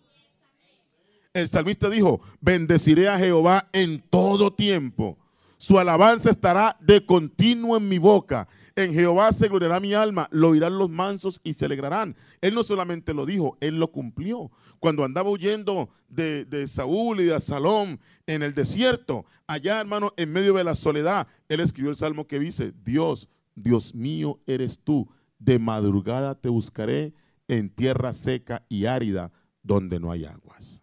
El 1.38 1.48
salmista 1.48 1.88
dijo, 1.88 2.20
bendeciré 2.42 3.08
a 3.08 3.20
Jehová 3.20 3.70
en 3.72 4.02
todo 4.10 4.52
tiempo. 4.52 5.20
Su 5.58 5.78
alabanza 5.78 6.32
estará 6.32 6.76
de 6.82 7.06
continuo 7.06 7.78
en 7.78 7.88
mi 7.88 8.00
boca. 8.00 8.48
En 8.76 8.92
Jehová 8.92 9.32
se 9.32 9.48
gloriará 9.48 9.80
mi 9.80 9.94
alma, 9.94 10.28
lo 10.32 10.50
oirán 10.50 10.80
los 10.80 10.90
mansos 10.90 11.40
y 11.44 11.54
se 11.54 11.66
alegrarán. 11.66 12.16
Él 12.42 12.56
no 12.56 12.64
solamente 12.64 13.14
lo 13.14 13.24
dijo, 13.28 13.56
él 13.62 13.80
lo 13.80 13.92
cumplió. 13.92 14.50
Cuando 14.80 15.04
andaba 15.04 15.30
huyendo 15.30 15.92
de, 16.10 16.44
de 16.46 16.68
Saúl 16.68 17.22
y 17.22 17.26
de 17.26 17.40
Salón 17.40 18.00
en 18.26 18.42
el 18.42 18.56
desierto, 18.56 19.24
allá 19.46 19.80
hermano, 19.80 20.16
en 20.18 20.34
medio 20.34 20.56
de 20.56 20.64
la 20.64 20.74
soledad, 20.74 21.28
él 21.50 21.60
escribió 21.60 21.92
el 21.92 21.98
salmo 21.98 22.26
que 22.26 22.40
dice, 22.40 22.74
Dios, 22.84 23.30
Dios 23.54 23.94
mío 23.94 24.40
eres 24.48 24.80
tú, 24.80 25.08
de 25.38 25.60
madrugada 25.60 26.34
te 26.34 26.50
buscaré 26.50 27.14
en 27.48 27.70
tierra 27.70 28.12
seca 28.12 28.66
y 28.70 28.86
árida 28.86 29.32
donde 29.62 30.00
no 30.00 30.12
hay 30.12 30.26
aguas. 30.26 30.82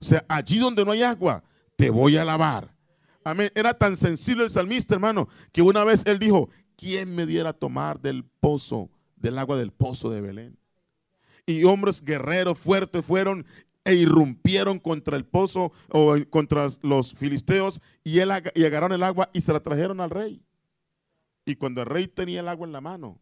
O 0.00 0.04
sea, 0.04 0.24
allí 0.28 0.58
donde 0.58 0.84
no 0.84 0.92
hay 0.92 1.02
agua, 1.02 1.42
te 1.76 1.90
voy 1.90 2.16
a 2.16 2.24
lavar. 2.24 2.74
Amén. 3.22 3.50
Era 3.54 3.74
tan 3.74 3.96
sensible 3.96 4.44
el 4.44 4.50
salmista, 4.50 4.94
hermano, 4.94 5.28
que 5.52 5.62
una 5.62 5.84
vez 5.84 6.02
él 6.06 6.18
dijo, 6.18 6.48
¿quién 6.76 7.14
me 7.14 7.26
diera 7.26 7.50
a 7.50 7.52
tomar 7.52 8.00
del 8.00 8.24
pozo, 8.24 8.90
del 9.16 9.38
agua 9.38 9.58
del 9.58 9.72
pozo 9.72 10.10
de 10.10 10.20
Belén? 10.20 10.58
Y 11.46 11.64
hombres 11.64 12.02
guerreros 12.02 12.58
fuertes 12.58 13.04
fueron 13.04 13.44
e 13.84 13.94
irrumpieron 13.94 14.78
contra 14.78 15.16
el 15.16 15.24
pozo 15.24 15.72
o 15.88 16.14
contra 16.30 16.66
los 16.82 17.14
filisteos 17.14 17.80
y, 18.04 18.18
él, 18.18 18.30
agarraron 18.30 18.92
el 18.92 19.02
agua 19.02 19.30
y 19.32 19.40
se 19.40 19.52
la 19.52 19.60
trajeron 19.60 20.00
al 20.00 20.10
rey. 20.10 20.42
Y 21.44 21.56
cuando 21.56 21.82
el 21.82 21.86
rey 21.86 22.06
tenía 22.06 22.40
el 22.40 22.48
agua 22.48 22.66
en 22.66 22.72
la 22.72 22.80
mano, 22.80 23.18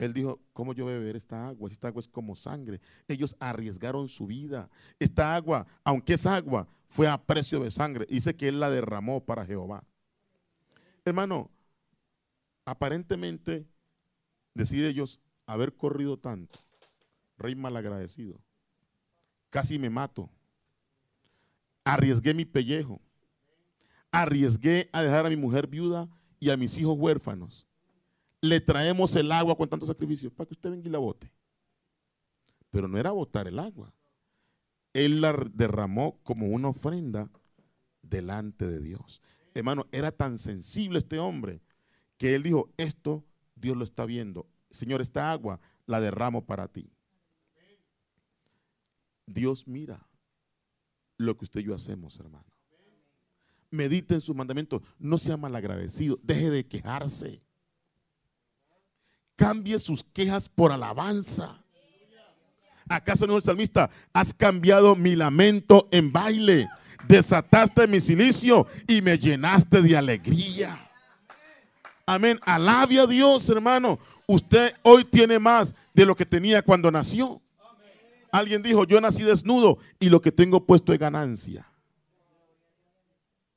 él 0.00 0.14
dijo, 0.14 0.40
¿cómo 0.54 0.72
yo 0.72 0.86
beber 0.86 1.14
esta 1.14 1.48
agua? 1.48 1.68
Esta 1.70 1.88
agua 1.88 2.00
es 2.00 2.08
como 2.08 2.34
sangre. 2.34 2.80
Ellos 3.06 3.36
arriesgaron 3.38 4.08
su 4.08 4.26
vida. 4.26 4.70
Esta 4.98 5.34
agua, 5.34 5.66
aunque 5.84 6.14
es 6.14 6.24
agua, 6.24 6.66
fue 6.88 7.06
a 7.06 7.22
precio 7.22 7.60
de 7.60 7.70
sangre. 7.70 8.06
Dice 8.08 8.34
que 8.34 8.48
él 8.48 8.60
la 8.60 8.70
derramó 8.70 9.22
para 9.22 9.44
Jehová. 9.44 9.84
Hermano, 11.04 11.50
aparentemente, 12.64 13.66
decide 14.54 14.88
ellos 14.88 15.20
haber 15.44 15.76
corrido 15.76 16.16
tanto. 16.16 16.58
Rey 17.36 17.54
malagradecido. 17.54 18.40
Casi 19.50 19.78
me 19.78 19.90
mato. 19.90 20.30
Arriesgué 21.84 22.32
mi 22.32 22.46
pellejo. 22.46 23.02
Arriesgué 24.10 24.88
a 24.94 25.02
dejar 25.02 25.26
a 25.26 25.28
mi 25.28 25.36
mujer 25.36 25.66
viuda 25.66 26.08
y 26.38 26.48
a 26.48 26.56
mis 26.56 26.78
hijos 26.78 26.96
huérfanos 26.98 27.69
le 28.40 28.60
traemos 28.60 29.14
el 29.16 29.30
agua 29.32 29.56
con 29.56 29.68
tanto 29.68 29.86
sacrificio 29.86 30.30
para 30.30 30.48
que 30.48 30.54
usted 30.54 30.70
venga 30.70 30.88
y 30.88 30.90
la 30.90 30.98
bote. 30.98 31.30
Pero 32.70 32.88
no 32.88 32.98
era 32.98 33.10
botar 33.10 33.46
el 33.48 33.58
agua. 33.58 33.92
Él 34.92 35.20
la 35.20 35.32
derramó 35.52 36.18
como 36.22 36.48
una 36.48 36.68
ofrenda 36.68 37.30
delante 38.02 38.66
de 38.66 38.80
Dios. 38.80 39.20
Hermano, 39.54 39.86
era 39.92 40.10
tan 40.12 40.38
sensible 40.38 40.98
este 40.98 41.18
hombre 41.18 41.60
que 42.16 42.34
él 42.34 42.42
dijo, 42.42 42.70
esto 42.76 43.24
Dios 43.54 43.76
lo 43.76 43.84
está 43.84 44.04
viendo. 44.06 44.46
Señor, 44.70 45.00
esta 45.00 45.32
agua 45.32 45.60
la 45.86 46.00
derramo 46.00 46.46
para 46.46 46.68
ti. 46.68 46.90
Dios 49.26 49.66
mira 49.66 50.06
lo 51.16 51.36
que 51.36 51.44
usted 51.44 51.60
y 51.60 51.64
yo 51.64 51.74
hacemos, 51.74 52.18
hermano. 52.18 52.46
Medite 53.70 54.14
en 54.14 54.20
sus 54.20 54.34
mandamientos. 54.34 54.82
No 54.98 55.18
sea 55.18 55.36
malagradecido. 55.36 56.18
Deje 56.22 56.50
de 56.50 56.66
quejarse. 56.66 57.42
Cambie 59.40 59.78
sus 59.78 60.04
quejas 60.04 60.50
por 60.50 60.70
alabanza. 60.70 61.64
¿Acaso 62.86 63.26
no 63.26 63.38
el 63.38 63.42
salmista? 63.42 63.88
Has 64.12 64.34
cambiado 64.34 64.94
mi 64.94 65.16
lamento 65.16 65.88
en 65.90 66.12
baile. 66.12 66.68
Desataste 67.08 67.86
mi 67.86 68.00
silicio 68.00 68.66
y 68.86 69.00
me 69.00 69.18
llenaste 69.18 69.80
de 69.80 69.96
alegría. 69.96 70.78
Amén. 72.04 72.38
Alabe 72.42 73.00
a 73.00 73.06
Dios, 73.06 73.48
hermano. 73.48 73.98
Usted 74.26 74.74
hoy 74.82 75.06
tiene 75.06 75.38
más 75.38 75.74
de 75.94 76.04
lo 76.04 76.14
que 76.14 76.26
tenía 76.26 76.60
cuando 76.60 76.90
nació. 76.90 77.40
Alguien 78.30 78.60
dijo, 78.60 78.84
yo 78.84 79.00
nací 79.00 79.22
desnudo 79.22 79.78
y 79.98 80.10
lo 80.10 80.20
que 80.20 80.32
tengo 80.32 80.66
puesto 80.66 80.92
es 80.92 80.98
ganancia. 80.98 81.64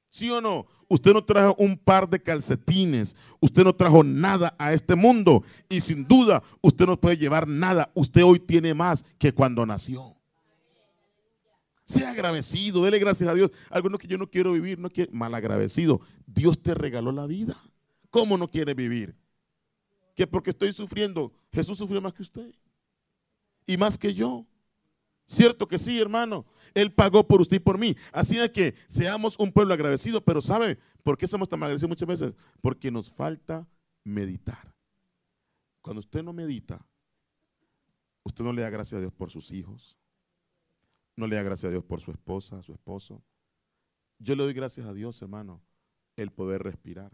¿Sí 0.10 0.32
o 0.32 0.40
no? 0.40 0.66
Usted 0.94 1.12
no 1.12 1.26
trajo 1.26 1.56
un 1.58 1.76
par 1.76 2.08
de 2.08 2.22
calcetines, 2.22 3.16
usted 3.40 3.64
no 3.64 3.74
trajo 3.74 4.04
nada 4.04 4.56
a 4.60 4.74
este 4.74 4.94
mundo 4.94 5.44
y 5.68 5.82
sin 5.82 6.08
duda 6.08 6.44
usted 6.62 6.86
no 6.86 7.02
puede 7.02 7.18
llevar 7.18 7.48
nada. 7.48 7.92
Usted 7.96 8.24
hoy 8.24 8.40
tiene 8.40 8.76
más 8.76 9.04
que 9.18 9.34
cuando 9.34 9.66
nació. 9.66 10.16
Sea 11.86 12.12
agradecido, 12.12 12.84
dele 12.84 13.00
gracias 13.00 13.28
a 13.28 13.34
Dios. 13.34 13.50
Algunos 13.72 14.00
que 14.00 14.06
yo 14.06 14.20
no 14.20 14.30
quiero 14.30 14.52
vivir, 14.52 14.78
no 14.78 14.92
quiere, 14.92 15.12
mal 15.12 15.34
agradecido. 15.34 16.00
Dios 16.28 16.62
te 16.62 16.76
regaló 16.76 17.12
la 17.12 17.26
vida. 17.26 17.58
¿Cómo 18.12 18.38
no 18.38 18.48
quiere 18.48 18.76
vivir? 18.76 19.16
Que 20.14 20.28
porque 20.28 20.52
estoy 20.52 20.74
sufriendo, 20.74 21.34
Jesús 21.52 21.80
sufrió 21.80 22.02
más 22.02 22.14
que 22.14 22.22
usted 22.22 22.54
y 23.66 23.78
más 23.78 23.98
que 23.98 24.14
yo. 24.14 24.46
Cierto 25.26 25.68
que 25.68 25.78
sí, 25.78 26.00
hermano. 26.00 26.46
Él 26.74 26.94
pagó 26.94 27.28
por 27.28 27.42
usted 27.42 27.58
y 27.58 27.60
por 27.60 27.78
mí. 27.78 27.96
Así 28.12 28.40
es 28.40 28.52
que 28.52 28.76
seamos 28.88 29.38
un 29.40 29.52
pueblo 29.52 29.74
agradecido, 29.74 30.24
pero 30.24 30.42
¿sabe 30.42 30.78
por 31.04 31.18
qué 31.18 31.28
somos 31.28 31.48
tan 31.48 31.62
agradecidos 31.62 31.90
muchas 31.90 32.08
veces? 32.08 32.34
Porque 32.62 32.92
nos 32.92 33.12
falta 33.12 33.68
meditar. 34.04 34.74
Cuando 35.82 36.00
usted 36.00 36.24
no 36.24 36.34
medita, 36.34 36.86
usted 38.24 38.44
no 38.44 38.54
le 38.54 38.62
da 38.62 38.70
gracias 38.70 38.98
a 38.98 39.02
Dios 39.02 39.14
por 39.14 39.30
sus 39.30 39.52
hijos, 39.52 39.98
no 41.16 41.28
le 41.28 41.36
da 41.36 41.44
gracias 41.44 41.70
a 41.70 41.72
Dios 41.72 41.84
por 41.84 42.02
su 42.02 42.12
esposa, 42.12 42.62
su 42.64 42.74
esposo. 42.74 43.22
Yo 44.18 44.36
le 44.36 44.44
doy 44.44 44.54
gracias 44.54 44.88
a 44.88 44.94
Dios, 44.94 45.22
hermano, 45.22 45.62
el 46.16 46.32
poder 46.32 46.64
respirar. 46.64 47.12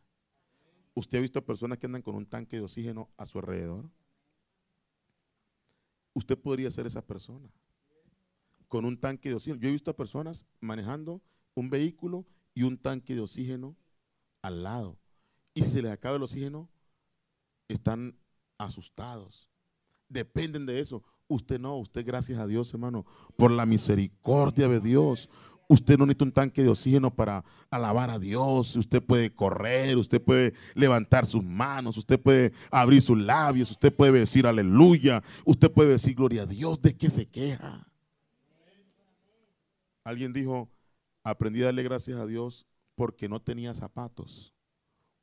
¿Usted 0.94 1.18
ha 1.18 1.22
visto 1.22 1.44
personas 1.46 1.78
que 1.78 1.88
andan 1.88 2.02
con 2.02 2.16
un 2.16 2.26
tanque 2.26 2.58
de 2.58 2.64
oxígeno 2.64 3.10
a 3.18 3.26
su 3.26 3.40
alrededor? 3.40 3.90
Usted 6.14 6.38
podría 6.38 6.70
ser 6.70 6.86
esa 6.86 7.06
persona 7.06 7.50
con 8.70 8.86
un 8.86 8.98
tanque 8.98 9.30
de 9.30 9.36
oxígeno. 9.36 9.60
Yo 9.60 9.68
he 9.68 9.74
visto 9.74 9.92
a 9.92 9.98
personas 9.98 10.46
manejando 10.62 11.22
un 11.56 11.70
vehículo 11.70 12.26
y 12.54 12.64
un 12.64 12.78
tanque 12.78 13.16
de 13.16 13.22
oxígeno 13.22 13.76
al 14.42 14.64
lado. 14.64 14.98
Y 15.54 15.64
si 15.64 15.72
se 15.72 15.82
les 15.82 15.92
acaba 15.92 16.16
el 16.16 16.24
oxígeno, 16.24 16.70
están 17.68 18.16
asustados. 18.58 19.50
Dependen 20.08 20.66
de 20.66 20.80
eso. 20.80 21.04
Usted 21.28 21.60
no, 21.60 21.78
usted 21.78 22.06
gracias 22.06 22.40
a 22.40 22.48
Dios, 22.48 22.74
hermano, 22.74 23.06
por 23.36 23.52
la 23.52 23.66
misericordia 23.66 24.68
de 24.68 24.80
Dios. 24.80 25.30
Usted 25.68 25.98
no 25.98 26.06
necesita 26.06 26.26
un 26.26 26.32
tanque 26.32 26.64
de 26.64 26.70
oxígeno 26.70 27.14
para 27.16 27.44
alabar 27.70 28.10
a 28.10 28.18
Dios. 28.18 28.76
Usted 28.76 29.04
puede 29.04 29.34
correr, 29.34 29.98
usted 29.98 30.22
puede 30.22 30.54
levantar 30.74 31.26
sus 31.26 31.44
manos, 31.44 31.98
usted 31.98 32.20
puede 32.20 32.54
abrir 32.72 33.02
sus 33.02 33.18
labios, 33.18 33.70
usted 33.70 33.94
puede 33.94 34.14
decir 34.14 34.48
aleluya, 34.48 35.24
usted 35.46 35.72
puede 35.72 35.90
decir 35.90 36.16
gloria 36.16 36.44
a 36.44 36.48
Dios. 36.48 36.82
¿De 36.82 36.96
qué 36.96 37.10
se 37.10 37.28
queja? 37.28 37.89
Alguien 40.10 40.34
dijo, 40.34 40.72
aprendí 41.24 41.62
a 41.62 41.66
darle 41.66 41.84
gracias 41.84 42.18
a 42.18 42.26
Dios 42.26 42.66
porque 42.96 43.30
no 43.30 43.40
tenía 43.40 43.76
zapatos 43.76 44.56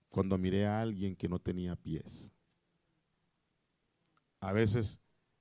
cuando 0.08 0.38
miré 0.38 0.64
a 0.64 0.80
alguien 0.80 1.16
que 1.16 1.28
no 1.28 1.40
tenía 1.40 1.74
pies. 1.74 2.32
A 4.40 4.52
veces 4.52 5.00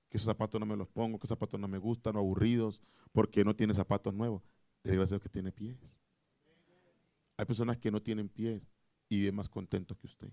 que 0.10 0.18
esos 0.18 0.26
zapatos 0.26 0.60
no 0.60 0.66
me 0.66 0.76
los 0.76 0.88
pongo, 0.88 1.20
que 1.20 1.28
esos 1.28 1.36
zapatos 1.36 1.60
no 1.60 1.68
me 1.68 1.78
gustan, 1.78 2.18
aburridos, 2.18 2.82
porque 3.12 3.46
no 3.46 3.56
tiene 3.56 3.76
zapatos 3.76 4.16
nuevos. 4.16 4.42
Dele 4.84 4.98
gracias 4.98 5.22
que 5.22 5.30
tiene 5.30 5.52
pies. 5.52 6.02
Hay 7.38 7.46
personas 7.46 7.78
que 7.78 7.92
no 7.92 8.02
tienen 8.02 8.30
pies 8.30 8.64
y 9.10 9.26
ven 9.26 9.36
más 9.36 9.48
contentos 9.48 9.96
que 9.98 10.08
usted. 10.08 10.32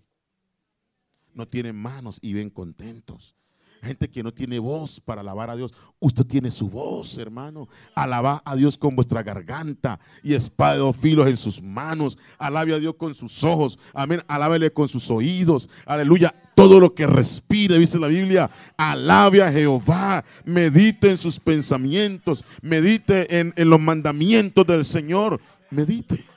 No 1.35 1.47
tienen 1.47 1.77
manos 1.77 2.19
y 2.23 2.33
ven 2.33 2.49
contentos. 2.49 3.37
Gente 3.83 4.09
que 4.09 4.23
no 4.23 4.33
tiene 4.33 4.59
voz 4.59 5.01
para 5.01 5.21
alabar 5.21 5.51
a 5.51 5.57
Dios. 5.57 5.75
Usted 5.99 6.25
tiene 6.25 6.51
su 6.51 6.69
voz, 6.69 7.19
hermano. 7.19 7.69
Alaba 7.95 8.43
a 8.45 8.55
Dios 8.55 8.79
con 8.79 8.95
vuestra 8.95 9.23
garganta 9.23 9.99
y 10.23 10.35
espada 10.35 10.75
de 10.75 10.79
dos 10.79 10.97
filos 10.97 11.27
en 11.27 11.37
sus 11.37 11.61
manos. 11.61 12.17
Alabe 12.39 12.75
a 12.75 12.79
Dios 12.79 12.95
con 12.95 13.15
sus 13.15 13.43
ojos. 13.45 13.79
Amén. 13.93 14.23
Alábele 14.29 14.73
con 14.73 14.89
sus 14.89 15.11
oídos. 15.11 15.69
Aleluya. 15.85 16.35
Todo 16.55 16.79
lo 16.79 16.95
que 16.95 17.07
respire, 17.07 17.79
dice 17.79 17.99
la 17.99 18.09
Biblia, 18.09 18.51
alabe 18.77 19.43
a 19.43 19.51
Jehová. 19.51 20.25
Medite 20.45 21.11
en 21.11 21.17
sus 21.17 21.41
pensamientos. 21.41 22.45
Medite 22.61 23.39
en, 23.41 23.53
en 23.57 23.71
los 23.71 23.81
mandamientos 23.81 24.67
del 24.67 24.85
Señor. 24.85 25.41
Medite. 25.71 26.33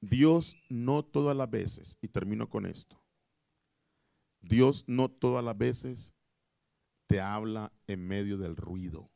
Dios 0.00 0.56
no 0.68 1.02
todas 1.04 1.36
las 1.36 1.50
veces, 1.50 1.98
y 2.00 2.08
termino 2.08 2.48
con 2.48 2.66
esto, 2.66 2.99
Dios 4.40 4.84
no 4.86 5.10
todas 5.10 5.44
las 5.44 5.56
veces 5.56 6.14
te 7.06 7.20
habla 7.20 7.72
en 7.86 8.06
medio 8.06 8.38
del 8.38 8.56
ruido. 8.56 9.10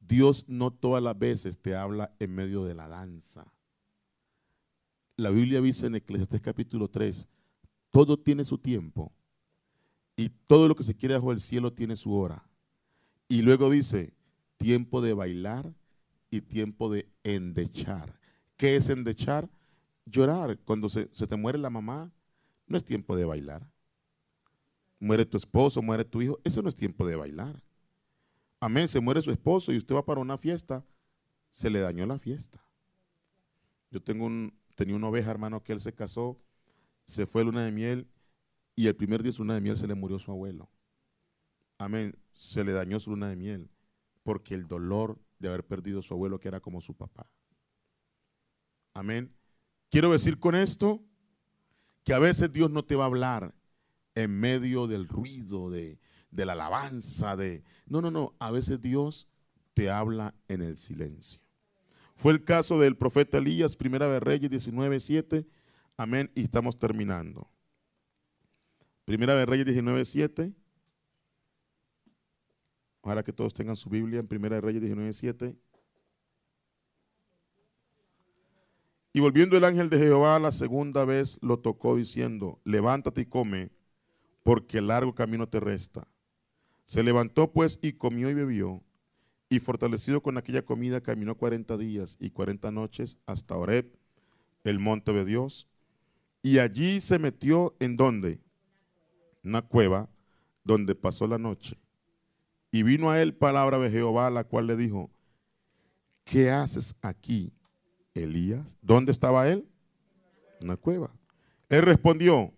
Dios 0.00 0.44
no 0.48 0.72
todas 0.72 1.02
las 1.02 1.18
veces 1.18 1.58
te 1.60 1.76
habla 1.76 2.14
en 2.18 2.34
medio 2.34 2.64
de 2.64 2.74
la 2.74 2.88
danza. 2.88 3.52
La 5.16 5.30
Biblia 5.30 5.60
dice 5.60 5.86
en 5.86 5.96
Eclesiastés 5.96 6.40
capítulo 6.40 6.88
3, 6.88 7.28
todo 7.90 8.18
tiene 8.18 8.44
su 8.44 8.58
tiempo 8.58 9.12
y 10.16 10.30
todo 10.46 10.68
lo 10.68 10.74
que 10.74 10.82
se 10.82 10.96
quiere 10.96 11.14
bajo 11.14 11.32
el 11.32 11.40
cielo 11.40 11.72
tiene 11.72 11.96
su 11.96 12.14
hora. 12.14 12.48
Y 13.28 13.42
luego 13.42 13.70
dice, 13.70 14.14
tiempo 14.56 15.00
de 15.00 15.14
bailar 15.14 15.72
y 16.30 16.40
tiempo 16.40 16.90
de 16.90 17.08
endechar. 17.22 18.18
¿Qué 18.56 18.76
es 18.76 18.88
endechar? 18.88 19.48
Llorar. 20.06 20.58
Cuando 20.64 20.88
se, 20.88 21.08
se 21.12 21.26
te 21.26 21.36
muere 21.36 21.58
la 21.58 21.70
mamá, 21.70 22.12
no 22.70 22.78
es 22.78 22.84
tiempo 22.84 23.16
de 23.16 23.24
bailar. 23.24 23.68
Muere 25.00 25.26
tu 25.26 25.36
esposo, 25.36 25.82
muere 25.82 26.04
tu 26.04 26.22
hijo, 26.22 26.38
eso 26.44 26.62
no 26.62 26.68
es 26.68 26.76
tiempo 26.76 27.06
de 27.06 27.16
bailar. 27.16 27.62
Amén, 28.60 28.86
se 28.86 29.00
muere 29.00 29.20
su 29.22 29.30
esposo 29.30 29.72
y 29.72 29.76
usted 29.76 29.94
va 29.94 30.04
para 30.04 30.20
una 30.20 30.38
fiesta, 30.38 30.84
se 31.50 31.68
le 31.68 31.80
dañó 31.80 32.06
la 32.06 32.18
fiesta. 32.18 32.62
Yo 33.90 34.00
tengo 34.00 34.26
un, 34.26 34.54
tenía 34.76 34.94
una 34.94 35.08
oveja, 35.08 35.30
hermano, 35.30 35.64
que 35.64 35.72
él 35.72 35.80
se 35.80 35.92
casó, 35.92 36.38
se 37.04 37.26
fue 37.26 37.42
a 37.42 37.44
luna 37.46 37.64
de 37.64 37.72
miel 37.72 38.06
y 38.76 38.86
el 38.86 38.94
primer 38.94 39.22
día 39.22 39.30
de 39.30 39.36
su 39.36 39.42
luna 39.42 39.54
de 39.54 39.62
miel 39.62 39.76
se 39.76 39.88
le 39.88 39.94
murió 39.94 40.18
su 40.18 40.30
abuelo. 40.30 40.70
Amén, 41.76 42.14
se 42.32 42.62
le 42.62 42.72
dañó 42.72 43.00
su 43.00 43.10
luna 43.10 43.28
de 43.30 43.36
miel 43.36 43.70
porque 44.22 44.54
el 44.54 44.68
dolor 44.68 45.18
de 45.40 45.48
haber 45.48 45.66
perdido 45.66 45.98
a 45.98 46.02
su 46.02 46.14
abuelo 46.14 46.38
que 46.38 46.48
era 46.48 46.60
como 46.60 46.80
su 46.80 46.94
papá. 46.94 47.28
Amén. 48.94 49.34
Quiero 49.88 50.12
decir 50.12 50.38
con 50.38 50.54
esto 50.54 51.02
que 52.04 52.14
a 52.14 52.18
veces 52.18 52.52
Dios 52.52 52.70
no 52.70 52.84
te 52.84 52.96
va 52.96 53.04
a 53.04 53.06
hablar 53.06 53.54
en 54.14 54.38
medio 54.38 54.86
del 54.86 55.08
ruido, 55.08 55.70
de, 55.70 55.98
la 56.30 56.52
alabanza, 56.52 57.36
de... 57.36 57.64
No, 57.86 58.00
no, 58.00 58.10
no, 58.10 58.34
a 58.38 58.50
veces 58.50 58.80
Dios 58.80 59.28
te 59.74 59.90
habla 59.90 60.34
en 60.48 60.62
el 60.62 60.76
silencio. 60.76 61.40
Fue 62.14 62.32
el 62.32 62.44
caso 62.44 62.78
del 62.78 62.96
profeta 62.96 63.38
Elías, 63.38 63.76
Primera 63.76 64.08
de 64.08 64.20
Reyes 64.20 64.50
19, 64.50 65.00
7. 65.00 65.46
Amén, 65.96 66.30
y 66.34 66.42
estamos 66.42 66.78
terminando. 66.78 67.50
Primera 69.04 69.34
de 69.34 69.46
Reyes 69.46 69.66
19, 69.66 70.04
7. 70.04 70.52
Ojalá 73.00 73.22
que 73.22 73.32
todos 73.32 73.54
tengan 73.54 73.76
su 73.76 73.88
Biblia 73.88 74.20
en 74.20 74.26
Primera 74.26 74.56
de 74.56 74.60
Reyes 74.60 74.82
19, 74.82 75.12
7. 75.12 75.56
Y 79.12 79.20
volviendo 79.20 79.56
el 79.56 79.64
ángel 79.64 79.90
de 79.90 79.98
Jehová 79.98 80.38
la 80.38 80.52
segunda 80.52 81.04
vez 81.04 81.38
lo 81.42 81.58
tocó 81.58 81.96
diciendo, 81.96 82.60
levántate 82.64 83.22
y 83.22 83.26
come, 83.26 83.70
porque 84.44 84.80
largo 84.80 85.14
camino 85.14 85.48
te 85.48 85.58
resta. 85.58 86.06
Se 86.84 87.02
levantó 87.02 87.52
pues 87.52 87.78
y 87.82 87.94
comió 87.94 88.30
y 88.30 88.34
bebió, 88.34 88.82
y 89.48 89.58
fortalecido 89.58 90.22
con 90.22 90.38
aquella 90.38 90.64
comida 90.64 91.00
caminó 91.00 91.36
cuarenta 91.36 91.76
días 91.76 92.16
y 92.20 92.30
cuarenta 92.30 92.70
noches 92.70 93.18
hasta 93.26 93.56
Oreb, 93.56 93.92
el 94.62 94.78
monte 94.78 95.12
de 95.12 95.24
Dios, 95.24 95.68
y 96.42 96.58
allí 96.58 97.00
se 97.00 97.18
metió 97.18 97.74
en 97.80 97.96
donde? 97.96 98.40
Una 99.42 99.62
cueva 99.62 100.08
donde 100.62 100.94
pasó 100.94 101.26
la 101.26 101.38
noche. 101.38 101.76
Y 102.70 102.84
vino 102.84 103.10
a 103.10 103.20
él 103.20 103.34
palabra 103.34 103.78
de 103.78 103.90
Jehová, 103.90 104.30
la 104.30 104.44
cual 104.44 104.68
le 104.68 104.76
dijo, 104.76 105.10
¿qué 106.24 106.50
haces 106.50 106.94
aquí? 107.02 107.52
Elías. 108.14 108.78
¿Dónde 108.82 109.12
estaba 109.12 109.48
él? 109.48 109.66
En 110.60 110.68
una 110.68 110.76
cueva. 110.76 111.10
Él 111.68 111.82
respondió, 111.82 112.52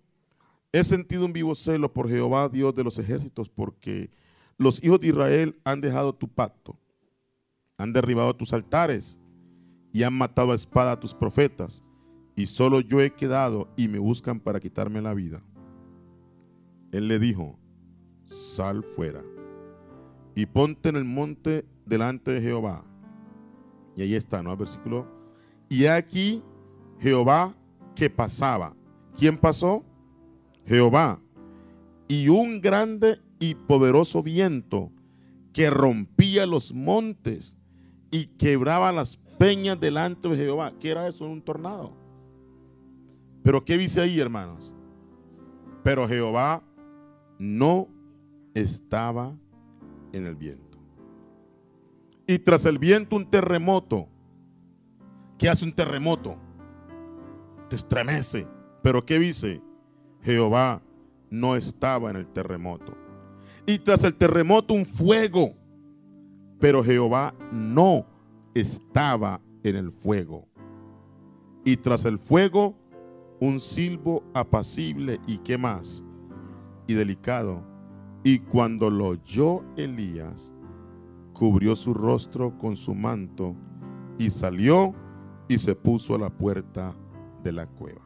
he 0.72 0.82
sentido 0.84 1.26
un 1.26 1.32
vivo 1.32 1.54
celo 1.54 1.92
por 1.92 2.08
Jehová, 2.08 2.48
Dios 2.48 2.74
de 2.74 2.84
los 2.84 2.98
ejércitos, 2.98 3.48
porque 3.48 4.10
los 4.56 4.82
hijos 4.82 5.00
de 5.00 5.08
Israel 5.08 5.60
han 5.64 5.80
dejado 5.80 6.14
tu 6.14 6.28
pacto, 6.28 6.78
han 7.76 7.92
derribado 7.92 8.34
tus 8.34 8.52
altares 8.52 9.20
y 9.92 10.02
han 10.02 10.14
matado 10.14 10.52
a 10.52 10.54
espada 10.54 10.92
a 10.92 11.00
tus 11.00 11.14
profetas, 11.14 11.82
y 12.34 12.46
solo 12.46 12.80
yo 12.80 13.00
he 13.00 13.14
quedado 13.14 13.68
y 13.76 13.88
me 13.88 13.98
buscan 13.98 14.40
para 14.40 14.60
quitarme 14.60 15.02
la 15.02 15.12
vida. 15.12 15.42
Él 16.90 17.08
le 17.08 17.18
dijo, 17.18 17.58
sal 18.24 18.82
fuera 18.82 19.22
y 20.34 20.46
ponte 20.46 20.88
en 20.88 20.96
el 20.96 21.04
monte 21.04 21.66
delante 21.84 22.30
de 22.30 22.40
Jehová. 22.40 22.84
Y 23.96 24.02
ahí 24.02 24.14
está, 24.14 24.42
¿no? 24.42 24.56
Versículo 24.56 25.21
y 25.72 25.86
aquí 25.86 26.42
Jehová 27.00 27.54
que 27.94 28.10
pasaba. 28.10 28.76
¿Quién 29.18 29.38
pasó? 29.38 29.82
Jehová. 30.66 31.18
Y 32.08 32.28
un 32.28 32.60
grande 32.60 33.18
y 33.38 33.54
poderoso 33.54 34.22
viento 34.22 34.92
que 35.54 35.70
rompía 35.70 36.44
los 36.44 36.74
montes 36.74 37.56
y 38.10 38.26
quebraba 38.26 38.92
las 38.92 39.16
peñas 39.38 39.80
delante 39.80 40.28
de 40.28 40.36
Jehová. 40.36 40.74
¿Qué 40.78 40.90
era 40.90 41.08
eso? 41.08 41.24
Un 41.24 41.40
tornado. 41.40 41.94
Pero 43.42 43.64
¿qué 43.64 43.78
dice 43.78 44.02
ahí, 44.02 44.20
hermanos? 44.20 44.74
Pero 45.82 46.06
Jehová 46.06 46.62
no 47.38 47.88
estaba 48.52 49.34
en 50.12 50.26
el 50.26 50.36
viento. 50.36 50.78
Y 52.26 52.40
tras 52.40 52.66
el 52.66 52.78
viento 52.78 53.16
un 53.16 53.24
terremoto 53.24 54.11
¿Qué 55.42 55.48
hace 55.48 55.64
un 55.64 55.72
terremoto? 55.72 56.36
Te 57.68 57.74
estremece. 57.74 58.46
Pero 58.80 59.04
¿qué 59.04 59.18
dice? 59.18 59.60
Jehová 60.20 60.80
no 61.30 61.56
estaba 61.56 62.10
en 62.10 62.16
el 62.16 62.28
terremoto. 62.28 62.96
Y 63.66 63.80
tras 63.80 64.04
el 64.04 64.14
terremoto 64.14 64.72
un 64.72 64.86
fuego. 64.86 65.54
Pero 66.60 66.84
Jehová 66.84 67.34
no 67.50 68.06
estaba 68.54 69.40
en 69.64 69.74
el 69.74 69.90
fuego. 69.90 70.46
Y 71.64 71.76
tras 71.76 72.04
el 72.04 72.20
fuego 72.20 72.78
un 73.40 73.58
silbo 73.58 74.22
apacible 74.34 75.18
y 75.26 75.38
qué 75.38 75.58
más. 75.58 76.04
Y 76.86 76.94
delicado. 76.94 77.64
Y 78.22 78.38
cuando 78.38 78.90
lo 78.90 79.08
oyó 79.08 79.64
Elías, 79.76 80.54
cubrió 81.32 81.74
su 81.74 81.94
rostro 81.94 82.56
con 82.58 82.76
su 82.76 82.94
manto 82.94 83.56
y 84.18 84.30
salió 84.30 84.94
y 85.52 85.58
se 85.58 85.74
puso 85.74 86.14
a 86.14 86.18
la 86.18 86.30
puerta 86.30 86.94
de 87.42 87.52
la 87.52 87.66
cueva. 87.66 88.00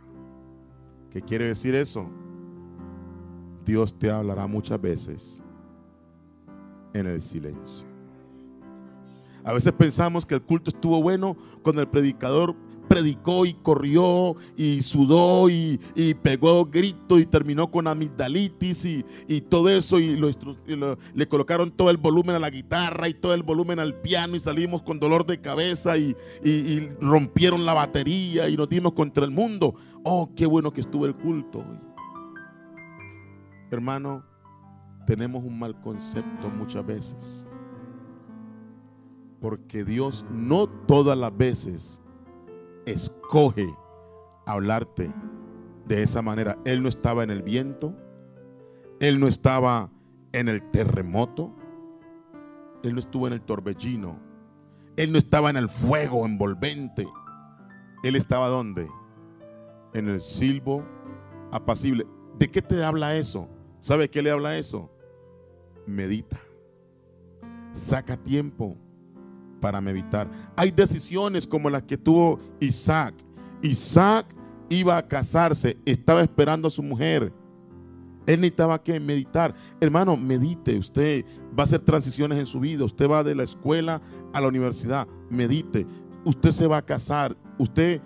¿Qué 1.10 1.22
quiere 1.22 1.44
decir 1.44 1.76
eso? 1.76 2.08
Dios 3.64 3.96
te 3.96 4.10
hablará 4.10 4.48
muchas 4.48 4.80
veces 4.80 5.44
en 6.92 7.06
el 7.06 7.20
silencio. 7.20 7.86
A 9.44 9.52
veces 9.52 9.72
pensamos 9.72 10.26
que 10.26 10.34
el 10.34 10.42
culto 10.42 10.70
estuvo 10.70 11.00
bueno 11.00 11.36
cuando 11.62 11.80
el 11.80 11.88
predicador 11.88 12.56
predicó 12.88 13.46
y 13.46 13.54
corrió 13.54 14.36
y 14.56 14.82
sudó 14.82 15.48
y, 15.48 15.78
pegó 16.22 16.66
grito 16.66 17.18
y 17.18 17.26
terminó 17.26 17.70
con 17.70 17.86
amigdalitis 17.86 18.84
y, 18.84 19.40
todo 19.42 19.68
eso 19.68 19.98
y, 19.98 20.18
le 21.14 21.28
colocaron 21.28 21.70
todo 21.70 21.90
el 21.90 21.96
volumen 21.96 22.36
a 22.36 22.38
la 22.38 22.50
guitarra 22.50 23.08
y 23.08 23.14
todo 23.14 23.34
el 23.34 23.42
volumen 23.42 23.78
al 23.78 23.94
piano 23.94 24.36
y 24.36 24.40
salimos 24.40 24.82
con 24.82 24.98
dolor 24.98 25.26
de 25.26 25.40
cabeza 25.40 25.96
y, 25.96 26.16
rompieron 27.00 27.66
la 27.66 27.74
batería 27.74 28.48
y 28.48 28.56
nos 28.56 28.68
dimos 28.68 28.92
contra 28.92 29.24
el 29.24 29.30
mundo. 29.30 29.74
Oh, 30.02 30.30
qué 30.34 30.46
bueno 30.46 30.72
que 30.72 30.80
estuvo 30.80 31.06
el 31.06 31.14
culto. 31.14 31.64
Hermano, 33.70 34.24
tenemos 35.06 35.44
un 35.44 35.58
mal 35.58 35.80
concepto 35.80 36.48
muchas 36.48 36.86
veces. 36.86 37.46
Porque 39.40 39.84
Dios 39.84 40.24
no 40.30 40.68
todas 40.68 41.16
las 41.16 41.36
veces 41.36 42.02
escoge 42.86 43.66
hablarte 44.46 45.12
de 45.86 46.02
esa 46.02 46.22
manera. 46.22 46.58
Él 46.64 46.82
no 46.82 46.88
estaba 46.88 47.24
en 47.24 47.30
el 47.30 47.42
viento, 47.42 47.94
él 49.00 49.20
no 49.20 49.26
estaba 49.26 49.90
en 50.32 50.48
el 50.48 50.70
terremoto, 50.70 51.52
él 52.82 52.94
no 52.94 53.00
estuvo 53.00 53.26
en 53.26 53.34
el 53.34 53.42
torbellino, 53.42 54.18
él 54.96 55.12
no 55.12 55.18
estaba 55.18 55.50
en 55.50 55.56
el 55.56 55.68
fuego 55.68 56.24
envolvente. 56.24 57.06
Él 58.02 58.16
estaba 58.16 58.48
donde? 58.48 58.88
En 59.92 60.08
el 60.08 60.20
silbo 60.20 60.84
apacible. 61.50 62.06
¿De 62.38 62.50
qué 62.50 62.62
te 62.62 62.82
habla 62.84 63.16
eso? 63.16 63.48
¿Sabe 63.78 64.08
qué 64.08 64.22
le 64.22 64.30
habla 64.30 64.58
eso? 64.58 64.90
Medita. 65.86 66.38
Saca 67.72 68.16
tiempo 68.16 68.76
para 69.60 69.80
meditar. 69.80 70.30
Hay 70.56 70.70
decisiones 70.70 71.46
como 71.46 71.70
las 71.70 71.82
que 71.82 71.96
tuvo 71.96 72.38
Isaac. 72.60 73.14
Isaac 73.62 74.26
iba 74.68 74.96
a 74.96 75.06
casarse, 75.06 75.76
estaba 75.84 76.22
esperando 76.22 76.68
a 76.68 76.70
su 76.70 76.82
mujer. 76.82 77.32
Él 78.26 78.40
necesitaba 78.40 78.82
que 78.82 78.98
meditar. 78.98 79.54
Hermano, 79.80 80.16
medite. 80.16 80.76
Usted 80.76 81.24
va 81.58 81.62
a 81.62 81.66
hacer 81.66 81.80
transiciones 81.80 82.38
en 82.38 82.46
su 82.46 82.60
vida. 82.60 82.84
Usted 82.84 83.08
va 83.08 83.22
de 83.22 83.34
la 83.34 83.44
escuela 83.44 84.02
a 84.32 84.40
la 84.40 84.48
universidad. 84.48 85.06
Medite. 85.30 85.86
Usted 86.24 86.50
se 86.50 86.66
va 86.66 86.78
a 86.78 86.84
casar. 86.84 87.36
Usted 87.58 88.00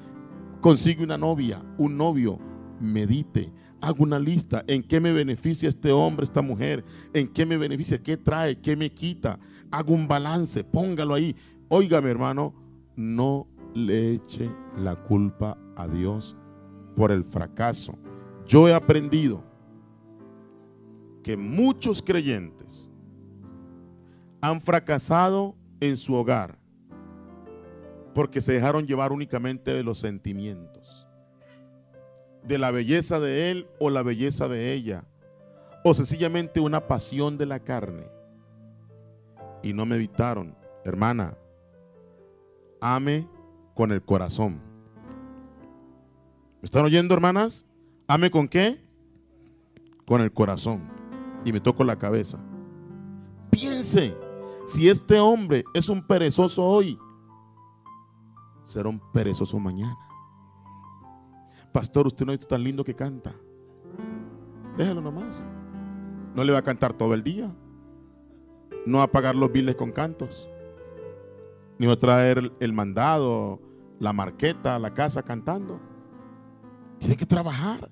consigue 0.60 1.02
una 1.02 1.16
novia, 1.16 1.64
un 1.78 1.96
novio. 1.96 2.38
Medite. 2.80 3.50
Haga 3.80 3.96
una 3.98 4.18
lista. 4.18 4.62
¿En 4.66 4.82
qué 4.82 5.00
me 5.00 5.10
beneficia 5.10 5.68
este 5.70 5.90
hombre, 5.90 6.24
esta 6.24 6.42
mujer? 6.42 6.84
¿En 7.14 7.26
qué 7.26 7.46
me 7.46 7.56
beneficia? 7.56 8.02
¿Qué 8.02 8.18
trae? 8.18 8.60
¿Qué 8.60 8.76
me 8.76 8.92
quita? 8.92 9.38
Haga 9.70 9.92
un 9.92 10.08
balance. 10.08 10.64
Póngalo 10.64 11.14
ahí. 11.14 11.36
Óigame, 11.68 12.10
hermano. 12.10 12.54
No 12.96 13.46
le 13.74 14.14
eche 14.14 14.50
la 14.76 14.96
culpa 14.96 15.56
a 15.76 15.86
Dios 15.88 16.36
por 16.96 17.12
el 17.12 17.24
fracaso. 17.24 17.98
Yo 18.46 18.68
he 18.68 18.74
aprendido 18.74 19.44
que 21.22 21.36
muchos 21.36 22.02
creyentes 22.02 22.90
han 24.40 24.60
fracasado 24.60 25.54
en 25.80 25.96
su 25.96 26.14
hogar 26.14 26.58
porque 28.14 28.40
se 28.40 28.52
dejaron 28.52 28.86
llevar 28.86 29.12
únicamente 29.12 29.72
de 29.72 29.84
los 29.84 29.98
sentimientos, 29.98 31.06
de 32.42 32.58
la 32.58 32.70
belleza 32.70 33.20
de 33.20 33.50
él 33.50 33.68
o 33.78 33.90
la 33.90 34.02
belleza 34.02 34.48
de 34.48 34.72
ella, 34.72 35.04
o 35.84 35.94
sencillamente 35.94 36.60
una 36.60 36.86
pasión 36.86 37.38
de 37.38 37.46
la 37.46 37.60
carne. 37.60 38.04
Y 39.62 39.72
no 39.72 39.86
me 39.86 39.96
evitaron, 39.96 40.56
hermana, 40.84 41.36
ame 42.80 43.28
con 43.74 43.92
el 43.92 44.02
corazón. 44.02 44.60
¿Me 46.60 46.66
están 46.66 46.84
oyendo, 46.84 47.14
hermanas? 47.14 47.66
¿Ame 48.06 48.30
con 48.30 48.48
qué? 48.48 48.82
Con 50.06 50.20
el 50.20 50.32
corazón. 50.32 50.82
Y 51.44 51.52
me 51.52 51.60
toco 51.60 51.84
la 51.84 51.96
cabeza. 51.96 52.38
Piense, 53.50 54.16
si 54.66 54.88
este 54.88 55.18
hombre 55.18 55.64
es 55.74 55.88
un 55.88 56.06
perezoso 56.06 56.64
hoy, 56.64 56.98
será 58.64 58.88
un 58.88 59.00
perezoso 59.12 59.58
mañana. 59.58 59.96
Pastor, 61.72 62.06
usted 62.06 62.26
no 62.26 62.32
es 62.32 62.46
tan 62.46 62.62
lindo 62.62 62.84
que 62.84 62.94
canta. 62.94 63.34
Déjalo 64.76 65.00
nomás. 65.00 65.46
No 66.34 66.44
le 66.44 66.52
va 66.52 66.58
a 66.58 66.62
cantar 66.62 66.92
todo 66.92 67.14
el 67.14 67.22
día. 67.22 67.54
No 68.86 69.02
a 69.02 69.10
pagar 69.10 69.34
los 69.34 69.52
biles 69.52 69.74
con 69.76 69.92
cantos. 69.92 70.48
Ni 71.78 71.90
a 71.90 71.98
traer 71.98 72.52
el 72.60 72.72
mandado, 72.72 73.60
la 73.98 74.12
marqueta, 74.12 74.78
la 74.78 74.92
casa 74.94 75.22
cantando. 75.22 75.80
Tiene 76.98 77.16
que 77.16 77.26
trabajar. 77.26 77.90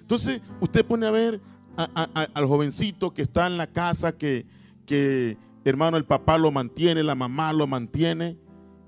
Entonces, 0.00 0.40
usted 0.60 0.84
pone 0.84 1.06
a 1.06 1.10
ver 1.10 1.40
al 1.76 2.46
jovencito 2.46 3.14
que 3.14 3.22
está 3.22 3.46
en 3.46 3.56
la 3.56 3.66
casa, 3.66 4.12
que, 4.12 4.46
que, 4.84 5.38
hermano, 5.64 5.96
el 5.96 6.04
papá 6.04 6.38
lo 6.38 6.50
mantiene, 6.50 7.02
la 7.02 7.14
mamá 7.14 7.52
lo 7.52 7.66
mantiene 7.66 8.38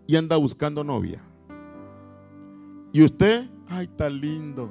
y 0.07 0.17
anda 0.17 0.37
buscando 0.37 0.85
novia. 0.85 1.23
Y 2.93 3.03
usted, 3.03 3.49
ay, 3.69 3.89
tan 3.89 4.21
lindo. 4.21 4.71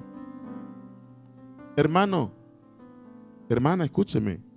Hermano, 1.75 2.31
hermana, 3.49 3.85
escúcheme. 3.85 4.52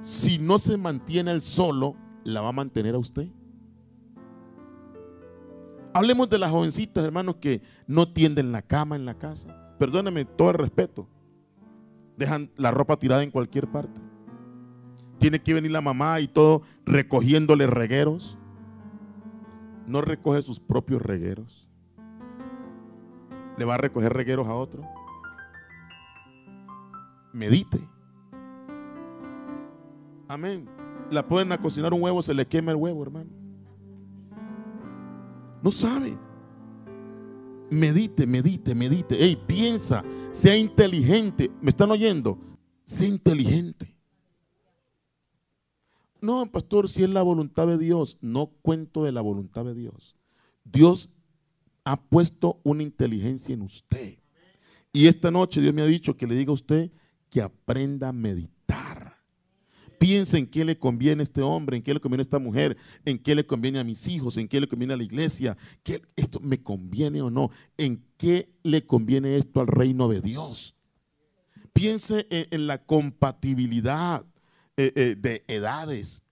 Si 0.00 0.38
no 0.38 0.58
se 0.58 0.76
mantiene 0.76 1.32
el 1.32 1.42
solo, 1.42 1.96
la 2.24 2.40
va 2.40 2.48
a 2.48 2.52
mantener 2.52 2.94
a 2.94 2.98
usted. 2.98 3.28
Hablemos 5.94 6.30
de 6.30 6.38
las 6.38 6.50
jovencitas, 6.50 7.04
hermanos, 7.04 7.36
que 7.40 7.62
no 7.86 8.12
tienden 8.12 8.52
la 8.52 8.62
cama 8.62 8.96
en 8.96 9.04
la 9.04 9.14
casa 9.18 9.68
perdóneme 9.78 10.24
todo 10.24 10.50
el 10.50 10.58
respeto, 10.58 11.08
dejan 12.16 12.50
la 12.56 12.70
ropa 12.70 12.98
tirada 12.98 13.22
en 13.22 13.30
cualquier 13.30 13.68
parte. 13.68 14.00
Tiene 15.18 15.40
que 15.40 15.54
venir 15.54 15.70
la 15.70 15.80
mamá 15.80 16.20
y 16.20 16.28
todo 16.28 16.62
recogiéndole 16.84 17.66
regueros. 17.66 18.38
No 19.86 20.00
recoge 20.00 20.42
sus 20.42 20.60
propios 20.60 21.02
regueros. 21.02 21.68
Le 23.56 23.64
va 23.64 23.74
a 23.74 23.78
recoger 23.78 24.12
regueros 24.12 24.46
a 24.46 24.54
otro. 24.54 24.84
Medite. 27.32 27.80
Amén. 30.28 30.68
La 31.10 31.26
pueden 31.26 31.50
a 31.52 31.60
cocinar 31.60 31.94
un 31.94 32.02
huevo, 32.02 32.20
se 32.20 32.34
le 32.34 32.46
quema 32.46 32.70
el 32.70 32.76
huevo, 32.76 33.02
hermano. 33.02 33.30
No 35.62 35.72
sabe. 35.72 36.16
Medite, 37.70 38.26
medite, 38.26 38.74
medite. 38.74 39.16
Hey, 39.18 39.42
piensa, 39.46 40.04
sea 40.30 40.56
inteligente. 40.56 41.50
¿Me 41.60 41.70
están 41.70 41.90
oyendo? 41.90 42.38
Sea 42.84 43.08
inteligente. 43.08 43.96
No, 46.20 46.44
pastor, 46.50 46.88
si 46.88 47.04
es 47.04 47.10
la 47.10 47.22
voluntad 47.22 47.66
de 47.66 47.78
Dios, 47.78 48.18
no 48.20 48.48
cuento 48.62 49.04
de 49.04 49.12
la 49.12 49.20
voluntad 49.20 49.64
de 49.64 49.74
Dios. 49.74 50.16
Dios 50.64 51.10
ha 51.84 52.00
puesto 52.00 52.60
una 52.64 52.82
inteligencia 52.82 53.54
en 53.54 53.62
usted. 53.62 54.18
Y 54.92 55.06
esta 55.06 55.30
noche 55.30 55.60
Dios 55.60 55.74
me 55.74 55.82
ha 55.82 55.86
dicho 55.86 56.16
que 56.16 56.26
le 56.26 56.34
diga 56.34 56.50
a 56.50 56.54
usted 56.54 56.90
que 57.30 57.40
aprenda 57.40 58.08
a 58.08 58.12
meditar. 58.12 58.57
Piensa 59.98 60.38
en 60.38 60.46
qué 60.46 60.64
le 60.64 60.78
conviene 60.78 61.22
a 61.22 61.24
este 61.24 61.42
hombre, 61.42 61.76
en 61.76 61.82
qué 61.82 61.92
le 61.92 62.00
conviene 62.00 62.20
a 62.20 62.22
esta 62.22 62.38
mujer, 62.38 62.76
en 63.04 63.18
qué 63.18 63.34
le 63.34 63.44
conviene 63.44 63.80
a 63.80 63.84
mis 63.84 64.06
hijos, 64.08 64.36
en 64.36 64.46
qué 64.46 64.60
le 64.60 64.68
conviene 64.68 64.94
a 64.94 64.96
la 64.96 65.02
iglesia, 65.02 65.56
que 65.82 66.02
esto 66.14 66.38
me 66.40 66.62
conviene 66.62 67.20
o 67.20 67.30
no, 67.30 67.50
en 67.76 68.04
qué 68.16 68.48
le 68.62 68.86
conviene 68.86 69.36
esto 69.36 69.60
al 69.60 69.66
reino 69.66 70.08
de 70.08 70.20
Dios. 70.20 70.76
Piense 71.72 72.26
en, 72.30 72.66
la 72.66 72.84
compatibilidad 72.84 74.24
eh, 74.76 74.92
eh, 74.94 75.16
de 75.16 75.44
edades. 75.48 76.22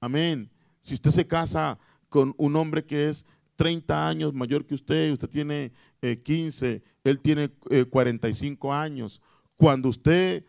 Amén. 0.00 0.50
Si 0.80 0.94
usted 0.94 1.10
se 1.10 1.26
casa 1.26 1.78
con 2.08 2.34
un 2.36 2.56
hombre 2.56 2.84
que 2.84 3.08
es 3.08 3.26
30 3.56 4.08
años 4.08 4.34
mayor 4.34 4.66
que 4.66 4.74
usted, 4.74 5.12
usted 5.12 5.28
tiene 5.28 5.72
15, 6.00 6.72
eh, 6.72 6.82
él 7.04 7.20
tiene 7.20 7.50
45 7.90 8.72
años. 8.72 9.20
Cuando 9.56 9.88
usted 9.88 10.44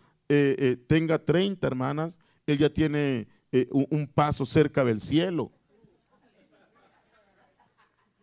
tenga 0.88 1.20
30, 1.20 1.66
hermanas, 1.68 2.20
él 2.48 2.58
ya 2.58 2.70
tiene 2.70 3.28
eh, 3.52 3.68
un, 3.72 4.08
paso 4.08 4.46
cerca 4.46 4.84
del 4.84 5.02
cielo. 5.02 5.52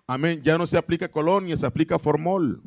Amén. 0.07 0.41
Ya 0.43 0.59
no 0.59 0.67
se 0.67 0.79
aplica 0.79 1.09
colonia, 1.09 1.57
se 1.57 1.67
aplica 1.67 1.99
formol. 1.99 2.63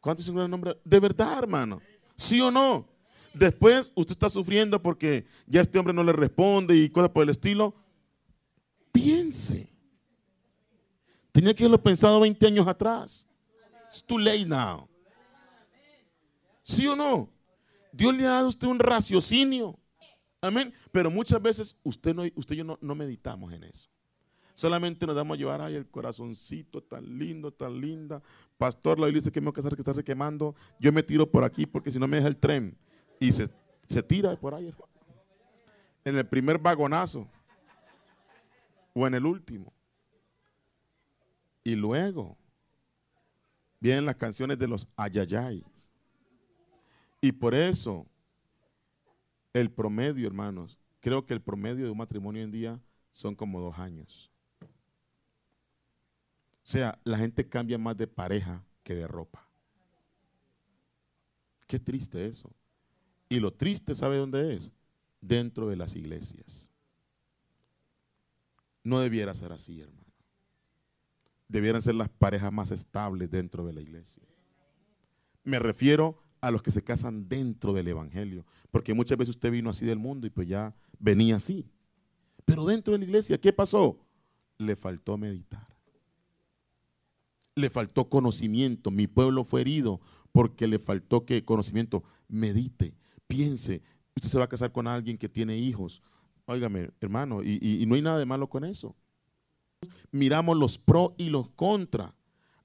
¿Cuántos 0.00 0.26
son 0.26 0.38
el 0.38 0.50
nombre? 0.50 0.78
De 0.84 1.00
verdad, 1.00 1.38
hermano. 1.38 1.80
¿Sí 2.14 2.40
o 2.40 2.50
no? 2.50 2.86
Después 3.32 3.90
usted 3.94 4.12
está 4.12 4.28
sufriendo 4.28 4.82
porque 4.82 5.26
ya 5.46 5.62
este 5.62 5.78
hombre 5.78 5.94
no 5.94 6.04
le 6.04 6.12
responde 6.12 6.76
y 6.76 6.90
cosas 6.90 7.10
por 7.10 7.22
el 7.22 7.30
estilo. 7.30 7.74
Piense. 8.92 9.68
Tenía 11.32 11.54
que 11.54 11.62
haberlo 11.62 11.82
pensado 11.82 12.20
20 12.20 12.46
años 12.46 12.66
atrás. 12.66 13.26
It's 13.86 14.04
too 14.04 14.18
late 14.18 14.44
now. 14.44 14.88
¿Sí 16.62 16.86
o 16.86 16.94
no? 16.94 17.37
Dios 17.92 18.16
le 18.16 18.26
ha 18.26 18.30
dado 18.30 18.46
a 18.46 18.48
usted 18.48 18.68
un 18.68 18.78
raciocinio. 18.78 19.78
Amén. 20.40 20.72
Pero 20.92 21.10
muchas 21.10 21.40
veces 21.42 21.76
usted, 21.82 22.14
no, 22.14 22.22
usted 22.34 22.54
y 22.54 22.58
yo 22.58 22.78
no, 22.80 22.94
meditamos 22.94 23.52
en 23.52 23.64
eso. 23.64 23.90
Solamente 24.54 25.06
nos 25.06 25.14
damos 25.14 25.36
a 25.36 25.38
llevar, 25.38 25.60
ay, 25.60 25.76
el 25.76 25.88
corazoncito 25.88 26.82
tan 26.82 27.18
lindo, 27.18 27.52
tan 27.52 27.80
linda. 27.80 28.20
Pastor, 28.56 28.98
la 28.98 29.06
Biblia 29.06 29.20
dice 29.20 29.32
que 29.32 29.40
me 29.40 29.46
voy 29.46 29.52
a 29.52 29.54
casar, 29.54 29.74
que 29.74 29.82
está 29.82 30.02
quemando. 30.02 30.54
Yo 30.80 30.92
me 30.92 31.02
tiro 31.02 31.30
por 31.30 31.44
aquí 31.44 31.64
porque 31.64 31.90
si 31.90 31.98
no 31.98 32.08
me 32.08 32.16
deja 32.16 32.28
el 32.28 32.36
tren. 32.36 32.76
Y 33.20 33.32
se, 33.32 33.48
se 33.88 34.02
tira 34.02 34.34
por 34.36 34.54
ahí, 34.54 34.72
En 36.04 36.18
el 36.18 36.26
primer 36.26 36.58
vagonazo. 36.58 37.28
O 38.94 39.06
en 39.06 39.14
el 39.14 39.26
último. 39.26 39.72
Y 41.62 41.76
luego 41.76 42.36
vienen 43.80 44.06
las 44.06 44.16
canciones 44.16 44.58
de 44.58 44.66
los 44.66 44.88
ayayay. 44.96 45.64
Y 47.20 47.32
por 47.32 47.54
eso, 47.54 48.06
el 49.52 49.70
promedio, 49.70 50.26
hermanos, 50.26 50.78
creo 51.00 51.26
que 51.26 51.34
el 51.34 51.42
promedio 51.42 51.84
de 51.84 51.90
un 51.90 51.98
matrimonio 51.98 52.40
hoy 52.40 52.44
en 52.44 52.52
día 52.52 52.80
son 53.10 53.34
como 53.34 53.60
dos 53.60 53.78
años. 53.78 54.30
O 54.60 56.70
sea, 56.70 56.98
la 57.04 57.18
gente 57.18 57.48
cambia 57.48 57.78
más 57.78 57.96
de 57.96 58.06
pareja 58.06 58.64
que 58.82 58.94
de 58.94 59.08
ropa. 59.08 59.48
Qué 61.66 61.78
triste 61.78 62.26
eso. 62.26 62.54
Y 63.28 63.40
lo 63.40 63.52
triste, 63.52 63.94
¿sabe 63.94 64.16
dónde 64.16 64.54
es? 64.54 64.72
Dentro 65.20 65.68
de 65.68 65.76
las 65.76 65.96
iglesias. 65.96 66.70
No 68.82 69.00
debiera 69.00 69.34
ser 69.34 69.52
así, 69.52 69.80
hermano. 69.80 70.06
Debieran 71.48 71.82
ser 71.82 71.94
las 71.94 72.08
parejas 72.08 72.52
más 72.52 72.70
estables 72.70 73.30
dentro 73.30 73.66
de 73.66 73.72
la 73.72 73.80
iglesia. 73.80 74.22
Me 75.44 75.58
refiero 75.58 76.22
a 76.40 76.50
los 76.50 76.62
que 76.62 76.70
se 76.70 76.82
casan 76.82 77.28
dentro 77.28 77.72
del 77.72 77.88
Evangelio. 77.88 78.44
Porque 78.70 78.94
muchas 78.94 79.18
veces 79.18 79.34
usted 79.34 79.50
vino 79.50 79.70
así 79.70 79.84
del 79.84 79.98
mundo 79.98 80.26
y 80.26 80.30
pues 80.30 80.48
ya 80.48 80.74
venía 80.98 81.36
así. 81.36 81.70
Pero 82.44 82.64
dentro 82.64 82.92
de 82.92 82.98
la 82.98 83.04
iglesia, 83.04 83.40
¿qué 83.40 83.52
pasó? 83.52 83.98
Le 84.56 84.76
faltó 84.76 85.16
meditar. 85.16 85.66
Le 87.54 87.70
faltó 87.70 88.08
conocimiento. 88.08 88.90
Mi 88.90 89.06
pueblo 89.06 89.44
fue 89.44 89.62
herido 89.62 90.00
porque 90.32 90.66
le 90.66 90.78
faltó 90.78 91.24
que 91.24 91.44
conocimiento. 91.44 92.04
Medite, 92.28 92.94
piense. 93.26 93.82
Usted 94.16 94.28
se 94.28 94.38
va 94.38 94.44
a 94.44 94.48
casar 94.48 94.72
con 94.72 94.86
alguien 94.86 95.18
que 95.18 95.28
tiene 95.28 95.56
hijos. 95.56 96.02
Óigame, 96.46 96.90
hermano, 97.00 97.42
y, 97.42 97.58
y 97.60 97.84
no 97.86 97.94
hay 97.94 98.02
nada 98.02 98.18
de 98.18 98.24
malo 98.24 98.48
con 98.48 98.64
eso. 98.64 98.96
Miramos 100.10 100.56
los 100.56 100.78
pros 100.78 101.12
y 101.18 101.28
los 101.28 101.50
contras. 101.50 102.12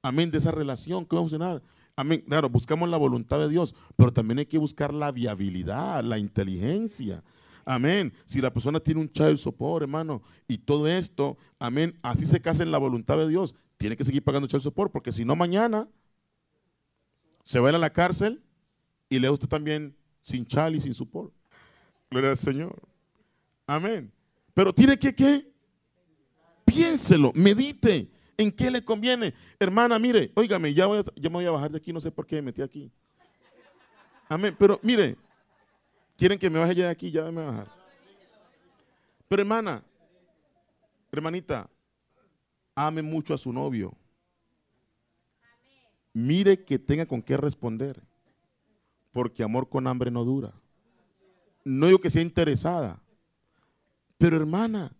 Amén, 0.01 0.31
de 0.31 0.37
esa 0.37 0.51
relación 0.51 1.05
que 1.05 1.15
va 1.15 1.21
a 1.21 1.23
funcionar. 1.23 1.61
Amén. 1.95 2.23
Claro, 2.27 2.49
buscamos 2.49 2.89
la 2.89 2.97
voluntad 2.97 3.39
de 3.39 3.49
Dios, 3.49 3.75
pero 3.95 4.11
también 4.11 4.39
hay 4.39 4.45
que 4.45 4.57
buscar 4.57 4.93
la 4.93 5.11
viabilidad, 5.11 6.03
la 6.03 6.17
inteligencia. 6.17 7.23
Amén. 7.65 8.11
Si 8.25 8.41
la 8.41 8.51
persona 8.51 8.79
tiene 8.79 9.01
un 9.01 9.11
child 9.11 9.37
support, 9.37 9.83
hermano, 9.83 10.21
y 10.47 10.57
todo 10.57 10.87
esto, 10.87 11.37
amén, 11.59 11.97
así 12.01 12.25
se 12.25 12.41
casa 12.41 12.63
en 12.63 12.71
la 12.71 12.77
voluntad 12.77 13.17
de 13.17 13.27
Dios, 13.27 13.55
tiene 13.77 13.95
que 13.95 14.03
seguir 14.03 14.23
pagando 14.23 14.47
child 14.47 14.63
support, 14.63 14.91
porque 14.91 15.11
si 15.11 15.23
no, 15.23 15.35
mañana 15.35 15.87
se 17.43 17.59
va 17.59 17.67
a 17.67 17.71
ir 17.71 17.75
a 17.75 17.79
la 17.79 17.93
cárcel 17.93 18.41
y 19.09 19.19
le 19.19 19.29
usted 19.29 19.47
también 19.47 19.95
sin 20.21 20.45
child 20.45 20.75
y 20.75 20.81
sin 20.81 20.93
support. 20.93 21.31
Gloria 22.09 22.31
al 22.31 22.37
Señor. 22.37 22.81
Amén. 23.67 24.11
Pero 24.53 24.73
tiene 24.73 24.97
que, 24.97 25.13
¿qué? 25.13 25.51
Piénselo, 26.65 27.31
medite. 27.35 28.09
¿En 28.37 28.51
qué 28.51 28.71
le 28.71 28.83
conviene? 28.83 29.33
Hermana, 29.59 29.99
mire, 29.99 30.31
óigame, 30.35 30.73
ya, 30.73 30.87
voy 30.87 31.03
ya 31.15 31.29
me 31.29 31.35
voy 31.35 31.45
a 31.45 31.51
bajar 31.51 31.71
de 31.71 31.77
aquí, 31.77 31.93
no 31.93 32.01
sé 32.01 32.11
por 32.11 32.25
qué 32.25 32.37
me 32.37 32.43
metí 32.43 32.61
aquí. 32.61 32.91
Amén, 34.27 34.55
pero 34.57 34.79
mire, 34.81 35.17
quieren 36.17 36.39
que 36.39 36.49
me 36.49 36.59
baje 36.59 36.75
ya 36.75 36.85
de 36.85 36.91
aquí, 36.91 37.11
ya 37.11 37.23
me 37.25 37.31
voy 37.31 37.43
a 37.43 37.47
bajar. 37.47 37.67
Pero 39.27 39.41
hermana, 39.41 39.83
hermanita, 41.11 41.69
ame 42.75 43.01
mucho 43.01 43.33
a 43.33 43.37
su 43.37 43.53
novio. 43.53 43.95
Mire 46.13 46.63
que 46.63 46.77
tenga 46.77 47.05
con 47.05 47.21
qué 47.21 47.37
responder, 47.37 48.01
porque 49.11 49.43
amor 49.43 49.69
con 49.69 49.87
hambre 49.87 50.11
no 50.11 50.23
dura. 50.23 50.53
No 51.63 51.87
digo 51.87 51.99
que 51.99 52.09
sea 52.09 52.21
interesada, 52.21 53.01
pero 54.17 54.37
hermana, 54.37 54.95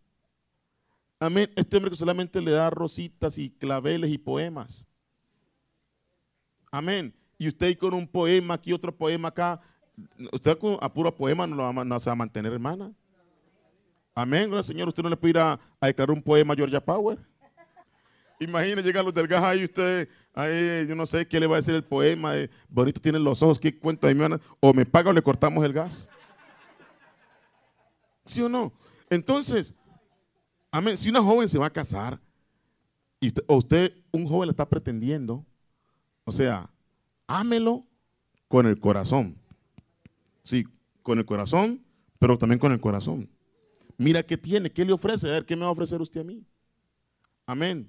Amén. 1.23 1.49
Este 1.55 1.77
hombre 1.77 1.89
que 1.89 1.95
solamente 1.95 2.41
le 2.41 2.51
da 2.51 2.69
rositas 2.69 3.37
y 3.37 3.49
claveles 3.49 4.11
y 4.11 4.17
poemas. 4.17 4.85
Amén. 6.69 7.15
Y 7.37 7.47
usted 7.47 7.77
con 7.77 7.93
un 7.93 8.05
poema 8.05 8.55
aquí, 8.55 8.73
otro 8.73 8.93
poema 8.93 9.29
acá. 9.29 9.61
Usted 10.33 10.57
con, 10.57 10.77
a 10.81 10.91
puro 10.91 11.15
poema 11.15 11.47
no, 11.47 11.55
lo 11.55 11.63
va, 11.63 11.85
no 11.85 11.97
se 11.97 12.09
va 12.09 12.11
a 12.11 12.17
mantener, 12.17 12.51
hermana. 12.51 12.91
Amén. 14.13 14.51
Señor, 14.63 14.89
usted 14.89 15.01
no 15.01 15.09
le 15.09 15.15
puede 15.15 15.29
ir 15.29 15.37
a, 15.37 15.57
declarar 15.79 16.11
un 16.13 16.21
poema 16.21 16.55
a 16.55 16.57
Georgia 16.57 16.83
Power. 16.83 17.17
Imagínese 18.41 18.85
llegar 18.85 19.05
los 19.05 19.13
del 19.13 19.25
gas 19.25 19.43
ahí, 19.43 19.63
usted, 19.63 20.09
ahí, 20.33 20.85
yo 20.85 20.93
no 20.93 21.05
sé 21.05 21.25
qué 21.25 21.39
le 21.39 21.47
va 21.47 21.55
a 21.55 21.59
decir 21.59 21.73
el 21.73 21.85
poema. 21.85 22.37
Eh, 22.37 22.49
bonito 22.67 22.99
tienen 22.99 23.23
los 23.23 23.41
ojos, 23.41 23.61
qué 23.61 23.79
cuenta 23.79 24.07
de 24.07 24.15
mi 24.15 24.25
O 24.59 24.73
me 24.73 24.85
paga 24.85 25.09
o 25.09 25.13
le 25.13 25.21
cortamos 25.21 25.63
el 25.63 25.71
gas. 25.71 26.09
¿Sí 28.25 28.41
o 28.41 28.49
no? 28.49 28.73
Entonces, 29.09 29.73
Amén. 30.73 30.97
Si 30.97 31.09
una 31.09 31.21
joven 31.21 31.47
se 31.47 31.59
va 31.59 31.67
a 31.67 31.69
casar 31.69 32.19
y 33.19 33.27
usted, 33.27 33.43
o 33.45 33.57
usted, 33.57 33.93
un 34.11 34.27
joven 34.27 34.47
le 34.47 34.51
está 34.53 34.67
pretendiendo, 34.67 35.45
o 36.25 36.31
sea, 36.31 36.67
ámelo 37.27 37.85
con 38.47 38.65
el 38.65 38.79
corazón. 38.79 39.37
Sí, 40.43 40.65
con 41.03 41.19
el 41.19 41.25
corazón, 41.25 41.83
pero 42.17 42.39
también 42.39 42.57
con 42.57 42.71
el 42.71 42.81
corazón. 42.81 43.29
Mira 43.99 44.23
qué 44.23 44.35
tiene, 44.35 44.71
qué 44.71 44.83
le 44.83 44.93
ofrece, 44.93 45.27
a 45.27 45.33
ver 45.33 45.45
qué 45.45 45.55
me 45.55 45.61
va 45.61 45.67
a 45.67 45.73
ofrecer 45.73 46.01
usted 46.01 46.21
a 46.21 46.23
mí. 46.23 46.43
Amén. 47.45 47.87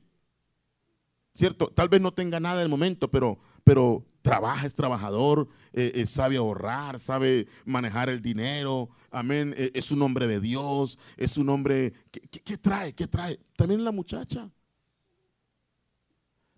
Cierto, 1.32 1.68
tal 1.68 1.89
vez 1.89 2.03
no 2.03 2.12
tenga 2.12 2.39
nada 2.39 2.57
en 2.57 2.64
el 2.64 2.68
momento, 2.68 3.11
pero, 3.11 3.39
pero 3.64 4.05
trabaja, 4.25 4.66
es 4.66 4.75
trabajador, 4.75 5.47
eh, 5.75 5.93
eh, 5.97 6.07
sabe 6.07 6.39
ahorrar, 6.39 6.99
sabe 6.99 7.47
manejar 7.66 8.09
el 8.09 8.22
dinero, 8.22 8.89
amén, 9.11 9.55
eh, 9.55 9.70
es 9.75 9.93
un 9.93 10.01
hombre 10.01 10.27
de 10.27 10.41
Dios, 10.41 10.99
es 11.18 11.37
un 11.37 11.51
hombre, 11.51 11.93
¿qué, 12.11 12.57
trae? 12.57 12.95
¿Qué 12.95 13.07
trae? 13.07 13.39
También 13.55 13.85
la 13.85 13.93
muchacha. 13.93 14.51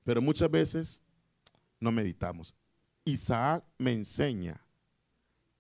Pero 0.05 0.23
muchas 0.23 0.49
veces 0.49 1.03
no 1.81 1.91
meditamos. 1.91 2.55
Isaac 3.05 3.65
me 3.79 3.93
enseña 3.93 4.65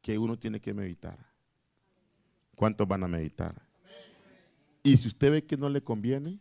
que 0.01 0.17
uno 0.17 0.39
tiene 0.39 0.61
que 0.61 0.73
meditar. 0.73 1.19
¿Cuántos 2.55 2.87
van 2.87 3.03
a 3.03 3.09
meditar? 3.09 3.61
Y 4.85 4.97
si 4.97 5.09
usted 5.09 5.33
ve 5.33 5.45
que 5.45 5.57
no 5.57 5.69
le 5.69 5.83
conviene, 5.83 6.39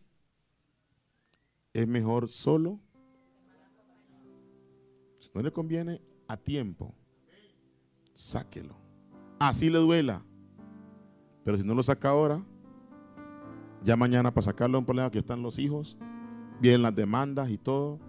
es 1.74 1.88
mejor 1.88 2.30
solo 2.30 2.80
no 5.36 5.42
le 5.42 5.52
conviene 5.52 6.02
a 6.30 6.38
tiempo, 6.38 6.96
sáquelo. 8.14 8.74
Así 9.38 9.70
le 9.70 9.80
duela. 9.80 10.24
Pero 11.44 11.58
si 11.58 11.68
no 11.68 11.76
lo 11.76 11.84
saca 11.84 12.10
ahora, 12.10 12.42
ya 13.84 13.98
mañana 13.98 14.34
para 14.34 14.46
sacarlo 14.46 14.80
un 14.80 14.86
problema 14.86 15.12
que 15.12 15.20
están 15.20 15.44
los 15.44 15.60
hijos, 15.60 15.98
vienen 16.62 16.82
las 16.84 16.96
demandas 16.96 17.50
y 17.50 17.58
todo, 17.58 18.00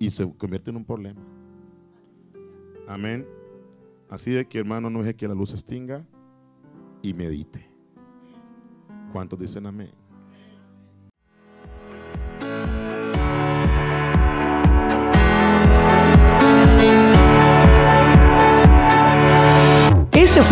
y 0.00 0.10
se 0.10 0.28
convierte 0.36 0.70
en 0.70 0.78
un 0.78 0.84
problema. 0.84 1.22
Amén. 2.88 3.24
Así 4.10 4.32
de 4.32 4.46
que 4.46 4.58
hermano, 4.58 4.90
no 4.90 4.98
deje 4.98 5.14
que 5.14 5.28
la 5.28 5.34
luz 5.34 5.52
extinga 5.52 6.04
y 7.00 7.14
medite. 7.14 7.70
¿Cuántos 9.12 9.38
dicen 9.38 9.66
amén? 9.66 10.01